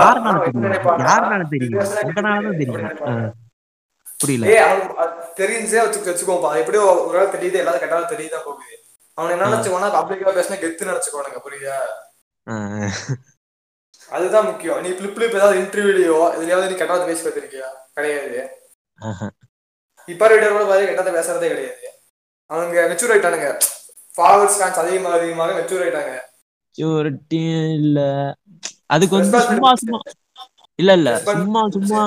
புரியல. 4.19 4.45
தெரிஞ்சே 5.37 5.79
வச்சுக்க 5.83 6.07
வச்சுக்கோப்பா 6.09 6.57
எப்படியோ 6.57 6.83
ஒரு 7.07 7.17
நாள் 7.17 7.33
தெரியுது 7.35 7.53
எல்லாரும் 7.53 7.79
கட்டாலும் 7.79 8.11
தெரியுதான் 8.13 8.45
போகுது. 8.45 8.75
அவன் 9.17 9.31
என்ன 9.31 9.47
நினைச்சுக்கோனா 9.47 9.89
பப்ளிக்கா 9.95 10.33
பேசினா 10.35 10.57
கெத்து 10.59 10.89
நினைச்சுக்கோனுங்க 10.89 11.39
புரியுதா? 11.45 11.77
அதுதான் 14.09 14.45
முக்கியம். 14.45 14.81
நீ 14.81 14.89
பிளிப் 14.89 15.15
பிளிப் 15.15 15.35
ஏதாவது 15.35 15.59
இன்டர்வியூலயோ 15.59 16.17
எதுலயாவது 16.35 16.69
நீ 16.69 16.75
கெட்டாவது 16.75 17.05
பேசி 17.05 17.23
பார்த்திருக்கியா? 17.25 17.67
கிடையாது. 17.93 18.39
இப்ப 20.07 20.27
ரீடர் 20.27 20.51
கூட 20.51 20.65
பாரு 20.65 20.85
கெட்டதை 20.85 21.13
பேசுறதே 21.17 21.47
கிடையாது. 21.47 21.87
அவனுங்க 22.49 22.79
மெச்சூர் 22.91 23.13
ஆயிட்டானுங்க. 23.13 23.49
ஃபார்வர்ட் 24.19 24.53
ஸ்டான்ஸ் 24.53 24.81
அதிகமாக 24.81 25.17
அதிகமாக 25.17 25.57
மெச்சூர் 25.59 25.83
ஆயிட்டாங்க. 25.83 26.15
Maturity 26.75 27.43
இல்ல 27.79 27.99
அதுக்கு 28.89 29.15
வந்து 29.15 29.39
சும்மா 29.47 29.69
சும்மா 29.81 29.99
இல்ல 30.79 30.91
இல்ல. 30.97 31.09
சும்மா 31.31 31.61
சும்மா 31.75 32.01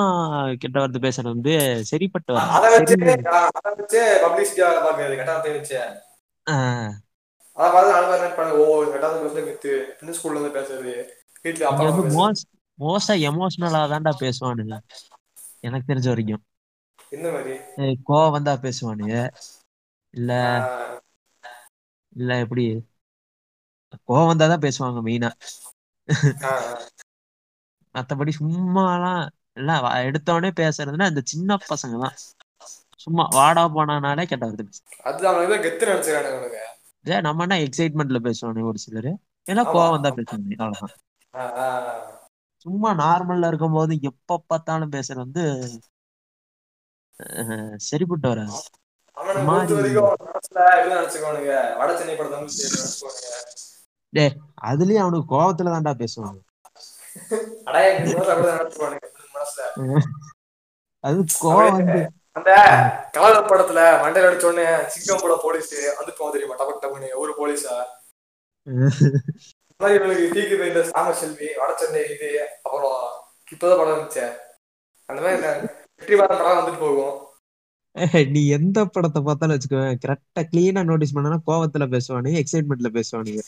கெட்ட 0.61 0.77
வார்த்தை 0.77 1.01
பேசுறது 1.03 1.33
வந்து 1.33 1.53
சரிப்பட்ட 1.89 2.37
அதை 2.55 2.69
வச்சு 2.73 2.95
அதை 3.57 3.71
வச்சு 3.73 4.01
பப்ளிசிட்டி 4.23 4.61
ஆக 4.67 4.79
பாக்குறது 4.85 5.19
கெட்டாத 5.19 5.51
வச்சு 5.53 5.75
ஆ, 6.47 6.55
அதை 7.57 7.67
பார்த்து 7.67 7.93
நாலு 7.93 8.07
பேர் 8.07 8.21
நினைப்பாங்க 8.21 8.53
ஓ 8.59 8.65
கெட்டாத 8.87 9.19
பேசுறது 9.19 10.15
ஸ்கூல்ல 10.17 10.39
இருந்து 10.39 10.95
அப்பா 11.69 11.83
வந்து 11.89 12.15
மோஸ்ட் 12.15 12.47
மோஸ்டா 12.79 13.15
எமோஷனலா 13.29 13.81
தான்டா 13.91 14.11
பேசுவானுங்க. 14.21 14.75
எனக்கு 15.63 15.89
தெரிஞ்ச 15.89 16.07
வரைக்கும். 16.09 16.43
மாதிரி? 17.33 17.55
ஏய், 17.81 17.97
கோவம் 18.07 18.35
வந்தா 18.35 18.53
பேசுவானுங்க. 18.63 19.15
இல்ல 20.13 20.31
இல்ல 22.15 22.31
எப்படி? 22.43 22.63
கோவம் 24.07 24.29
வந்தாதான் 24.31 24.63
பேசுவாங்க 24.65 24.99
மெயினா 25.07 25.29
மத்தபடி 27.95 28.31
சும்மாலாம் 28.37 29.23
எல்லாம் 29.57 29.81
வ- 29.83 29.97
எடுத்தோடனே 30.07 30.49
பேசுறதுன்னா 30.59 31.07
இந்த 31.09 31.21
சின்ன 31.25 31.57
பசங்க 31.67 31.95
தான் 32.03 32.15
சும்மா 32.99 33.23
வாடா 33.33 33.63
போனானாலே 33.75 34.23
கெட்ட 34.25 34.45
அது 34.47 34.57
தான் 34.59 34.71
அவனுங்க. 36.31 36.59
ஏ 37.05 37.21
நம்ம 37.21 37.43
என்ன 37.45 37.55
எக்ஸைட்மெண்ட்ல 37.65 38.19
பேசுவானே 38.27 38.63
ஒரு 38.71 38.79
சிலரு? 38.85 39.11
ஏன்னா 39.45 39.63
கோவம் 39.69 39.95
வந்தா 39.95 40.09
பேசுவாங்க 40.19 40.55
அவ்வளவுதான். 40.57 40.95
சும்மா 42.65 42.89
நார்மல்ல 42.99 43.47
இருக்கும்போது 43.47 43.93
எப்ப 44.03 44.43
பார்த்தாலும் 44.49 44.93
பேசுறது 44.95 45.23
வந்து 45.25 45.43
சரிப்பட்டு 47.87 48.27
வராது. 48.31 48.55
அதுலயும் 54.61 55.03
அவனுக்கு 55.05 55.29
கோவத்துல 55.33 55.73
தான்டா 55.75 55.93
பேசுவாங்க. 56.01 56.39
அது 60.99 61.19
கோவம் 61.41 61.71
வந்து. 61.71 62.01
அந்த 62.31 62.51
கலர் 63.11 63.49
படத்துல 63.49 63.79
மண்டையில 64.03 64.27
அடிச்ச 64.29 64.45
உடனே 64.45 64.65
சிங்கம் 64.87 65.21
போட 65.21 65.33
போலீஸ் 65.43 65.73
வந்து 65.97 66.13
போக 66.17 66.31
தெரியுமா? 66.31 66.55
டபக் 66.59 66.83
டபுன்னு 66.83 67.09
ஒரு 67.15 67.33
போலீஸா? 67.39 67.75
மாதிரி 69.79 69.97
இவனுக்கு 69.99 70.25
தீக்குது 70.35 70.67
இந்த 70.67 70.81
சாம 70.89 71.11
செல்வி 71.11 71.47
வடச்சென்னை 71.61 72.01
இது 72.13 72.29
அப்புறம் 72.61 72.97
இப்பதான் 73.51 73.77
படம் 73.77 73.93
இருந்துச்சே 73.93 74.27
அந்த 75.09 75.21
மாதிரி 75.21 75.37
இந்த 75.39 75.49
வெற்றிமாறன் 76.01 76.41
படம் 76.43 76.59
வந்துட்டு 76.59 76.79
போகும். 76.79 77.15
நீ 78.31 78.47
எந்த 78.47 78.85
படத்தை 78.85 79.21
பார்த்தாலும் 79.21 79.57
வச்சுக்கோ 79.57 79.81
கரெக்டா 80.05 80.41
கிளீனா 80.41 80.83
நோட்டீஸ் 80.83 81.15
பண்ணனா 81.15 81.37
கோவத்துல 81.47 81.85
பேசுவானுங்க 81.93 82.43
எக்ஸைட்மெண்ட்ல 82.43 82.89
பேசுவானுங்க. 82.97 83.41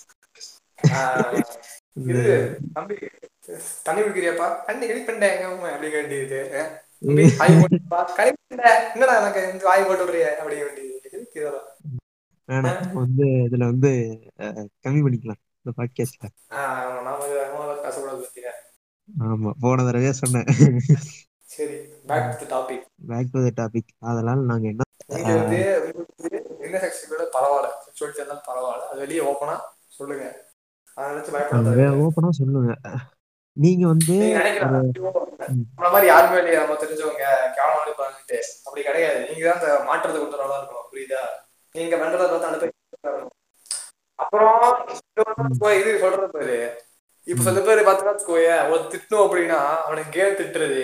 வந்து 12.94 13.26
இதுல 13.26 13.58
வந்து 13.58 13.92
கம்மி 14.84 15.02
பண்ணிக்கலாம் 15.06 15.42
இந்த 15.62 15.74
பாட்காஸ்ட்ல 15.78 16.28
ஆமா 19.20 19.52
போன 19.60 19.84
தடவையே 19.84 20.12
சொன்னேன். 20.12 20.48
சரி. 21.42 21.78
Back 22.06 22.30
to 22.40 22.46
topic 22.52 22.86
back 23.10 23.32
to 23.34 23.42
topic 23.60 23.92
அதனால 24.10 24.40
நாங்க 24.50 24.66
என்ன 24.68 24.84
வந்து 25.36 25.60
என்ன 26.66 26.78
செக்ஷனோட 26.84 27.24
பரவாயில்ல. 27.36 27.70
செக்ஷுவலிட்டி 27.86 28.22
இருந்தாலும் 28.22 28.48
பரவாயில்ல. 28.48 28.86
அது 28.86 29.00
வெளியே 29.00 29.22
ஓப்பனா 29.26 29.56
சொல்லுங்க. 29.98 30.26
அதை 30.98 31.08
நினைச்சு 31.12 31.32
பயப்பட 31.32 31.58
அங்க 31.58 31.72
தேவையில்லை 31.72 32.04
ஓப்பனா 32.06 32.30
சொல்லுங்க. 32.40 32.74
நீங்க 33.58 33.84
வந்து 33.88 34.14
நீங்க 34.16 34.32
ஒரு 34.32 34.40
நினைக்கலாம் 34.40 34.74
ஐயோ, 34.78 35.12
ம், 35.52 35.66
நம்மள 35.74 35.90
மாதிரி 35.92 36.08
யாருமே 36.08 36.38
இல்லையா. 36.38 36.62
நம்ம 36.64 36.78
தெரிஞ்சவங்க 36.82 37.26
கேவலம் 37.56 37.84
அனுப்பாங்கன்ட்டு 37.84 38.38
அப்படி 38.66 38.84
கிடையாது. 38.84 39.20
நீங்க 39.30 39.44
தான் 39.46 39.60
அந்த 39.60 39.86
மாற்றத்தை 39.86 40.18
கொண்டு 40.18 40.42
நல்லா 40.42 40.58
இருக்கணும். 40.60 40.88
புரியுதா? 40.92 41.22
நீங்க 41.76 41.96
பண்றதை 41.98 42.26
பார்த்து 42.26 42.50
அனுப்ப 42.50 42.72
அப்புறம் 44.20 44.52
இது 45.76 45.92
சொல்றது 46.00 46.28
பாரு. 46.34 46.58
இப்ப. 47.28 47.42
சில 47.46 47.62
பேர் 47.62 47.88
பார்த்தா 47.88 48.10
வச்சுக்கோயே 48.10 48.54
ஒரு 48.72 48.82
திட்டணும் 48.92 49.24
அப்படின்னா 49.26 49.58
அவனுக்கு 49.86 50.12
கேம் 50.12 50.38
திட்டுறது? 50.40 50.84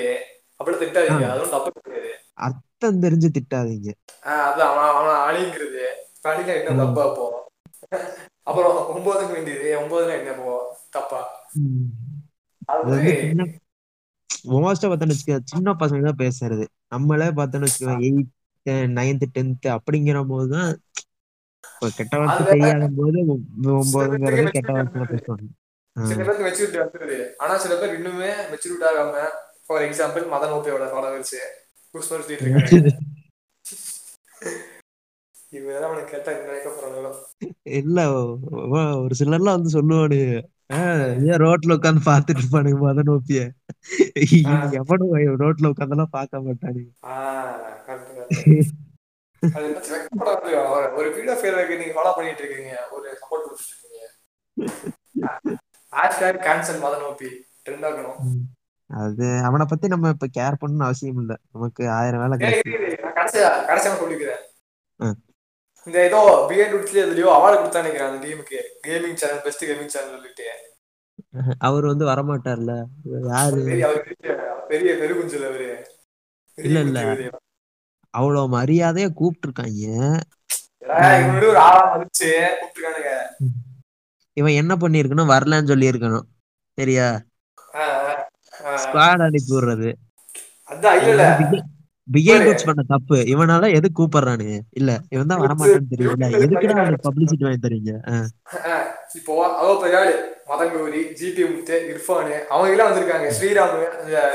அப்படி 0.61 0.77
திட்டாதீங்க. 0.81 1.27
அதுவும் 1.33 1.53
தப்பு 1.55 1.81
கிடையாது. 1.85 2.11
அர்த்தம் 2.47 3.01
தெரிஞ்சு 3.03 3.29
திட்டாதீங்க. 3.37 3.89
அதான் 4.41 4.69
அவன் 4.71 4.89
அவன் 4.91 5.21
அழிங்கிறது 5.27 5.83
அழிங்க 6.29 6.51
என்ன 6.59 6.77
தப்பா 6.81 7.05
போ? 7.17 7.25
அப்புறம் 8.49 8.77
ஒன்பதுக்கு 8.93 9.35
வேண்டியது. 9.37 9.69
ஒன்பதுனா 9.81 10.13
என்ன 10.21 10.33
போ? 10.39 10.53
தப்பா. 10.95 11.19
அது 12.71 12.91
அது 12.95 13.11
மோஸ்டா 14.53 14.87
பார்த்தோன்னு 14.89 15.13
வச்சுக்கோ 15.13 15.37
சின்ன 15.51 15.73
பசங்க 15.81 16.03
தான் 16.07 16.21
பேசுறது. 16.21 16.65
நம்மளே 16.93 17.27
பார்த்தோன்னு 17.39 17.67
வச்சுக்கோ 17.67 17.95
எயித் 18.07 18.31
நைன்த் 18.97 19.25
டென்த் 19.35 19.67
அப்படிங்கிற 19.75 20.19
போதுதான் 20.31 20.69
கெட்ட 21.97 22.15
வார்த்தை 22.19 22.43
தெரியாத 22.47 22.87
போது 22.99 23.19
ஒன்பதுங்கிறது 23.75 24.55
கெட்ட 24.55 24.71
வார்த்தை 24.77 25.07
பேசுவாங்க. 25.13 25.47
சில 25.95 26.19
பேருக்கு 26.19 26.45
மெச்சூரிட்டி 26.47 26.79
வந்துருது. 26.81 27.17
ஆனா 27.43 27.53
சில 27.63 27.73
பேர் 27.79 27.95
இன்னுமே 27.99 28.29
மெச்சூரிட்டி 28.51 28.85
ஆகாம 28.89 29.23
ஃபார் 29.71 29.83
எக்ஸாம்பிள் 29.83 30.23
மதன் 30.33 30.53
ஓபியோட 30.55 30.85
ஃபாலோவர்ஸ் 30.93 31.35
குஸ்மர் 31.93 32.21
சுத்திட்டு 32.21 32.45
இருக்காங்க 32.45 32.91
இவன் 35.49 35.83
அவனுக்கு 35.87 36.11
கேட்டா 36.11 36.31
நினைக்க 36.39 36.67
போறாங்களோ 36.69 37.11
இல்ல 37.79 37.99
ஒரு 39.03 39.13
சிலர்லாம் 39.19 39.55
வந்து 39.57 39.73
சொல்லுவானுங்க. 39.75 40.35
ஆஹ் 40.73 41.13
ஏன் 41.29 41.41
ரோட்ல 41.43 41.75
உட்காந்து 41.77 42.01
பாத்துட்டு 42.05 42.41
இருப்பானுங்க 42.41 42.77
மத 42.83 43.01
நோப்பிய 43.09 43.41
எவனும் 44.79 45.15
ரோட்ல 45.43 45.71
உட்காந்தெல்லாம் 45.71 46.13
பார்க்க 46.17 46.43
மாட்டானுங்க 46.45 46.89
ஒரு 50.99 51.09
வீடியோ 51.15 51.35
ஃபேருக்கு 51.41 51.79
நீங்க 51.81 51.93
ஃபாலோ 51.95 52.11
பண்ணிட்டு 52.15 52.43
இருக்கீங்க. 52.43 52.73
ஒரு 52.95 53.07
சப்போர்ட் 53.21 53.45
கொடுத்துட்டு 53.47 53.73
இருக்கீங்க. 53.73 54.01
Hashtag 55.97 56.45
cancel 56.47 56.83
Madan 56.85 57.05
OP 57.11 57.29
trend 57.65 57.87
ஆகணும். 57.89 58.19
அது 58.91 59.25
அவனை 59.43 59.65
பத்தி 59.65 59.87
நம்ம 59.87 60.09
இப்ப 60.09 60.27
கேர் 60.37 60.59
பண்ணணும்னு 60.61 60.87
அவசியம் 60.87 61.19
இல்ல. 61.21 61.33
நமக்கு 61.51 61.83
ஆயிரம் 61.89 62.21
வேலை 62.23 62.35
கிடைச்சு. 62.37 62.71
இந்த 65.87 65.97
ஏதோ 66.07 66.17
பிஎன் 66.49 66.73
டுட்ஸ்லயே 66.73 67.03
எதுலயோ 67.05 67.29
அவார்டு 67.35 67.59
கொடுத்தா 67.59 67.81
நினைக்கிறேன் 67.81 68.09
அந்த 68.09 68.19
கேமுக்கு 68.25 68.57
gaming 68.83 69.15
channel 69.15 69.43
best 69.43 69.63
gaming 69.65 69.93
channel 69.93 70.15
சொல்லிட்டு. 70.15 70.47
அவர் 71.59 71.85
வந்து 71.85 72.05
வரமாட்டார்ல. 72.05 72.73
யாரு? 73.29 73.61
அவர் 73.87 74.01
பெரிய 74.69 74.91
பெருகுஞ்சல் 75.01 75.47
அவரு. 75.49 75.69
இல்ல 76.57 76.79
இல்ல. 76.79 76.99
அவ்வளவு 78.13 78.57
மரியாதையா 78.57 79.09
கூப்பிட்டு 79.13 79.47
இருக்காங்க 79.47 79.87
இவன் 84.37 84.59
என்ன 84.61 84.73
பண்ணிருக்கணும் 84.75 85.31
வரலன்னு 85.33 85.69
சொல்லி 85.71 85.91
இருக்கணும் 85.91 86.27
சரியா. 86.77 87.07
ஸ்குவாட் 88.83 89.23
அனுப்பி 89.27 89.51
விடுறது. 89.55 89.89
பிகேன். 92.07 92.45
கோச் 92.47 92.65
பண்ண 92.67 92.81
தப்பு. 92.91 93.17
இவனால 93.33 93.69
எது 93.77 93.87
கூப்பிடுறானுங்க? 93.97 94.55
இல்ல 94.79 94.91
இவன் 95.15 95.31
தான் 95.31 95.41
வரமாட்டான்னு 95.43 95.89
எதுக்குடா 96.45 96.73
தனியா 96.73 96.83
அவனுக்கு 96.85 97.07
பப்ளிசிட்டி 97.07 97.45
வாங்கி 97.45 97.61
தரீங்க 97.65 97.91
இப்போ 99.19 99.31
அவ்வளோ 99.59 99.75
பெரிய 99.83 99.99
ஆளு 100.01 100.13
மதன் 100.49 100.71
கௌரி 100.75 101.01
ஜிபி 101.19 101.43
முத்து 101.53 101.75
இர்ஃபானு 101.91 102.35
அவங்க 102.51 102.73
எல்லாம் 102.73 102.89
வந்திருக்காங்க 102.89 103.27
ஸ்ரீராம் 103.37 103.75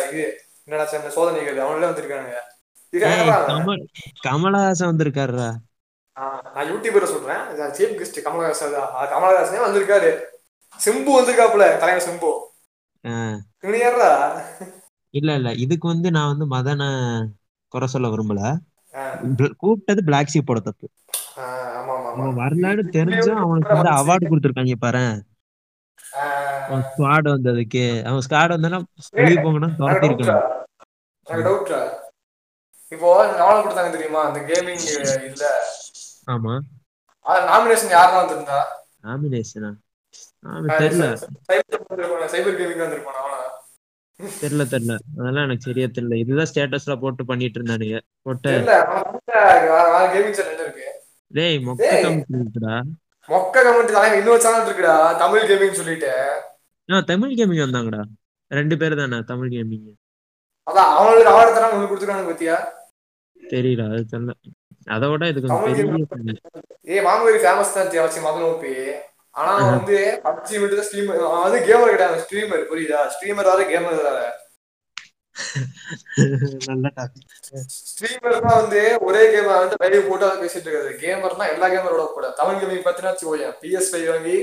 இது 0.09 0.25
என்னடா 0.67 0.87
சொன்ன 0.93 1.13
சோதனைகள் 1.17 1.63
அவங்க 1.65 1.79
எல்லாம் 1.81 1.97
கமல் 3.51 3.83
கமலஹாசன் 4.27 4.91
வந்திருக்காருடா. 4.91 5.49
நான் 6.55 6.69
யூடியூபரை 6.73 7.09
சொல்றேன். 7.15 7.43
சீஃப் 7.79 7.97
கெஸ்ட் 7.99 8.19
கமலஹாசன் 8.27 8.77
தான். 8.77 8.91
கமலஹாசனே 9.15 9.61
வந்திருக்காரு. 9.67 10.11
சிம்பு 10.85 11.11
வந்திருக்காப்புல 11.17 11.67
தலைவர் 11.83 12.07
சிம்பு. 12.09 12.31
இல்ல 15.15 15.31
இல்ல. 15.39 15.51
இதுக்கு 15.65 15.87
வந்து 15.89 16.09
நான் 16.11 16.33
வந்து 16.33 16.47
மதனை 16.53 16.87
குறை 17.73 17.87
சொல்ல 17.89 18.09
விரும்பல. 18.09 18.41
கூப்பிட்டது 19.61 20.01
பிளாக் 20.05 20.33
ஷீப்போட 20.33 20.61
தப்பு. 20.63 20.87
ஆ, 21.39 21.45
ஆமா 21.79 21.93
ஆமா 21.97 22.11
அவன் 22.15 22.39
வரலான்னு 22.41 22.85
தெரிஞ்சும் 22.97 23.41
அவனுக்கு 23.43 23.75
வந்து 23.75 23.93
அவார்டு 23.97 24.31
கொடுத்துருக்காங்க 24.31 24.77
பாரு. 24.79 25.05
அவன் 26.67 26.85
ஸ்குவாட் 26.89 27.29
வந்ததுக்கு. 27.33 27.85
அவன் 28.07 28.25
ஸ்குவாட் 28.27 28.55
வந்தானா 28.55 28.79
வெளியே 29.19 29.39
போங்கன்னா 29.39 29.71
துரத்தி 29.79 30.09
டவுட்ரா 31.27 31.81
இப்போ 32.93 33.09
நாவல் 33.39 33.63
கொடுத்தாங்க 33.63 33.91
தெரியுமா? 33.95 34.21
அந்த 34.29 34.41
கேமிங் 34.49 34.85
இதுல 35.27 35.47
ஆமா 36.27 36.53
நாமினேஷன் 37.47 37.95
யாரெல்லாம் 37.95 38.23
வந்திருந்தா? 38.23 38.59
நாமினேஷனா 39.05 39.71
தெரியல 40.81 41.07
சைபர் 42.35 42.59
கேமிங் 42.59 42.83
வந்திருப்பான் 42.85 43.21
அவனா 43.23 43.41
தெரியல 44.41 44.65
தெரியல 44.73 44.95
அதெல்லாம் 45.19 45.47
எனக்கு 45.47 45.67
சரியா 45.67 45.87
தெரியல 45.97 46.19
இதுதான் 46.23 46.49
ஸ்டேட்டஸ்ல 46.51 46.95
போட்டு 47.03 47.23
பண்ணிட்டு 47.31 47.59
இருந்தானுங்க. 47.59 47.97
போட்டு 48.27 48.49
தெரியல 48.49 48.77
கேமிங் 50.15 50.37
சேனல் 50.39 50.63
இருக்கு? 50.67 50.87
டேய் 51.31 51.59
மொக்க 51.67 51.91
இருக்குடா. 52.37 52.77
மொக்க 53.29 53.55
கமெண்ட் 53.67 53.93
தலைவன் 53.93 54.21
இன்னொரு 54.21 54.43
சேனல் 54.45 54.67
இருக்குடா 54.69 54.95
தமிழ் 55.23 55.47
கேமிங் 55.51 55.79
சொல்லிட்டு. 55.81 56.13
ஆ 56.89 57.01
தமிழ் 57.11 57.37
கேமிங் 57.39 57.65
வந்தாங்கடா. 57.65 58.03
ரெண்டு 58.51 58.75
பேர் 58.81 59.01
தானே 59.01 59.19
தமிழ் 59.31 59.53
கேமிங் 59.55 59.89
அதான் 60.67 60.93
அவங்களுக்கு 60.95 61.33
அவார்டு 61.33 61.53
தராங்க 61.57 61.75
உங்களுக்கு 61.75 61.93
கொடுத்துருக்காங்க 61.93 62.31
பத்தியா? 62.31 62.57
தெரியல 63.43 63.83
அது 63.91 64.05
தெரியல. 64.13 64.33
அதை 64.95 65.07
விட 65.11 65.25
இது 65.31 65.41
கொஞ்சம் 65.43 65.65
பெரிய. 66.09 66.35
ஏய் 66.93 67.05
மாமூலி 67.07 67.39
ஃபேமஸ் 67.45 67.75
தான் 67.77 67.91
வச்சு 67.99 68.21
மதன் 68.27 68.49
ஓபி 68.51 68.73
ஆனா 69.37 69.53
வந்து 69.69 69.97
பப்ஜி 70.25 70.57
மட்டும் 70.61 70.87
ஸ்ட்ரீமர் 70.87 71.23
அது 71.41 71.57
கேமர் 71.67 71.93
கிடையாது 71.93 72.23
ஸ்ட்ரீமர் 72.23 72.69
புரியுதா? 72.71 73.01
ஸ்ட்ரீமர் 73.15 73.49
வேற 73.51 73.63
கேமர் 73.71 73.99
வேற. 74.01 74.21
ஸ்ட்ரீமர் 77.89 78.37
தான் 78.39 78.59
வந்து 78.61 78.79
ஒரே 79.07 79.23
கேம் 79.33 79.49
வந்து 79.53 79.77
லைவ் 79.85 80.09
போட்டு 80.09 80.27
அதை 80.27 80.39
பேசிட்டு 80.43 80.69
இருக்காது 80.69 80.93
கேமர்னா 81.03 81.47
எல்லா 81.55 81.67
கேமரோட 81.73 82.05
கூட. 82.11 82.29
தமிழ் 82.39 82.61
கேமிங் 82.61 82.85
பார்த்தீங்கன்னா 82.85 83.15
வச்சுக்கோங்க 83.15 83.51
பிஎஸ் 83.63 83.91
ஃபைவ் 83.93 84.09
வாங்கி 84.11 84.39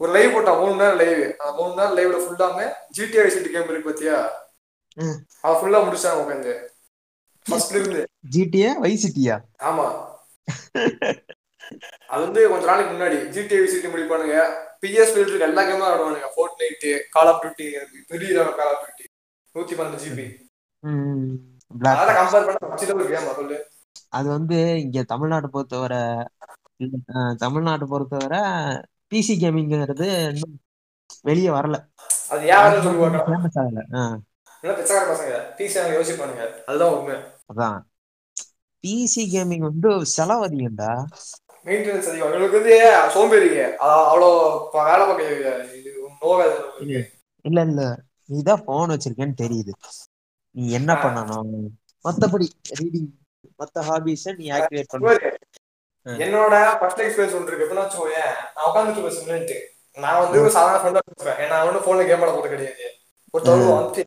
ஒரு 0.00 0.10
லைவ் 0.14 0.34
போட்டா 0.34 0.52
மூணு 0.60 0.74
நேரம் 0.80 1.00
லைவ் 1.00 1.12
அந்த 1.34 1.52
மூணு 1.58 1.72
நேரம் 1.78 1.96
லைவ்ல 1.98 2.18
ஃபுல்லாம 2.24 2.66
ஜிடிஐ 2.96 3.28
சிட்டி 3.34 3.50
கேம் 3.50 3.70
இருக்கு 3.70 3.90
பாத்தியா. 3.90 4.18
அவ 5.44 5.52
ஃபுல்லா 5.58 5.80
முடிச்சாங்க 5.86 6.22
உட்காந்து 6.24 6.54
ஃபர்ஸ்ட்ல 7.46 7.80
இருந்து. 7.80 8.02
ஜிடிஏ 8.34 8.70
வைசிட்டியா 8.84 9.36
ஆமா. 9.68 9.88
அது 12.08 12.22
வந்து 12.22 12.48
கொஞ்ச 12.48 12.66
நாளைக்கு 12.66 12.92
முன்னாடி 12.94 13.16
ஜிடிஐ 13.34 13.64
சிட்டி 13.64 13.88
முடிப்பானுங்க. 13.88 14.36
பிஎஸ் 14.82 15.16
இருக்க 15.16 15.46
எல்லா 15.48 15.62
கேமும் 15.62 15.88
ஆடுவானுங்க 15.90 16.26
fort 16.34 16.58
night 16.60 17.00
call 17.10 17.26
of 17.26 17.42
duty 17.44 17.68
பெரிய 18.06 18.42
கால் 18.58 18.72
ஆஃப் 18.74 18.84
டியூட்டி 18.86 19.04
நூத்தி 19.56 19.74
பன்னெண்டு 19.78 20.00
ஜிபி 20.04 20.26
அதெல்லாம் 21.78 22.18
கம்பேர் 22.18 22.44
பண்ண 22.46 22.94
ஒரு 22.94 23.08
கேம் 23.10 23.34
சொல்லு. 23.34 23.58
அது 24.08 24.28
வந்து 24.28 24.58
இங்க 24.80 25.02
தமிழ்நாடு 25.02 25.50
பொறுத்தவரை 25.50 26.02
தமிழ்நாடு 27.36 27.88
பொறுத்தவரை 27.88 28.40
பிசி 29.10 29.34
கேமிங்கிறது 29.42 30.08
இன்னும் 30.28 30.60
வெளியே 31.22 31.48
வரல. 31.48 31.76
அது 32.28 32.46
யாரும் 32.46 32.82
சொல்லுவாங்க. 32.82 33.18
ஃபேமஸ் 33.26 33.58
ஆகல. 33.62 34.18
பிச்சைக்கார 34.60 35.04
பசங்க. 35.10 35.34
பிசி 35.58 35.76
அவங்க 35.78 35.98
யோசிப்பானுங்க. 35.98 36.64
அதுதான் 36.64 36.92
உண்மை. 36.92 37.16
அதான். 37.52 37.78
பிசி 38.82 39.22
கேமிங் 39.32 39.64
வந்து 39.68 40.06
செலவு 40.06 40.46
அதிகம்டா. 40.46 40.90
மெயின்டெனன்ஸ் 41.66 42.08
அதிகம். 42.10 42.30
இவங்களுக்கு 42.30 42.58
வந்து 42.60 42.74
சோம்பேறிங்க. 43.14 43.62
அவ்வளோ 43.86 44.28
வேலை 44.78 45.04
பார்க்க 45.06 45.30
இது 45.78 45.92
நோவே 46.22 46.46
இல்ல 46.82 46.98
இல்ல 47.44 47.60
இல்ல. 47.68 47.82
நீதான் 48.28 48.64
போன் 48.66 48.92
வச்சிருக்கேன்னு 48.92 49.40
தெரியுது. 49.42 49.72
நீ 50.54 50.64
என்ன. 50.78 50.90
பண்ணணும்? 51.04 51.52
மத்தபடி 52.04 52.46
ரீடிங் 52.80 53.10
மத்த 53.60 53.82
ஹாபிஸ 53.88 54.34
நீ 54.40 54.46
ஆக்டிவேட் 54.58 54.92
பண்ண. 54.94 55.08
என்னோட 56.06 56.54
ஃபர்ஸ்ட் 56.80 57.02
எக்ஸ்பீரியன்ஸ் 57.04 57.36
ஒன்று 57.36 57.50
இருக்கு. 57.50 57.64
எப்படின்னா 57.66 57.84
வச்சுக்கோயேன் 57.84 58.34
நான் 58.54 58.68
உட்காந்துட்டு 58.68 59.06
பேசுறேன்ட்டு 59.06 59.56
நான் 59.96 60.20
வந்து 60.22 60.38
ஒரு 60.42 60.50
சாதாரண 60.56 60.78
ஃப்ரெண்டா 60.80 61.02
பேசுவேன். 61.08 61.38
ஏன்னா 61.44 61.56
அவனு 61.62 61.84
போன்ல 61.86 62.06
கேம் 62.08 62.20
விளாட 62.20 62.34
போறது 62.36 62.54
கிடையாது. 62.54 62.86
ஒருத்தவங்க 63.34 63.70
வந்து 63.78 64.02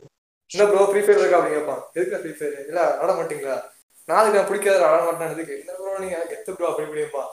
இல்ல 0.52 0.64
ப்ரோ 0.70 0.86
ஃப்ரீ 0.90 1.02
ஃபயர் 1.02 1.20
இருக்கா? 1.20 1.40
அப்படின்னு 1.40 1.58
கேட்பான். 1.58 1.82
எதுக்கு 1.96 2.22
ஃப்ரீ 2.22 2.32
ஃபயர் 2.38 2.56
இல்ல 2.64 2.80
விளாட 2.94 3.14
மாட்டீங்களா? 3.20 3.58
நான் 4.10 4.20
அதுக்கு 4.20 4.40
நான் 4.40 4.50
பிடிக்காத 4.50 4.78
விளாட 4.80 5.04
மாட்டேன் 5.08 5.34
எதுக்கு? 5.36 5.56
இல்ல 5.62 5.72
ப்ரோ 5.78 5.98
நீங்க 6.04 6.20
கெத்து 6.32 6.56
ப்ரோ 6.56 6.70
அப்படி 6.70 6.88
இப்படிப்பா 6.88 7.24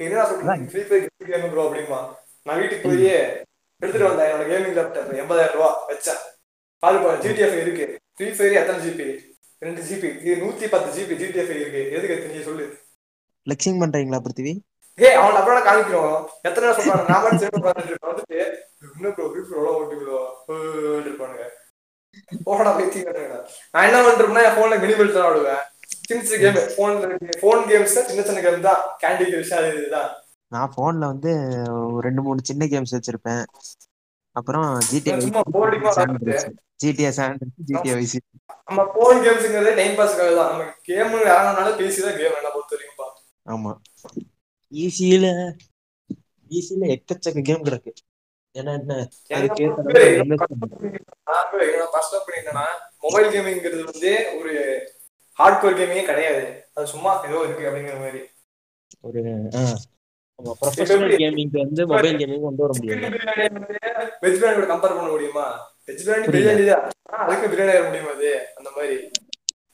என்ன 0.00 0.24
சொல்றேன் 0.24 0.66
ஃப்ரீ 0.68 0.82
ஃபயர் 0.84 1.06
கேம் 1.28 1.52
ப்ரோ 1.52 1.64
அப்படிமா 1.64 2.00
நான் 2.46 2.58
வீட்டுக்கு 2.60 2.84
போய் 2.86 3.08
எடுத்துட்டு 3.82 4.08
வந்தேன் 4.08 4.28
என்னோட 4.28 4.44
கேமிங் 4.50 4.76
லேப்டாப் 4.76 5.10
எண்பதாயிரம் 5.22 5.56
ரூபா 5.56 5.70
வச்சேன் 5.88 6.20
பாரு 6.82 6.98
பாரு 6.98 7.18
ஜிடிஎஃப் 7.24 7.58
இருக்கு 7.60 7.86
ஃப்ரீ 8.16 8.28
ஃபயர் 8.32 8.58
எத்தனை 8.60 8.80
ஜிபி 8.84 9.08
ரெண்டு 9.62 9.80
ஜிபி 9.88 10.10
இது 10.22 10.34
நூத்தி 10.42 10.66
பத்து 10.68 10.90
ஜிபி 10.96 11.14
ஜிடிஎஃப் 11.20 11.52
இருக்கு 11.54 11.82
எதுக்கு 11.94 12.16
எத்தனை 12.16 12.42
சொல்லு 12.42 12.66
ஃபிளெக்சிங் 13.46 13.80
பண்றீங்களா 13.82 14.20
பிருத்திவி 14.24 14.54
ஏய் 14.98 15.16
அவன் 15.16 15.38
அப்படியே 15.40 15.64
காமிக்கிறோம் 15.64 16.14
எத்தனை 16.44 16.64
நேரம் 16.64 16.78
சொல்றாங்க 16.78 17.08
நான் 17.10 17.22
மட்டும் 17.22 17.42
சேர்ந்து 17.42 17.64
பார்த்துட்டு 17.64 17.90
இருக்கேன் 17.90 18.10
வந்துட்டு 18.10 18.38
இன்னும் 18.90 19.14
ப்ரோ 19.16 19.26
ஃபயர் 19.28 19.52
எவ்வளோ 19.52 19.74
ஓட்டி 19.76 19.98
ப்ரோ 19.98 20.20
இருப்பானுங்க 21.02 21.46
போடா 22.46 22.70
கட்டுங்க 22.72 23.12
நான் 23.74 23.86
என்ன 23.88 23.98
பண்றேன்னா 24.00 24.44
என் 24.46 24.56
போன்ல 24.56 24.78
மினிமல் 24.78 25.16
தான் 25.16 25.28
ஆடுவேன் 25.28 25.62
சின்ன 26.08 26.38
கேம் 26.42 26.58
போன்ல 26.76 27.06
போன் 27.42 27.62
கேம்ஸ் 27.70 27.96
சின்ன 28.08 28.22
சின்ன 28.28 28.40
கேம் 28.44 28.66
தான். 28.68 28.82
கேண்டி 29.02 29.24
கிரஷ் 29.30 29.52
அது 29.58 29.68
இதுதான். 29.74 30.10
நான் 30.52 30.72
போன்ல 30.76 31.08
வந்து 31.12 31.30
ரெண்டு 32.06 32.20
மூணு 32.26 32.40
சின்ன 32.50 32.68
கேம்ஸ் 32.72 32.94
வச்சிருப்பேன். 32.96 33.42
அப்புறம் 34.36 34.66
GTA. 34.90 35.14
GTA 36.82 37.10
San 37.16 37.44
GTA 37.68 37.94
Vice 37.98 38.18
நம்ம 38.68 38.82
போன் 38.96 39.22
கேம்ஸுங்கிறதே 39.24 39.72
டைம் 39.78 39.96
பாஸ்க்காக 39.98 40.32
தான். 40.38 40.50
நம்ம 40.52 40.64
கேம் 40.88 41.14
யாரானாலும் 41.28 41.78
பேசி 41.80 42.00
தான் 42.06 42.18
கேம் 42.20 42.36
என்ன 42.40 42.50
பொறுத்த 42.54 42.74
வரைக்கும்பா 42.74 43.06
ஆமா. 43.46 43.72
ஈஸியில 44.72 45.26
ஈஸியில 46.50 46.84
எக்கச்சக்க 46.94 47.42
கேம் 47.48 47.64
கிடக்கு. 47.66 47.90
ஏன்னா 48.54 48.72
என்ன 48.78 48.92
அதுக்கு 49.36 49.64
ஏத்த 49.64 49.80
மொபைல் 53.04 53.32
கேமிங்கிறது 53.34 53.82
வந்து 53.90 54.10
ஒரு 54.38 54.52
ஹார்ட் 55.38 55.60
கோர் 55.62 55.78
கேமிங்கே 55.78 56.04
கிடையாது. 56.10 56.42
அது 56.74 56.86
சும்மா 56.94 57.10
ஏதோ 57.28 57.40
இருக்கு 57.46 57.68
அப்படிங்கிற 57.68 57.98
மாதிரி. 58.04 58.20
ஒரு 59.04 59.20
ப்ரொஃபஷனல் 60.60 61.14
கேமிங் 61.22 61.54
வந்து 61.62 61.82
மொபைல் 61.92 62.18
கேமிங் 62.20 62.44
கொண்டு 62.46 62.62
வர 62.64 62.72
முடியாது 62.76 63.00
வெஜ் 64.22 64.38
பிரியாணி 64.40 64.56
கூட 64.58 64.68
கம்பேர் 64.72 64.96
பண்ண 64.96 65.10
முடியுமா? 65.14 65.46
வெஜ் 65.88 66.02
பிரியாணி. 66.04 66.26
பிரியாணி 66.34 66.64
தான். 66.70 66.84
அதுக்கு 67.22 67.50
பிரியாணி 67.52 67.72
ஆக 67.76 67.84
முடியுமா 67.88 68.12
அது? 68.16 68.30
அந்த 68.58 68.68
மாதிரி. 68.76 68.96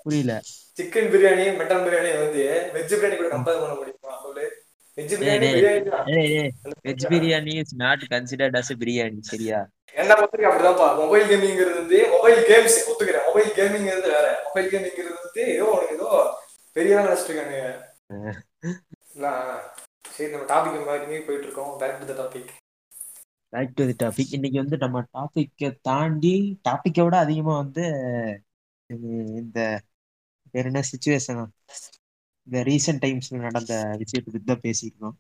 புரியல. 0.04 0.32
சிக்கன் 0.78 1.10
பிரியாணி 1.12 1.44
மட்டன் 1.60 1.84
பிரியாணி 1.86 2.10
வந்து 2.22 2.42
வெஜ் 2.74 2.94
பிரியாணி 2.94 3.16
கூட 3.16 3.28
கம்பேர் 3.36 3.60
பண்ண 3.62 3.74
முடியுமா. 3.74 3.93
Veg 4.98 5.14
biryani 7.12 7.54
is 7.62 7.74
not 7.74 8.02
considered 8.10 8.56
as 8.60 8.72
biryani 8.82 9.20
சரியா? 9.30 9.58
என்ன 9.96 10.10
பொறுத்தவரைக்கும் 10.14 10.50
அப்படிதான்ப்பா. 10.50 10.88
மொபைல் 11.00 11.26
கேமிங்கிறது 11.30 11.78
வந்து 11.80 11.98
மொபைல் 12.10 12.40
கேம்ஸ் 12.50 12.76
ஒத்துக்கிறேன். 12.90 13.26
மொபைல் 13.28 13.50
கேமிங்கிறது 13.58 14.08
வேற. 14.14 14.26
மொபைல் 14.44 14.70
கேமிங்கிறது 14.72 15.18
வந்து 15.20 15.42
ஏதோ 15.54 15.66
உனக்கு 15.70 15.96
ஏதோ 15.96 16.10
பெரிய 16.76 16.94
இல்ல, 19.14 19.26
சரி 20.16 20.30
நம்ம 20.32 20.46
டாபிக் 20.52 20.86
மாதிரி 20.86 21.18
போயிட்டு 21.26 21.46
இருக்கோம். 21.46 21.72
Back 21.78 21.98
to 22.00 22.06
the 22.10 22.14
topic 22.22 22.50
back 23.52 23.74
to 23.74 23.84
the 23.86 23.96
topic 24.04 24.32
இன்னைக்கு 24.32 24.58
வந்து 24.58 24.76
நம்ம 24.76 25.02
டாபிக்கை 25.14 25.68
தாண்டி 25.82 26.34
டாபிக்கை 26.68 27.02
விட 27.04 27.16
அதிகமா 27.18 27.56
வந்து 27.56 27.84
இந்த 29.40 29.58
வேற 30.54 30.64
என்ன 30.66 30.82
சுச்சுவேஷன் 30.90 31.40
இந்த 32.46 32.58
ரீசெண்ட் 32.62 33.02
டைம்ஸ்ல 33.02 33.36
நடந்த 33.38 33.72
விஷயத்தை 33.98 34.28
பத்தி 34.28 34.46
தான் 34.46 34.64
பேசியிருக்கோம். 34.64 35.14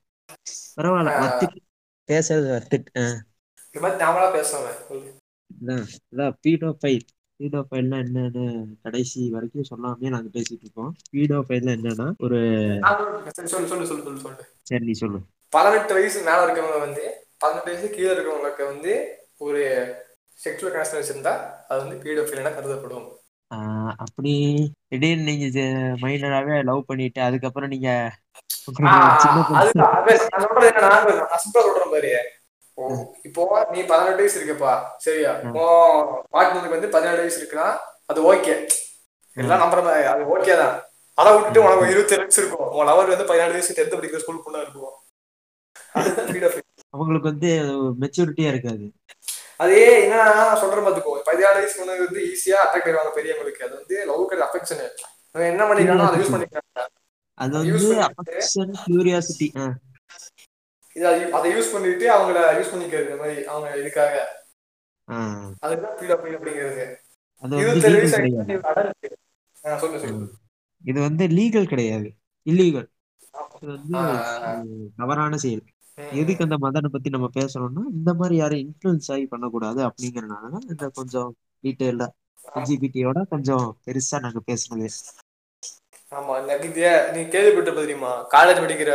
பரவாயில்ல. 0.76 1.12
வத்துட்டு 1.22 1.58
பேசுறது 2.08 2.48
வத்துட்டு 2.50 3.04
இது 3.74 3.82
மாதிரி 3.82 3.98
நாமளா 4.04 4.26
பேசுவேன் 4.32 4.78
பீடோ 6.42 6.68
ஃபைல் 6.78 7.04
பீடோ 7.40 7.60
ஃபைல்னா 7.68 7.96
என்னன்னு 8.04 8.42
கடைசி 8.82 9.20
வரைக்கும் 9.30 9.68
சொல்லாமே 9.70 10.08
நாங்க 10.08 10.28
பேசிட்டு 10.28 10.64
இருக்கோம் 10.64 10.92
பீடோ 11.10 11.38
ஃபைல்னா 11.46 11.72
என்னன்னா 11.72 12.06
ஒரு 12.18 12.38
சரி, 13.28 13.48
சொல்லு 13.48 13.68
சொல்லு 13.68 13.86
சொல்லு 13.86 14.04
சொல்லு 14.04 14.20
சொல்லு. 14.20 14.44
சரி 14.62 14.84
நீ 14.84 14.94
சொல்லு. 14.94 15.18
பதினெட்டு 15.52 15.92
வயசு 15.94 16.20
மேல 16.22 16.44
இருக்கவங்க 16.46 16.78
வந்து 16.80 17.04
பதினெட்டு 17.38 17.70
வயசு 17.70 17.88
கீழே 17.90 18.12
இருக்கவங்களுக்கு 18.14 18.64
வந்து 18.66 18.92
ஒரு 19.38 19.62
செக்ஷுவல் 20.38 20.74
கனெக்ஷன் 20.74 21.00
வச்சிருந்தா 21.00 21.34
அது 21.68 21.78
வந்து 21.82 21.96
பீடோஃபில்னா 22.04 22.52
கருதப்படும். 22.54 23.06
ஆஹ் 23.06 23.23
அப்படி 24.04 24.32
திடீர்னு 24.88 25.28
நீங்க 25.30 25.60
மைனராகவே 26.02 26.58
லவ் 26.70 26.88
பண்ணிட்டு 26.90 27.20
அதுக்கப்புறம் 27.20 27.72
நீங்க 27.74 27.90
இப்போ 33.26 33.42
நீ 33.72 33.80
பதினெட்டு 33.90 34.22
வயசு 34.22 34.38
இருக்கப்பா. 34.38 34.72
சரியா? 34.96 35.32
உன் 35.42 36.06
பார்ட்னருக்கு 36.34 36.76
வந்து 36.76 36.88
பதினேழு 36.88 37.20
வயசு 37.22 37.38
இருக்குன்னா 37.40 37.68
அது 38.06 38.20
ஓகே 38.32 38.54
எல்லாம் 39.36 39.62
நம்புற 39.62 39.78
அது 40.12 40.24
ஓகே 40.34 40.54
தான். 40.62 40.74
அதை 41.18 41.30
விட்டுட்டு 41.34 41.62
உனக்கு 41.64 41.92
இருபத்தி 41.94 42.16
வயசு 42.16 42.40
இருக்கும். 42.42 42.68
உன் 42.76 42.88
லவர் 42.90 43.12
வந்து 43.12 43.28
பதினாலு 43.30 43.56
வயசு 43.56 43.76
டென்த் 43.78 43.96
படிக்கிற 43.96 44.20
ஸ்கூல் 44.22 44.44
பொண்ணா 44.46 44.62
இருக்கும். 44.64 44.94
அவங்களுக்கு 46.94 47.30
வந்து 47.32 47.50
மெச்சூரிட்டியா 48.02 48.50
இருக்காது. 48.54 48.86
அதே 49.62 49.82
என்னன்னா 50.04 50.26
நான் 50.38 50.60
சொல்றேன் 50.62 50.86
பாத்துக்கோ 50.86 51.12
பதினாலு 51.28 51.58
வயசு 51.60 51.78
பொண்ணு 51.80 51.98
வந்து 52.06 52.22
ஈஸியா 52.32 52.58
அட்ராக்ட் 52.62 52.88
ஆயிடுவாங்க 52.88 53.12
பெரியவங்களுக்கு. 53.18 53.64
அது 53.66 53.74
வந்து 53.80 53.96
லவ் 54.10 54.28
கிடையாது 54.30 54.46
அஃபெக்ஷன் 54.48 54.82
என்ன 55.52 55.64
பண்ணிக்கிறானோ 55.68 56.06
அதை 56.08 56.18
யூஸ் 56.20 56.34
பண்ணிக்கிறாங்க. 56.34 56.82
அது 57.44 57.52
வந்து 57.60 57.78
இதை 60.96 61.10
அதை 61.36 61.48
யூஸ் 61.54 61.72
பண்ணிட்டு 61.74 62.06
அவங்கள 62.16 62.40
யூஸ் 62.58 62.72
பண்ணிக்கிறது 62.72 63.06
இந்த 63.08 63.18
மாதிரி 63.22 63.36
அவங்க 63.52 63.68
இதுக்காக. 63.82 64.14
அதுதான் 65.64 65.94
ஃப்ரீடம் 65.96 66.20
ஃப்ரீ 66.20 66.34
அப்படிங்கிறது. 66.38 66.84
இருபத்தேழு 67.62 67.96
வயசு 68.00 68.18
சொல்லு 69.82 70.02
சொல்லு. 70.02 70.26
இது 70.84 70.98
வந்து 71.06 71.24
லீகல் 71.38 71.70
கிடையாது. 71.72 72.08
இல்லீகல் 72.46 72.88
தவறான 75.00 75.36
செயல். 75.44 75.64
எதுக்கு 76.18 76.46
அந்த 76.46 76.56
மதனை 76.62 76.88
பத்தி 76.90 77.08
நம்ம 77.10 77.28
பேசுறோம்னா 77.36 77.82
இந்த 77.92 78.10
மாதிரி 78.14 78.36
யாரும் 78.36 78.62
இன்ஃப்ளூயன்ஸ் 78.64 79.10
ஆகி 79.14 79.26
பண்ணக்கூடாது 79.32 79.80
அப்படிங்கறதுனால 79.88 80.50
தான் 80.54 80.68
இந்த 80.70 80.86
கொஞ்சம் 80.98 81.30
டீட்டெயில்டா 81.64 82.08
எல்ஜிபிடியோட 82.56 83.18
கொஞ்சம் 83.32 83.66
பெருசா 83.86 84.18
நாங்க 84.24 84.42
பேசுனது 84.48 84.88
ஆமா 86.12 86.34
இந்த 86.40 86.54
வித்யா 86.62 86.92
நீ 87.14 87.20
கேள்விப்பட்ட 87.28 87.70
தெரியுமா 87.78 88.12
காலேஜ் 88.34 88.62
படிக்கிற 88.64 88.90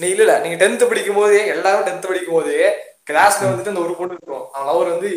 நீ 0.00 0.08
இல்ல 0.14 0.34
நீங்க 0.42 0.56
டென்த் 0.62 0.90
படிக்கும் 0.90 1.20
போது 1.20 1.38
எல்லாரும் 1.54 1.86
டென்த் 1.88 2.10
படிக்கும் 2.10 2.38
போது 2.38 2.54
கிளாஸ்ல 3.08 3.48
வந்துட்டு 3.50 3.72
அந்த 3.72 3.84
ஒரு 3.86 3.94
பொண்ணு 3.98 4.16
இருக்கும். 4.16 4.44
அவன் 4.54 4.72
அவர் 4.72 4.92
வந்து 4.92 5.10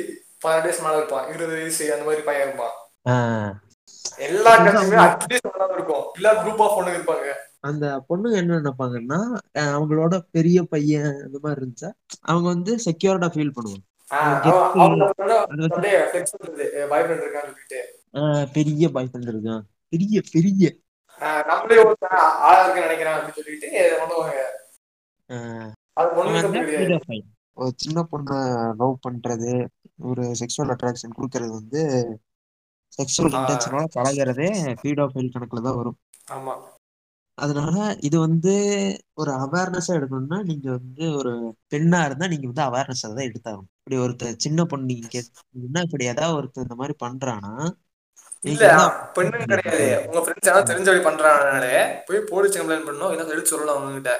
பதினெட்டு 0.43 0.67
வயசு 0.67 0.83
மேல 0.85 0.99
இருப்பான். 0.99 1.27
இருபது 1.29 1.53
வயசு 1.57 1.85
அந்த 1.95 2.05
மாதிரி 2.07 2.23
பையன் 2.29 2.47
இருப்பான். 2.47 2.73
எல்லா 4.27 4.51
கட்சியுமே 4.57 4.99
அட்லீஸ்ட் 5.05 5.47
இருக்கும். 5.77 6.05
இல்ல 6.17 6.29
குரூப் 6.41 6.63
ஆஃப் 6.65 6.75
பொண்ணுங்க 6.77 6.99
இருப்பாங்க. 6.99 7.27
அந்த 7.63 7.85
பொண்ணுங்க 8.09 8.37
என்ன 8.41 8.57
நினைப்பாங்கன்னா 8.59 9.19
அவங்களோட 9.65 10.15
பெரிய 10.35 10.63
பையன் 10.73 11.11
அந்த 11.25 11.37
மாதிரி 11.41 11.59
இருந்துச்சா 11.61 11.89
அவங்க 12.31 12.47
வந்து 12.53 12.71
செக்யூர்டா 12.85 13.29
ஃபீல் 13.35 13.55
பண்ணுவாங்க. 13.57 13.83
பெரிய 18.53 18.89
பாய் 18.95 19.09
ஃப்ரெண்ட் 19.11 19.31
இருக்கான். 19.33 19.63
பெரிய 19.93 20.21
பெரிய. 20.33 20.63
ஒரு 27.57 27.71
சின்ன 27.75 27.99
பொண்ணை 28.11 28.37
லவ் 28.81 29.03
பண்றது 29.07 29.51
ஒரு 30.11 30.23
செக்ஷுவல் 30.39 30.71
அட்ராக்ஷன் 30.75 31.17
கொடுக்கறது 31.17 31.53
வந்து 31.59 31.81
செக்ஷுவல். 32.97 33.35
இன்டென்ஷனோட 33.39 33.85
பழகிறதே 33.97 34.49
பீடோஃபைல் 34.83 35.33
கணக்குல 35.35 35.65
தான் 35.67 35.79
வரும். 35.81 35.97
ஆமா. 36.31 36.53
அதனால 37.37 37.75
இது 37.99 38.17
வந்து 38.19 38.51
ஒரு 39.13 39.31
அவேர்னஸா 39.35 39.91
எடுக்கணும்னா 39.97 40.39
நீங்க 40.43 40.67
வந்து 40.71 41.05
ஒரு 41.15 41.31
பெண்ணா 41.71 41.99
இருந்தா 42.05 42.27
நீங்க 42.27 42.47
வந்து 42.51 42.65
அவேர்னஸ் 42.67 43.05
தான் 43.09 43.29
எடுத்தாகணும். 43.29 43.69
இப்படி 43.79 43.97
ஒருத்தர் 43.97 44.43
சின்ன 44.45 44.65
பொண்ணு 44.65 44.91
நீங்க 44.91 45.07
கேட்டீங்கன்னா 45.07 45.81
இப்படி 45.81 46.05
ஏதாவது 46.05 46.37
ஒருத்தர் 46.39 46.67
இந்த 46.67 46.75
மாதிரி 46.75 46.95
பண்றானா? 47.05 47.53
இல்ல 48.43 48.65
பெண்ணுன்னு 49.15 49.45
கிடையாது. 49.45 49.87
உங்க 50.07 50.21
ஃப்ரெண்ட்ஸ் 50.23 50.49
யாராவது 50.49 50.71
தெரிஞ்சபடி 50.71 51.01
பண்றாங்கனாலே 51.05 51.73
போய் 52.07 52.27
போலீஸ் 52.31 52.57
கம்ப்ளைண்ட் 52.57 52.87
பண்ணணும் 52.87 53.13
இல்லை 53.13 53.33
எடுத்து 53.35 53.53
சொல்லலாம் 53.53 53.77
அவங்க 53.77 53.99
கிட்ட 53.99 54.13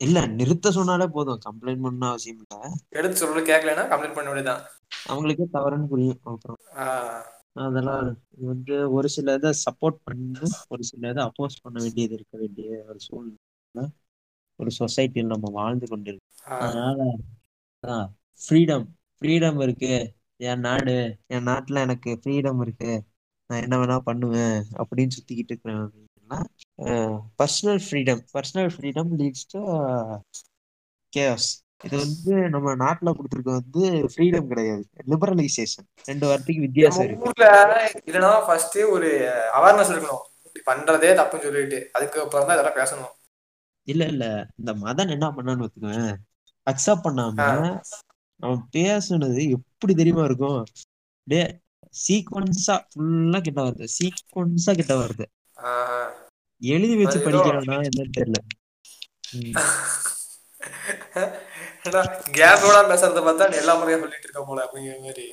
இல்ல 0.00 0.18
நிறுத்த 0.38 0.70
சொன்னாலே 0.70 1.06
போதும். 1.16 1.42
கம்ப்ளைண்ட் 1.46 1.84
பண்ண 1.84 2.08
அவசியம் 2.10 2.38
இல்ல. 2.38 2.54
எடுத்து 2.98 3.20
சொல்றது 3.22 3.50
கேட்கலன்னா 3.50 3.84
கம்ப்ளைண்ட் 3.90 4.16
பண்ண 4.16 4.30
வேண்டியதான் 4.30 4.62
அவங்களுக்கே 5.08 5.46
தவறுன்னு 5.56 5.90
புரியும். 5.92 6.20
அப்புறம் 6.32 6.60
அதெல்லாம் 7.56 8.06
வந்து 8.44 8.76
ஒரு 8.90 9.08
சில 9.08 9.34
இதை 9.34 9.50
சப்போர்ட் 9.66 9.98
பண்ணி 10.04 10.48
ஒரு 10.68 10.82
சில 10.82 11.10
இதை 11.10 11.22
அப்போஸ் 11.24 11.62
பண்ண 11.62 11.76
வேண்டியது 11.82 12.14
இருக்க 12.14 12.34
வேண்டிய 12.38 12.68
ஒரு 12.88 13.00
சூழ்நிலை 13.00 13.84
ஒரு 14.58 14.70
சொசைட்டியில் 14.78 15.32
நம்ம 15.34 15.50
வாழ்ந்து 15.52 15.86
கொண்டிருக்கோம் 15.86 16.32
அதனால 16.58 16.98
ஃப்ரீடம் 18.40 18.86
ஃப்ரீடம் 19.22 19.58
இருக்கு. 19.62 19.94
என் 20.44 20.60
நாடு 20.60 20.94
என் 21.26 21.46
நாட்டுல 21.46 21.82
எனக்கு 21.82 22.10
ஃப்ரீடம் 22.22 22.60
இருக்கு. 22.60 22.92
நான் 23.50 23.62
என்ன 23.62 23.76
வேணா 23.76 23.96
பண்ணுவேன் 24.00 24.56
அப்படின்னு 24.78 25.14
சுத்திக்கிட்டு 25.16 25.52
இருக்கிறேன் 25.52 25.82
அப்படின்னா 25.84 26.38
personal 27.38 27.82
freedom 27.86 28.22
personal 28.34 28.70
freedom 28.76 29.12
leads 29.20 29.48
to 29.52 29.60
case 31.12 31.48
இது 31.84 31.96
வந்து 31.96 32.54
நம்ம 32.54 32.74
நாட்டுல 32.74 33.16
கொடுத்துருக்க 33.16 33.58
வந்து 33.58 34.12
ஃப்ரீடம் 34.12 34.46
கிடையாது. 34.46 34.84
லிபரலைசேஷன் 35.06 35.86
ரெண்டு 36.04 36.26
வார்த்தைக்கு 36.26 36.62
வித்தியாசம் 36.62 37.06
இருக்கு. 37.06 37.30
இல்லைன்னா 38.08 38.46
ஃபர்ஸ்ட் 38.46 38.78
ஒரு 38.94 39.28
அவேர்னஸ் 39.58 39.94
இருக்கணும். 39.94 40.24
பண்றதே 40.66 41.18
தப்புன்னு 41.18 41.42
சொல்லிட்டு. 41.42 41.90
அதுக்கு 41.92 42.20
அப்புறம் 42.20 42.46
தான் 42.46 42.56
இதெல்லாம் 42.56 42.80
பேசணும். 42.80 43.12
இல்ல 43.88 44.06
இல்ல. 44.06 44.50
இந்த 44.56 44.74
மதன் 44.84 45.10
என்ன 45.10 45.32
பண்ணான்னு 45.36 45.64
வச்சுக்கோங்க 45.64 46.18
அக்செப்ட் 46.66 47.06
பண்ணாம 47.06 47.40
அவன் 48.40 48.68
பேசுனது 48.76 49.56
எப்படி 49.56 49.94
தெரியுமா 49.94 50.24
இருக்கும்? 50.24 50.64
டே 51.26 51.60
சீக்வன்ஸா 51.94 52.84
ஃபுல்லா 52.90 53.42
கிட்ட 53.42 53.62
வருது. 53.62 53.84
சீக்வன்ஸா 53.96 54.74
கிட்ட 54.74 54.96
வருது. 54.96 55.24
எழுதி 56.62 56.96
வச்சு 56.96 57.18
படிக்கிறானா 57.18 57.88
என்னன்னு 57.88 58.18
தெரியல. 58.18 58.38
ஏன்னா 61.84 62.00
கேப்போட 62.38 62.76
பேசுறத 62.90 63.20
பார்த்தா 63.24 63.46
எல்லா 63.54 63.74
முறையும் 63.74 64.02
சொல்லிட்டு 64.02 64.26
இருக்க 64.28 64.42
போல 64.46 64.64
அப்படிங்கிற 64.64 64.96
மாதிரி. 65.00 65.24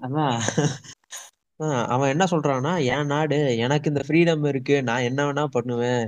அதான் 0.00 0.36
அவன் 1.86 2.08
என்ன 2.08 2.24
சொல்றான்னா 2.24 2.72
என் 2.84 3.06
நாடு? 3.06 3.38
எனக்கு 3.58 3.90
இந்த 3.90 4.02
ஃப்ரீடம் 4.06 4.46
இருக்கு. 4.46 4.82
நான் 4.82 5.00
என்ன 5.00 5.24
வேணா 5.24 5.44
பண்ணுவேன். 5.46 6.04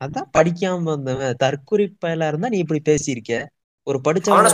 அதான் 0.00 0.30
படிக்காம 0.32 0.82
வந்தவன். 0.82 1.36
தற்குறிப்பயலா 1.42 2.26
இருந்தா 2.26 2.48
நீ 2.48 2.58
இப்படி 2.58 2.80
பேசியிருக்க. 2.88 3.32
ஒரு 3.86 3.98
படிச்சவனா 4.04 4.50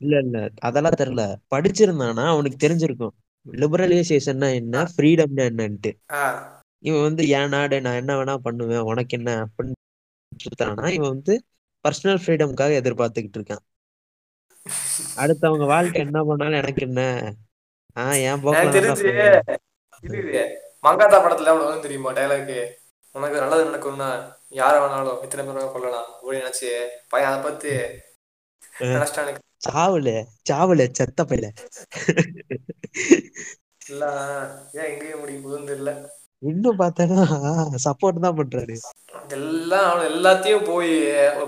இல்ல 0.00 0.16
இல்ல. 0.18 0.38
அதெல்லாம் 0.60 0.98
தெரியல. 0.98 1.22
படிச்சிருந்தானா? 1.50 2.24
அவனுக்கு 2.26 2.68
தெரிஞ்சிருக்கும். 2.68 3.14
லிபரலைசேஷன்னா 3.46 4.48
என்ன? 4.54 4.84
ஃப்ரீடம்னா 4.96 5.44
என்னன்ட்டு. 5.50 5.90
இவன் 6.82 7.02
வந்து 7.02 7.22
என் 7.30 7.48
நாடு 7.48 7.76
நான் 7.80 8.00
என்ன 8.00 8.12
வேணா 8.16 8.34
பண்ணுவேன் 8.44 8.88
உனக்கு 8.90 9.16
என்ன? 9.18 9.30
அப்படின்னு 9.42 9.78
இவன் 10.92 11.12
வந்து 11.14 11.34
பர்சனல் 11.84 12.20
ஃப்ரீடம்காக 12.22 12.78
எதிர்பார்த்துக்கிட்டு 12.80 13.38
இருக்கான். 13.40 13.64
அடுத்தவங்க 15.16 15.66
வாழ்க்கை 15.66 16.00
என்ன 16.02 16.18
பண்ணாலும் 16.24 16.60
எனக்கு 16.60 16.82
என்ன? 16.82 17.00
ஆஹ் 17.96 18.18
என் 18.22 18.42
இது 20.04 20.42
மங்காத்தா 20.84 21.18
படத்துல 21.18 21.50
அவ்வளவு 21.50 21.68
வந்து 21.68 21.84
தெரியுமா 21.84 22.12
டைலாக் 22.12 22.54
உனக்கு 23.14 23.40
நல்லது 23.40 23.66
நடக்கும்னா 23.66 24.08
யார 24.52 24.74
வேணாலும் 24.82 25.20
இத்தனை 25.24 25.42
பேர் 25.46 25.74
கொல்லலாம் 25.74 26.08
அப்படின்னு 26.12 26.40
நினைச்சு 26.40 26.70
பையன் 27.08 27.30
அதை 27.30 27.40
பார்த்து 27.42 27.72
சாவுல 29.62 30.10
சாவுல 30.48 30.84
செத்த 30.90 31.20
பையில. 31.24 31.46
இல்ல 33.82 34.04
ஏன் 34.74 34.88
எங்கேயும் 34.90 35.20
முடியும் 35.20 35.68
தெரியல 35.70 35.92
இன்னும் 36.42 36.78
பார்த்தேன்னா 36.80 37.24
சப்போர்ட் 37.84 38.24
தான் 38.24 38.38
பண்றாரு. 38.38 38.76
எல்லாம் 39.36 39.86
அவன 39.88 40.06
எல்லாத்தையும் 40.12 40.64
போய் 40.70 40.92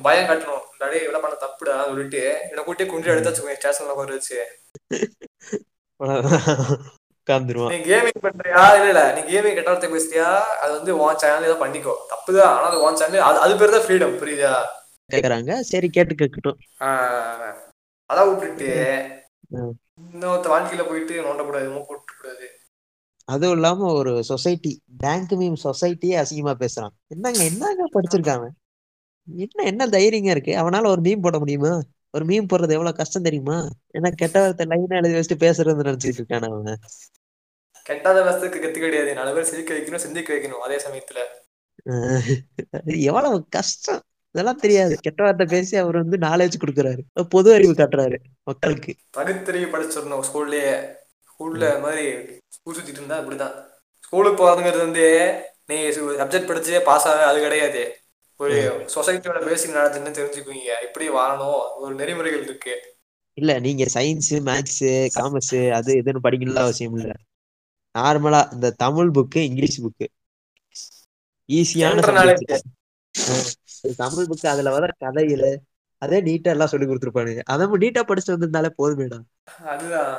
பயம் 0.06 0.28
காட்டணும். 0.28 0.60
டே 0.82 0.98
இவ்வளவு 1.04 1.22
பண்ண 1.24 1.36
தப்புடா 1.44 1.74
சொல்லிட்டு 1.90 2.22
என்னை 2.50 2.62
கூட்டி 2.64 2.84
குண்டி 2.90 3.12
எடுத்து 3.12 3.30
வச்சுக்கோங்க 3.30 3.58
ஸ்டேஷன்ல 3.58 3.94
உட்கார 3.94 4.16
வச்சு. 4.18 4.38
உட்காந்துருவான் 7.20 7.72
நீ 7.74 7.78
கேமிங் 7.90 8.22
பண்றியா? 8.24 8.62
இல்ல 8.78 8.88
இல்ல. 8.92 9.02
நீ 9.16 9.20
கேமிங் 9.30 9.56
கெட்டாலத்தை 9.58 9.90
பேசுறியா? 9.94 10.28
அது 10.62 10.72
வந்து 10.78 10.92
உன் 11.02 11.20
சேனல் 11.22 11.46
ஏதோ 11.48 11.56
பண்ணிக்கோ. 11.62 11.94
தப்புதான். 12.12 12.52
ஆனா 12.56 12.66
அது 12.70 12.82
உன் 12.86 12.98
சேனல் 13.02 13.26
அது 13.28 13.38
அது 13.44 13.54
பேர் 13.60 13.74
தான் 13.76 13.86
ஃப்ரீடம் 13.86 14.18
புரியுதா? 14.22 14.54
கேக்குறாங்க. 15.10 15.52
சரி 15.70 15.88
கேட்டு 15.96 16.14
கேட்கட்டும். 16.22 16.58
அதான் 18.10 18.28
விட்டுட்டு. 18.30 18.70
இன்னொருத்த 20.02 20.48
வாழ்க்கையில 20.52 20.84
போயிட்டு 20.90 21.14
நோண்டக்கூடாது 21.26 21.68
மூக்கு 21.74 21.94
விட்டுக்கூடாது 21.94 22.46
அதுவும் 23.28 23.54
இல்லாம 23.54 23.92
ஒரு 23.92 24.24
சொசைட்டி 24.24 24.72
பேங்க் 24.96 25.32
மீம் 25.32 25.58
சொசைட்டியே 25.64 26.16
அசிங்கமா 26.22 26.54
பேசுறான். 26.62 26.94
என்னங்க 27.06 27.42
என்னங்க 27.44 27.84
படிச்சிருக்காங்க 27.94 28.46
என்ன 29.28 29.62
என்ன 29.62 29.86
தைரியங்க 29.86 30.30
இருக்கு? 30.30 30.52
அவனால 30.52 30.86
ஒரு 30.86 31.00
மீம் 31.00 31.22
போட 31.22 31.38
முடியுமா? 31.38 31.72
ஒரு 32.10 32.24
மீம் 32.24 32.48
போடுறது 32.50 32.76
எவ்வளவு 32.76 32.96
கஷ்டம் 32.96 33.22
தெரியுமா? 33.22 33.56
என்ன 33.88 34.10
கெட்ட 34.10 34.40
வார்த்தை 34.40 34.66
லைனா 34.66 34.96
எழுதி 35.00 35.14
வச்சுட்டு 35.18 35.44
பேசுறது 35.44 35.86
நினைச்சிட்டு 35.88 36.20
இருக்கான 36.20 36.48
அவன். 36.50 36.80
கெட்டாத 37.88 38.18
வசத்துக்கு 38.26 38.58
கத்து 38.64 38.78
கிடையாது. 38.78 39.14
நாலு 39.14 39.32
பேர் 39.34 39.48
சிரிக்க 39.50 39.70
வைக்கணும் 39.74 40.04
சிந்திக்க 40.04 40.34
வைக்கணும் 40.34 40.64
அதே 40.66 40.76
சமயத்துல. 40.76 41.18
எவ்வளவு 43.08 43.38
கஷ்டம். 43.48 44.02
இதெல்லாம் 44.34 44.56
தெரியாது. 44.56 44.94
கெட்ட 45.00 45.22
வார்த்தை 45.22 45.46
பேசி 45.46 45.74
அவர் 45.76 45.96
வந்து 45.96 46.16
நாலேஜ் 46.16 46.60
கொடுக்குறாரு. 46.62 47.02
பொது 47.28 47.48
அறிவு 47.52 47.72
காட்டுறாரு 47.72 48.18
மக்களுக்கு. 48.42 48.94
பகுத்தறிவு 49.10 49.68
படிச்சிடணும் 49.74 50.24
ஸ்கூல்லயே 50.28 50.72
ஸ்கூல்ல 51.30 51.68
இந்த 51.76 52.43
மாதிரி 52.66 52.72
ஸ்கூல் 52.72 52.76
சுத்திட்டு 52.76 53.00
இருந்தா 53.00 53.16
அப்படிதான் 53.20 53.56
ஸ்கூலுக்கு 54.04 54.38
போறதுங்கிறது 54.40 54.84
வந்து 54.86 55.04
நீ 55.70 55.76
சப்ஜெக்ட் 56.20 56.48
படிச்சே 56.50 56.78
பாஸ் 56.88 57.06
ஆக 57.10 57.20
அது 57.30 57.38
கிடையாது. 57.44 57.82
ஒரு 58.40 58.56
சொசைட்டியோட 58.94 59.38
பேசிக் 59.48 59.74
நாலேஜ்னு 59.76 60.12
தெரிஞ்சுக்குவீங்க. 60.18 60.70
எப்படி 60.86 61.06
வாழணும்? 61.16 61.60
ஒரு 61.82 61.92
நெறிமுறைகள் 62.00 62.44
இருக்கு. 62.48 62.74
இல்ல 63.38 63.52
நீங்க 63.66 63.84
சயின்ஸ் 63.94 64.32
மேக்ஸ் 64.48 64.84
காமர்ஸ் 65.18 65.58
அது 65.78 65.92
இதுன்னு 66.00 66.24
படிக்கணும்னு 66.26 66.64
அவசியம் 66.64 66.96
இல்ல. 66.98 67.12
நார்மலா 67.94 68.40
இந்த 68.54 68.68
தமிழ் 68.84 69.10
புக்கு 69.16 69.40
இங்கிலீஷ் 69.48 69.80
புக்கு 69.84 70.06
ஈஸியான 71.48 72.04
தமிழ் 74.02 74.28
புக்கு 74.30 74.46
அதுல 74.52 74.70
வர 74.76 74.92
கதைகள் 75.04 75.48
அதே 76.02 76.18
நீட்டா 76.28 76.50
எல்லாம் 76.54 76.70
சொல்லி 76.72 76.86
கொடுத்துருப்பானுங்க. 76.86 77.42
அதை 77.52 77.66
நீட்டா 77.82 78.02
படிச்சுட்டு 78.08 78.34
வந்திருந்தாலே 78.34 78.70
போதுமேடா. 78.80 79.18
அதுதான். 79.72 80.14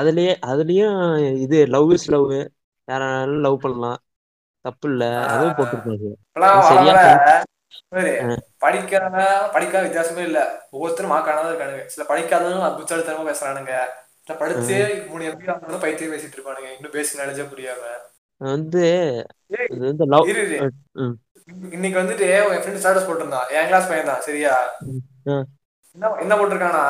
அதுலயே 0.00 0.32
அதுலயும் 0.46 1.36
இது 1.40 1.66
லவ் 1.66 1.92
இஸ் 1.92 2.10
லவ் 2.10 2.32
யாராலும் 2.88 3.40
லவ் 3.40 3.60
பண்ணலாம். 3.60 3.98
தப்புல்ல. 4.64 5.04
அதுவும் 5.26 5.52
ஆஹ் 5.52 5.58
போட்டிருக்காரு 5.58 6.08
இப்பெல்லாம் 6.24 6.54
அது 6.54 6.66
வர 6.66 6.68
சரியா 6.68 6.94
படிக்கிறவன் 8.60 9.52
படிக்காத 9.52 9.84
வித்தியாசமே 9.86 10.18
இல்ல. 10.18 10.68
ஒவ்வொருத்தரும் 10.70 11.12
மாக்கானதான் 11.12 11.50
இருக்கானுங்க. 11.50 11.86
சில 11.86 12.04
படிக்காதவங்க 12.08 12.68
புத்தாலித்தனமா 12.78 13.24
பேசுறானுங்க. 13.30 13.72
படிச்சு 14.38 15.04
மூணு 15.08 15.24
எம்பி 15.24 15.80
பைத்தியம் 15.80 16.12
பேசிட்டு 16.12 16.36
இருப்பானுங்க. 16.36 16.68
இன்னும் 16.74 16.90
பேசி 16.92 17.18
நினைச்சே 17.18 17.46
புரியாம. 17.52 17.84
வந்து. 18.36 18.84
இன்னைக்கு 21.70 21.98
வந்துட்டு 21.98 22.20
என் 22.20 22.60
ஃப்ரெண்ட் 22.62 22.80
ஸ்டேட்டஸ் 22.82 23.08
போட்டிருந்தான். 23.08 23.48
என் 23.50 23.64
கிளாஸ் 23.64 23.88
பையன் 23.88 24.06
தான் 24.06 24.20
சரியா 24.20 24.54
என்ன 25.92 26.16
என்ன 26.18 26.34
போட்டிருக்கானா? 26.36 26.84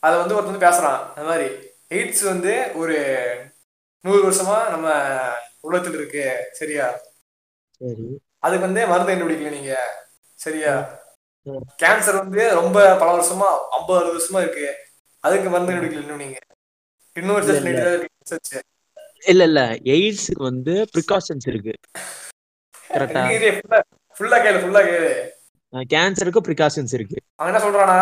அதை 0.00 0.18
வந்து 0.18 0.34
ஒருத்தர் 0.34 0.64
பேசுறான். 0.66 0.98
அந்த 1.16 1.22
மாதிரி. 1.24 1.50
எய்ட்ஸ் 1.92 2.24
வந்து 2.24 2.52
ஒரு 2.74 2.96
நூறு 4.04 4.20
வருஷமா 4.28 4.70
நம்ம 4.70 4.88
உலகத்தில் 5.60 5.98
இருக்கு 5.98 6.24
சரியா? 6.52 6.86
சரி. 7.80 8.06
அதுக்கு 8.38 8.66
வந்து 8.66 8.86
மருந்து 8.86 9.12
கண்டுபிடிக்கல 9.12 9.50
நீங்க 9.50 9.74
சரியா. 10.38 10.72
கேன்சர் 11.82 12.20
வந்து 12.22 12.42
ரொம்ப 12.54 12.78
பல 12.96 13.08
வருஷமா 13.16 13.48
ஐம்பது 13.76 13.98
அறுபது 14.00 14.18
வருஷமா 14.18 14.40
இருக்கு. 14.40 14.66
அதுக்கு 15.24 15.48
மருந்து 15.48 15.72
கண்டுபிடிக்கல 15.72 16.04
இன்னும் 16.04 16.22
நீங்க. 16.24 16.38
ரிசர்ச் 17.16 18.60
இல்ல 19.32 19.42
இல்ல. 19.44 19.60
எய்ட்ஸுக்கு 19.94 20.42
வந்து 20.50 20.72
ப்ரிகாஷன்ஸ் 20.94 21.46
இருக்கு. 21.46 21.74
கரெக்டா 22.90 23.22
ஃபுல்லா 24.16 24.38
கேளு 24.44 24.58
ஃபுல்லா 24.62 24.80
கேளு. 24.88 25.12
கேன்சருக்கு 25.92 26.40
ப்ரிகாஷன்ஸ் 26.48 26.94
இருக்கு. 26.98 27.18
அவன் 27.36 27.50
என்ன 27.50 27.60
சொல்றானா 27.66 27.98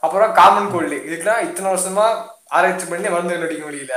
அப்புறம் 0.00 0.32
காமன் 0.32 0.70
கோல்டு. 0.72 0.96
இதுக்குலாம் 1.08 1.44
இத்தனை 1.48 1.68
வருஷமா 1.74 2.06
ஆராய்ச்சி 2.56 2.86
பண்ணி 2.88 3.08
மருந்து 3.12 3.34
கண்டுபிடிக்க 3.34 3.64
முடியல 3.66 3.96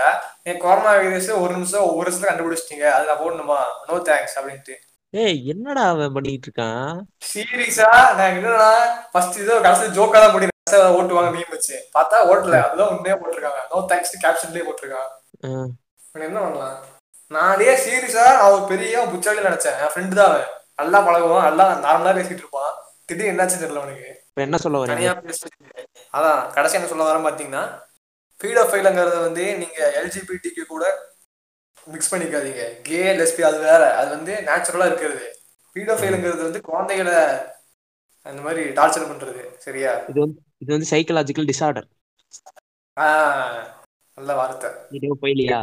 என் 0.50 0.62
கொரோனா 0.66 0.92
வைரஸ் 1.00 1.32
ஒரு 1.44 1.52
நிமிஷம் 1.58 1.88
ஒரு 1.88 1.98
வருஷத்துல 2.02 2.30
கண்டுபிடிச்சிட்டீங்க. 2.30 2.86
அது 2.96 3.10
நான் 3.10 3.22
போடணுமா? 3.24 3.60
நோ 3.88 3.98
தேங்க்ஸ் 4.10 4.38
அப்படின்ட்டு. 4.40 4.76
ஏய் 5.14 5.38
என்னடா 5.52 5.84
அவன் 5.92 6.16
பண்ணிட்டு 6.16 6.48
இருக்கான் 6.48 6.96
சீரியஸா 7.32 7.90
நான் 8.18 8.32
என்னன்னா 8.36 8.70
ஃபர்ஸ்ட் 9.12 9.38
இதோ 9.44 9.58
கடைசி 9.66 9.86
ஜோக்கா 9.98 10.20
தான் 10.24 10.34
முடியும் 10.36 10.54
ஓட்டுவாங்க 10.98 11.30
மீன் 11.36 11.54
வச்சு. 11.56 11.76
பார்த்தா 11.96 12.18
ஓட்டல. 12.32 12.58
அதுதான் 12.66 12.92
உண்மையா 12.94 13.16
போட்டிருக்காங்க. 13.20 13.62
நோ 13.72 13.78
தேங்க்ஸ் 13.92 14.22
கேப்ஷன்லயே 14.24 14.66
போட்டிருக்காங்க 14.68 15.10
இவன் 16.12 16.28
என்ன 16.30 16.40
பண்ணலாம்? 16.46 16.78
நானே 17.36 17.72
சீரியஸா 17.86 18.26
ஒரு 18.52 18.62
பெரிய 18.72 19.06
புச்சாலி 19.14 19.42
நினைச்சேன். 19.48 19.78
என் 19.84 19.92
ஃப்ரெண்டு 19.94 20.18
தான் 20.20 20.30
அவன். 20.32 20.48
நல்லா 20.82 21.00
பழகுவான். 21.08 21.48
நல்லா 21.50 21.66
நார்மலா 21.86 22.14
பேசிட்டு 22.18 22.44
இருப்பான். 22.44 22.74
திடீர்னு 23.10 23.32
என்னாச்சு 23.34 23.62
தெரியல 23.64 23.82
அவனுக்கு. 23.82 24.10
என்ன 24.46 24.58
சொல்ல 24.64 24.80
பேசிட்டு. 25.30 25.84
அதான் 26.18 26.40
கடைசி 26.56 26.78
என்ன 26.80 26.90
சொல்ல 26.92 27.06
வரேன் 27.10 27.28
பாத்தீங்கன்னா 27.28 27.64
ஃபீட் 28.42 28.60
ஆஃப் 28.62 28.72
ஃபைலங்கிறத 28.72 29.20
வந்து 29.28 29.44
நீங்க 29.62 29.80
எல்ஜிபிடிக்கு 30.02 30.64
கூட 30.74 30.86
மிக்ஸ் 31.88 32.12
பண்ணிக்காதீங்க. 32.14 32.64
கே 32.88 33.02
லெஸ்பி 33.20 33.44
அது 33.50 33.60
வேற. 33.68 33.84
அது 34.00 34.10
வந்து 34.16 34.34
நேச்சுரலா 34.48 34.88
இருக்கிறது. 34.90 35.28
ஃபீட் 35.72 35.92
ஆஃப் 35.94 36.02
ஃபைலுங்கிறது 36.02 36.44
வந்து 36.48 36.62
குழந்தைகளை 36.70 37.16
அந்த 38.26 38.40
மாதிரி 38.46 38.62
டார்ச்சர் 38.80 39.10
பண்றது. 39.12 39.44
சரியா? 39.66 39.92
இது 40.12 40.20
வந்து 40.26 40.40
இது 40.64 40.72
வந்து 40.76 40.90
சைக்கலாஜிக்கல் 40.94 41.50
டிசார்டர் 41.52 41.88
நல்ல 44.18 44.32
வார்த்தை. 44.40 44.70
போயிலையா? 45.24 45.60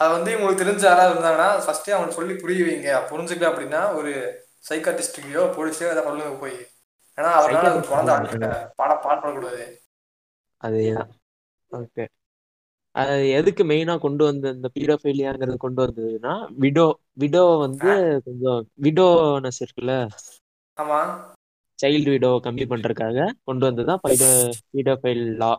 அது 0.00 0.10
வந்து 0.16 0.30
உங்களுக்கு 0.38 0.62
தெரிஞ்ச 0.62 0.82
யாராவது 0.88 1.12
இருந்தாங்கன்னா 1.14 1.48
ஃபர்ஸ்டே 1.64 1.94
அவனுக்கு 1.94 2.18
சொல்லி 2.18 2.34
புரிய 2.42 2.66
வைங்க. 2.66 2.90
புரிஞ்சுக்கல 3.10 3.50
அப்படின்னா 3.50 3.80
ஒரு 3.98 4.12
சைக்காட்டிஸ்ட்டையோ 4.68 5.42
போலீஸோ 5.56 5.88
அதை 5.92 6.02
சொல்லுங்க 6.08 6.34
போய். 6.42 6.58
ஏன்னா 7.18 7.30
அவரால் 7.38 7.70
அது 7.70 7.88
குழந்தை 7.92 8.14
பாடம் 8.80 9.02
பாடப்படக்கூடாது 9.04 9.64
அதேதான். 10.60 11.10
ஓகே 11.72 12.04
அது 12.94 13.16
எதுக்கு 13.30 13.62
மெயினா 13.64 13.94
கொண்டு 13.98 14.22
வந்த 14.24 14.48
இந்த 14.48 14.68
பீரோஃபைலியாங்கிறது 14.76 15.56
கொண்டு 15.56 15.80
வந்ததுன்னா 15.84 16.32
விடோ 16.62 16.86
விடோ 17.22 17.42
வந்து 17.58 17.90
கொஞ்சம் 18.26 18.60
விடோனஸ் 18.84 19.60
இருக்குல்ல? 19.64 19.94
ஆமா. 20.78 21.00
சைல்டு 21.78 22.10
விடோ 22.12 22.30
கம்மி 22.44 22.64
பண்றதுக்காக 22.70 23.26
கொண்டு 23.48 23.64
வந்ததுதான் 23.68 24.00
பைடோ 24.04 24.28
பீடோஃபைல் 24.74 25.22
லா 25.42 25.50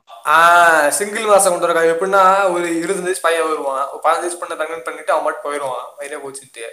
சிங்கிள் 0.97 1.29
மாசம் 1.31 1.53
கொண்டு 1.53 1.67
வரக்காங்க 1.67 1.93
எப்படின்னா 1.95 2.23
ஒரு 2.55 2.67
இருபது 2.81 3.05
வயசு 3.05 3.25
பையன் 3.25 3.47
வருவான். 3.49 3.85
பதினஞ்சு 4.05 4.25
வயசு 4.25 4.41
பண்ண 4.41 4.55
தங்கன் 4.61 4.85
பண்ணிட்டு 4.87 5.13
அவன் 5.15 5.27
மட்டும் 5.27 5.45
போயிடுவான். 5.47 5.87
வயிறே 5.99 6.19
போச்சுட்டு 6.25 6.65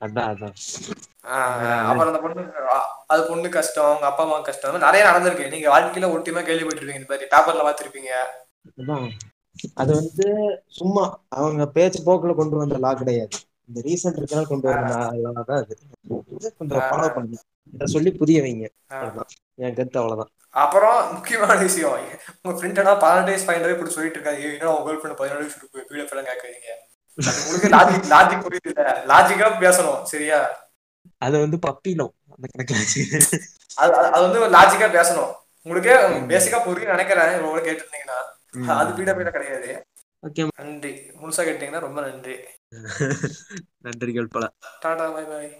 அதான் 0.00 0.28
அதான். 0.32 0.56
அப்புறம் 1.88 2.10
அந்த 2.10 2.20
பொண்ணு 2.24 2.42
அது 3.12 3.22
பொண்ணு 3.30 3.48
கஷ்டம் 3.56 3.88
அவங்க 3.88 4.06
அப்பா 4.10 4.24
அம்மா 4.26 4.36
கஷ்டம். 4.48 4.84
நிறைய 4.86 5.02
நடந்திருக்கு. 5.08 5.52
நீங்க 5.54 5.68
வாழ்க்கையில 5.74 6.10
ஒட்டியமா 6.16 6.42
கேள்விப்பட்டிருப்பீங்க 6.48 7.00
இந்த 7.00 7.12
மாதிரி. 7.12 7.30
பேப்பர்ல 7.32 7.64
பார்த்திருப்பீங்க. 7.66 8.12
அதான். 8.76 9.10
அது 9.74 9.94
வந்து 9.94 10.38
சும்மா 10.68 11.24
அவங்க 11.28 11.66
பேச்சு 11.66 12.02
போக்குல 12.02 12.34
கொண்டு 12.34 12.56
வந்த 12.56 12.78
லா 12.78 12.94
கிடையாது. 12.94 13.28
இந்த 13.66 13.80
ரீசன்ட் 13.84 14.12
இருக்கனால 14.12 14.46
கொண்டு 14.46 14.68
வந்த 14.68 14.94
தான் 15.46 15.58
அது. 15.58 15.78
கொஞ்சம் 16.58 16.78
ஃபாலோ 16.78 17.14
பண்ணி 17.14 17.38
இதை 17.72 17.86
சொல்லி 17.86 18.10
புரிய 18.10 18.42
வைங்க. 18.42 18.68
என் 19.54 19.74
கருத்து 19.74 19.98
அவ்வளவுதான். 19.98 20.32
அப்புறம் 20.50 21.14
முக்கியமான 21.14 21.54
விஷயம். 21.54 21.98
உங்க 22.42 22.58
ஃப்ரெண்டா 22.58 22.98
பதினெட்டு 22.98 23.24
வயசு 23.24 23.46
பையன் 23.46 23.70
இப்படி 23.70 23.90
சொல்லிட்டு 23.90 24.20
இருக்காங்க. 24.20 24.48
ஏய், 24.48 24.52
என்ன 24.52 24.76
உங்க 24.76 24.92
கேர்ள் 24.92 24.94
ஃப்ரெண்ட் 24.94 25.14
பதினேழு 25.14 25.38
வயசு 25.38 25.68
வீடியோ 25.72 26.08
ஃபெல்லாம் 26.08 26.24
கேட்காதீங்க 26.24 26.86
அது 27.26 27.46
உங்களுக்கு 27.46 27.68
லாஜிக் 27.68 28.12
லாஜிக் 28.12 28.46
புரியுது 28.46 28.68
இல்ல 28.76 29.04
லாஜிக்கா 29.06 29.52
பேசணும். 29.62 30.02
சரியா? 30.02 30.70
அது 31.18 31.38
வந்து 31.38 31.56
பப்பிலும் 31.56 32.12
அந்த 32.28 32.46
கணக்குல 32.58 32.72
வச்சு. 32.72 33.28
அது 33.74 33.92
அது- 33.92 34.10
வந்து 34.10 34.58
லாஜிக்கா 34.58 34.90
பேசணும். 34.90 35.32
உங்களுக்கே 35.62 36.08
பேசிக்கா 36.36 36.64
புரியும் 36.64 36.90
நினைக்கிறேன். 36.90 37.40
இவ்வளவு 37.40 37.70
கேட்டிருந்தீங்கன்னா. 37.70 38.36
அது 38.66 38.92
பீட 38.92 39.14
பீட 39.14 39.30
கிடையாது. 39.30 39.70
ஓகே. 40.22 40.44
நன்றி. 40.56 40.92
முழுசா 41.22 41.42
கேட்டீங்கன்னா 41.44 41.78
ரொம்ப 41.78 42.00
நன்றி. 42.00 42.36
நன்றிகள் 43.82 44.26
பல. 44.26 44.44
Tata 44.80 45.10
bye 45.10 45.24
bye. 45.24 45.50